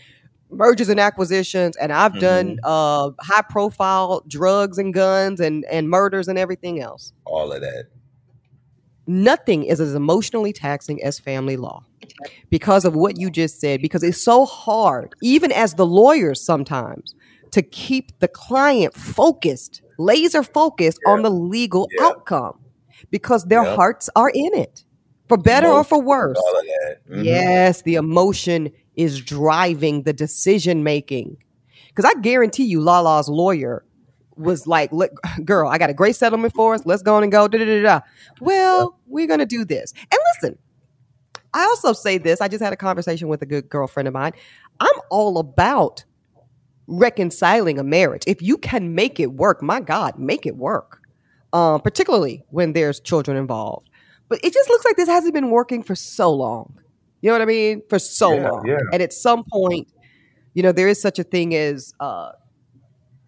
mergers 0.50 0.88
and 0.88 0.98
acquisitions, 0.98 1.76
and 1.76 1.92
I've 1.92 2.18
done 2.22 2.60
uh, 2.64 3.12
high 3.20 3.44
profile 3.50 4.24
drugs 4.26 4.78
and 4.78 4.94
guns 4.94 5.42
and 5.42 5.66
and 5.66 5.90
murders 5.90 6.30
and 6.30 6.40
everything 6.40 6.80
else. 6.80 7.12
All 7.26 7.52
of 7.52 7.60
that. 7.60 7.88
Nothing 9.06 9.66
is 9.66 9.82
as 9.82 9.94
emotionally 9.96 10.54
taxing 10.54 11.04
as 11.04 11.20
family 11.20 11.58
law 11.58 11.84
because 12.50 12.86
of 12.86 12.96
what 12.96 13.20
you 13.20 13.30
just 13.30 13.60
said. 13.60 13.82
Because 13.82 14.02
it's 14.02 14.24
so 14.24 14.46
hard, 14.46 15.14
even 15.22 15.52
as 15.52 15.74
the 15.74 15.86
lawyers 15.86 16.42
sometimes, 16.42 17.16
to 17.52 17.62
keep 17.62 18.18
the 18.20 18.30
client 18.30 18.94
focused, 18.94 19.82
laser 20.00 20.42
focused 20.42 21.00
on 21.06 21.22
the 21.22 21.30
legal 21.30 21.88
Yeah. 21.92 22.06
outcome 22.06 22.58
because 23.12 23.44
their 23.46 23.64
Yep. 23.64 23.76
hearts 23.76 24.10
are 24.16 24.30
in 24.34 24.54
it, 24.56 24.84
for 25.28 25.38
better 25.38 25.68
or 25.68 25.84
for 25.84 26.02
worse. 26.02 26.38
All 26.38 26.60
of 26.60 26.66
that. 26.66 26.98
Mhm. 27.12 27.24
Yes, 27.26 27.82
the 27.84 27.96
emotion 27.96 28.72
is 28.96 29.22
driving 29.22 30.04
the 30.04 30.14
decision 30.14 30.84
making. 30.84 31.38
Because 31.90 32.06
I 32.06 32.20
guarantee 32.22 32.64
you, 32.66 32.82
Lala's 32.82 33.30
lawyer 33.30 33.84
was 34.38 34.66
like, 34.68 34.92
"Look, 34.94 35.12
"Girl, 35.46 35.70
I 35.70 35.78
got 35.78 35.90
a 35.90 35.94
great 35.94 36.16
settlement 36.16 36.54
for 36.56 36.74
us. 36.74 36.82
Let's 36.86 37.02
go 37.02 37.16
on 37.16 37.24
and 37.24 37.32
go." 37.32 37.48
Da, 37.48 37.58
da, 37.58 37.82
da. 37.82 38.00
Well, 38.42 38.98
we're 39.08 39.28
gonna 39.28 39.46
do 39.46 39.66
this. 39.66 39.94
And 40.12 40.20
listen, 40.36 40.58
I 41.54 41.64
also 41.64 41.94
say 41.94 42.18
this. 42.18 42.42
I 42.42 42.48
just 42.48 42.64
had 42.64 42.72
a 42.74 42.78
conversation 42.78 43.28
with 43.28 43.42
a 43.42 43.46
good 43.46 43.70
girlfriend 43.70 44.08
of 44.08 44.14
mine. 44.14 44.34
I'm 44.80 44.96
all 45.10 45.38
about 45.40 46.06
reconciling 46.90 47.80
a 47.80 47.84
marriage. 47.84 48.24
If 48.28 48.42
you 48.42 48.58
can 48.58 48.96
make 48.96 49.20
it 49.20 49.34
work, 49.34 49.62
my 49.62 49.80
God, 49.80 50.20
make 50.20 50.46
it 50.46 50.58
work. 50.58 51.00
Um, 51.52 51.82
particularly 51.82 52.44
when 52.50 52.74
there's 52.74 53.00
children 53.00 53.36
involved. 53.36 53.90
But 54.28 54.40
it 54.44 54.54
just 54.54 54.70
looks 54.70 54.86
like 54.86 54.96
this 54.98 55.10
hasn't 55.10 55.34
been 55.34 55.50
working 55.50 55.82
for 55.82 55.96
so 55.96 56.32
long. 56.32 56.78
You 57.22 57.30
know 57.30 57.34
what 57.34 57.42
I 57.42 57.46
mean? 57.46 57.82
For 57.90 57.98
so 57.98 58.36
Yeah, 58.36 58.50
long. 58.52 58.68
yeah. 58.68 58.78
And 58.94 59.02
at 59.02 59.12
some 59.14 59.44
point, 59.52 59.88
you 60.54 60.62
know, 60.62 60.72
there 60.72 60.88
is 60.88 61.02
such 61.02 61.18
a 61.18 61.24
thing 61.24 61.56
as 61.56 61.94
uh, 62.00 62.34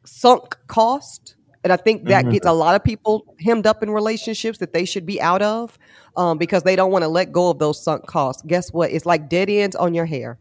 sunk 0.06 0.56
cost. 0.68 1.36
And 1.64 1.74
I 1.74 1.78
think 1.78 2.08
that 2.10 2.26
Mm-hmm. 2.26 2.34
gets 2.34 2.46
a 2.46 2.54
lot 2.54 2.76
of 2.76 2.84
people 2.84 3.36
hemmed 3.40 3.66
up 3.68 3.82
in 3.84 3.90
relationships 3.90 4.60
that 4.60 4.74
they 4.74 4.86
should 4.86 5.06
be 5.06 5.20
out 5.22 5.42
of 5.42 5.78
um, 6.16 6.38
because 6.38 6.64
they 6.64 6.76
don't 6.76 6.92
want 6.92 7.04
to 7.04 7.08
let 7.08 7.32
go 7.32 7.50
of 7.50 7.60
those 7.60 7.84
sunk 7.84 8.06
costs. 8.08 8.44
Guess 8.46 8.72
what? 8.72 8.92
It's 8.92 9.06
like 9.06 9.30
dead 9.30 9.50
ends 9.50 9.76
on 9.76 9.94
your 9.94 10.06
hair. 10.06 10.38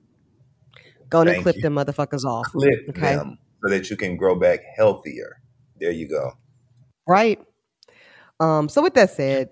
Go 1.11 1.21
and 1.21 1.43
clip 1.43 1.57
you. 1.57 1.63
them 1.63 1.75
motherfuckers 1.75 2.25
off. 2.25 2.47
Clip 2.53 2.89
Okay. 2.91 3.15
them 3.17 3.39
so 3.63 3.69
that 3.71 3.91
you 3.91 3.97
can 3.97 4.17
grow 4.17 4.35
back 4.37 4.61
healthier. 4.77 5.41
There 5.79 5.91
you 5.91 6.09
go. 6.09 6.33
Right? 7.07 7.39
Um, 8.39 8.69
so 8.69 8.83
with 8.83 8.95
that 8.95 9.11
said, 9.11 9.51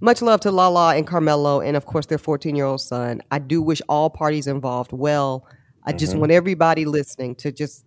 much 0.00 0.20
love 0.22 0.40
to 0.40 0.50
Lala 0.50 0.96
and 0.96 1.06
Carmelo, 1.06 1.60
and 1.60 1.76
of 1.76 1.86
course 1.86 2.06
their 2.06 2.18
14 2.18 2.54
year 2.54 2.66
old 2.66 2.80
son. 2.80 3.22
I 3.30 3.38
do 3.38 3.62
wish 3.62 3.80
all 3.88 4.10
parties 4.10 4.46
involved 4.46 4.92
well. 4.92 5.46
I 5.84 5.92
just 5.92 6.14
Mhm. 6.14 6.18
want 6.20 6.32
everybody 6.32 6.84
listening 6.84 7.34
to 7.36 7.50
just, 7.52 7.84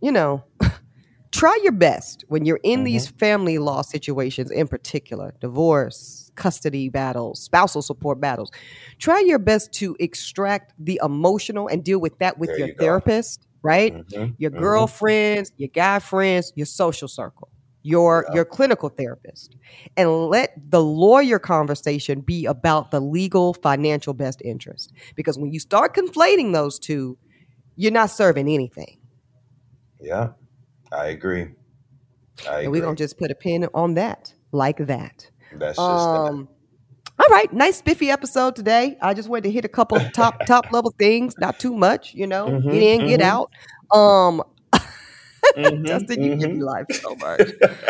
you 0.00 0.12
know, 0.12 0.44
try 1.32 1.58
your 1.62 1.72
best 1.72 2.24
when 2.28 2.44
you're 2.44 2.60
in 2.62 2.84
these 2.84 3.08
family 3.08 3.58
law 3.58 3.82
situations, 3.82 4.50
in 4.50 4.68
particular, 4.68 5.34
divorce, 5.40 6.25
custody 6.36 6.88
battles, 6.88 7.40
spousal 7.42 7.82
support 7.82 8.20
battles. 8.20 8.50
Try 8.98 9.20
your 9.20 9.38
best 9.38 9.72
to 9.74 9.96
extract 10.00 10.72
the 10.78 11.00
emotional 11.02 11.68
and 11.68 11.84
deal 11.84 11.98
with 12.00 12.18
that 12.18 12.38
with 12.38 12.50
There 12.50 12.58
your 12.58 12.68
you 12.68 12.74
go. 12.74 12.84
therapist, 12.84 13.46
right? 13.62 13.92
Mhm, 13.92 14.34
your 14.38 14.50
mhm. 14.50 14.60
girlfriends, 14.60 15.52
your 15.56 15.70
guy 15.74 15.98
friends, 15.98 16.52
your 16.56 16.66
social 16.66 17.08
circle, 17.08 17.48
your 17.82 18.26
Yeah. 18.28 18.34
your 18.36 18.44
clinical 18.44 18.88
therapist, 18.88 19.56
and 19.96 20.28
let 20.28 20.52
the 20.70 20.82
lawyer 20.82 21.38
conversation 21.38 22.20
be 22.20 22.46
about 22.46 22.90
the 22.90 23.00
legal 23.00 23.54
financial 23.54 24.14
best 24.14 24.40
interest. 24.44 24.92
Because 25.14 25.38
when 25.38 25.52
you 25.52 25.60
start 25.60 25.94
conflating 25.94 26.52
those 26.52 26.78
two, 26.78 27.18
you're 27.76 27.92
not 27.92 28.10
serving 28.10 28.48
anything. 28.48 28.98
Yeah, 30.00 30.32
I 30.92 31.06
agree. 31.08 31.54
I 32.48 32.60
And 32.60 32.70
we're 32.70 32.78
agree. 32.78 32.80
gonna 32.80 32.96
just 32.96 33.18
put 33.18 33.30
a 33.30 33.34
pin 33.34 33.66
on 33.74 33.94
that, 33.94 34.34
like 34.52 34.78
that. 34.78 35.30
That's 35.58 35.76
just. 35.76 35.80
Um, 35.80 36.48
all 37.18 37.26
right, 37.30 37.50
nice 37.52 37.78
spiffy 37.78 38.10
episode 38.10 38.56
today. 38.56 38.98
I 39.00 39.14
just 39.14 39.28
wanted 39.28 39.44
to 39.44 39.50
hit 39.50 39.64
a 39.64 39.68
couple 39.68 39.98
top 40.12 40.44
top 40.46 40.70
level 40.72 40.94
things, 40.98 41.34
not 41.38 41.58
too 41.58 41.74
much, 41.74 42.14
you 42.14 42.26
know. 42.26 42.46
Mhm, 42.46 42.72
get 42.72 42.82
in, 42.82 43.06
get 43.06 43.20
mhm. 43.20 43.24
out. 43.24 43.50
Um 43.96 44.42
Mm-hmm, 45.56 45.84
Dustin, 45.84 46.22
you 46.22 46.30
mm-hmm. 46.32 46.40
give 46.40 46.50
me 46.50 46.62
life 46.62 46.86
so 46.90 47.14
much. 47.14 47.40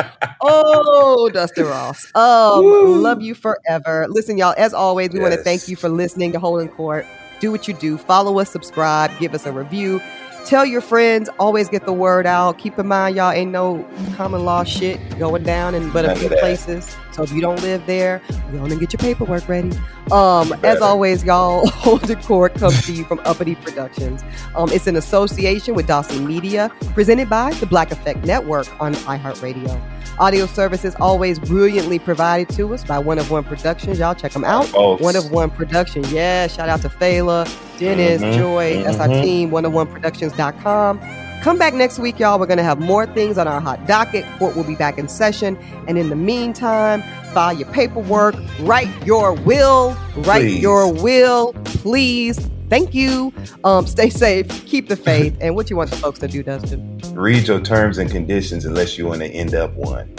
oh, 0.42 1.30
Dustin 1.32 1.64
Ross. 1.64 2.04
Um, 2.14 3.02
love 3.02 3.22
you 3.22 3.34
forever. 3.34 4.06
Listen, 4.10 4.36
y'all, 4.36 4.54
as 4.58 4.74
always, 4.74 5.08
we 5.08 5.20
yes. 5.20 5.22
want 5.22 5.34
to 5.34 5.42
thank 5.42 5.66
you 5.66 5.74
for 5.74 5.88
listening 5.88 6.32
to 6.32 6.38
Holding 6.38 6.68
Court. 6.68 7.06
Do 7.40 7.50
what 7.50 7.66
you 7.66 7.72
do. 7.72 7.96
Follow 7.96 8.38
us, 8.40 8.50
subscribe, 8.50 9.10
give 9.18 9.34
us 9.34 9.46
a 9.46 9.52
review 9.52 10.02
tell 10.46 10.64
your 10.64 10.80
friends, 10.80 11.28
always 11.40 11.68
get 11.68 11.84
the 11.84 11.92
word 11.92 12.24
out. 12.24 12.56
Keep 12.58 12.78
in 12.78 12.86
mind, 12.86 13.16
y'all 13.16 13.32
ain't 13.32 13.50
no 13.50 13.84
common 14.16 14.44
law 14.44 14.62
shit 14.62 15.00
going 15.18 15.42
down 15.42 15.74
in 15.74 15.90
but 15.90 16.04
a 16.04 16.14
few 16.14 16.28
places. 16.28 16.96
So 17.16 17.22
if 17.22 17.32
you 17.32 17.40
don't 17.40 17.62
live 17.62 17.86
there, 17.86 18.20
go 18.52 18.58
on 18.58 18.70
and 18.70 18.78
get 18.78 18.92
your 18.92 18.98
paperwork 18.98 19.48
ready. 19.48 19.72
Um, 20.12 20.52
as 20.62 20.82
always, 20.82 21.24
y'all, 21.24 21.66
Holding 21.70 22.20
Court 22.20 22.54
comes 22.56 22.84
to 22.84 22.92
you 22.92 23.04
from 23.04 23.20
Uppity 23.20 23.54
Productions. 23.54 24.22
Um, 24.54 24.68
it's 24.70 24.86
an 24.86 24.96
association 24.96 25.74
with 25.74 25.86
Dawson 25.86 26.26
Media, 26.26 26.70
presented 26.92 27.30
by 27.30 27.54
the 27.54 27.64
Black 27.64 27.90
Effect 27.90 28.22
Network 28.26 28.68
on 28.82 28.92
iHeartRadio. 28.94 29.80
Audio 30.18 30.44
services 30.44 30.94
always 31.00 31.38
brilliantly 31.38 31.98
provided 31.98 32.54
to 32.56 32.74
us 32.74 32.84
by 32.84 32.98
One 32.98 33.18
of 33.18 33.30
One 33.30 33.44
Productions. 33.44 33.98
Y'all 33.98 34.14
check 34.14 34.32
them 34.32 34.44
out. 34.44 34.66
One 35.00 35.16
of 35.16 35.30
One 35.30 35.50
Production. 35.50 36.04
Yeah, 36.08 36.48
shout 36.48 36.68
out 36.68 36.82
to 36.82 36.90
Fela, 36.90 37.46
Dennis, 37.78 38.20
mm-hmm, 38.20 38.38
Joy. 38.38 38.74
Mm-hmm. 38.74 38.82
That's 38.82 38.98
our 38.98 39.08
team, 39.08 39.50
one 39.50 39.64
of 39.64 39.72
one 39.72 39.86
productions.com. 39.86 41.00
Come 41.42 41.58
back 41.58 41.74
next 41.74 41.98
week, 41.98 42.18
y'all. 42.18 42.38
We're 42.38 42.46
going 42.46 42.58
to 42.58 42.64
have 42.64 42.80
more 42.80 43.06
things 43.06 43.38
on 43.38 43.46
our 43.46 43.60
hot 43.60 43.86
docket. 43.86 44.24
Court 44.38 44.56
will 44.56 44.64
be 44.64 44.74
back 44.74 44.98
in 44.98 45.08
session. 45.08 45.56
And 45.86 45.96
in 45.96 46.08
the 46.08 46.16
meantime, 46.16 47.02
file 47.32 47.52
your 47.52 47.68
paperwork, 47.68 48.34
write 48.60 48.88
your 49.06 49.32
will, 49.32 49.96
write 50.16 50.42
please. 50.42 50.62
your 50.62 50.92
will, 50.92 51.52
please. 51.64 52.50
Thank 52.68 52.94
you. 52.94 53.32
Um, 53.64 53.86
stay 53.96 54.10
safe, 54.10 54.48
keep 54.66 54.88
the 54.88 54.96
faith. 54.96 55.36
and 55.40 55.54
what 55.54 55.70
you 55.70 55.76
want 55.76 55.90
the 55.90 55.96
folks 55.96 56.18
to 56.20 56.28
do, 56.28 56.42
Dustin? 56.42 56.98
Read 57.12 57.46
your 57.46 57.60
terms 57.60 57.98
and 57.98 58.10
conditions 58.10 58.64
unless 58.64 58.98
you 58.98 59.06
want 59.06 59.20
to 59.20 59.28
end 59.28 59.54
up 59.54 59.72
one. 59.74 60.12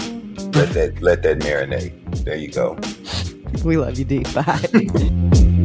Let 0.53 0.70
that 0.70 1.01
let 1.01 1.24
that 1.24 1.39
marinate. 1.39 1.91
There 2.24 2.36
you 2.36 2.49
go. 2.49 2.78
We 3.63 3.78
love 3.78 3.97
you, 3.99 4.05
D. 4.05 4.24
Bye. 4.34 5.53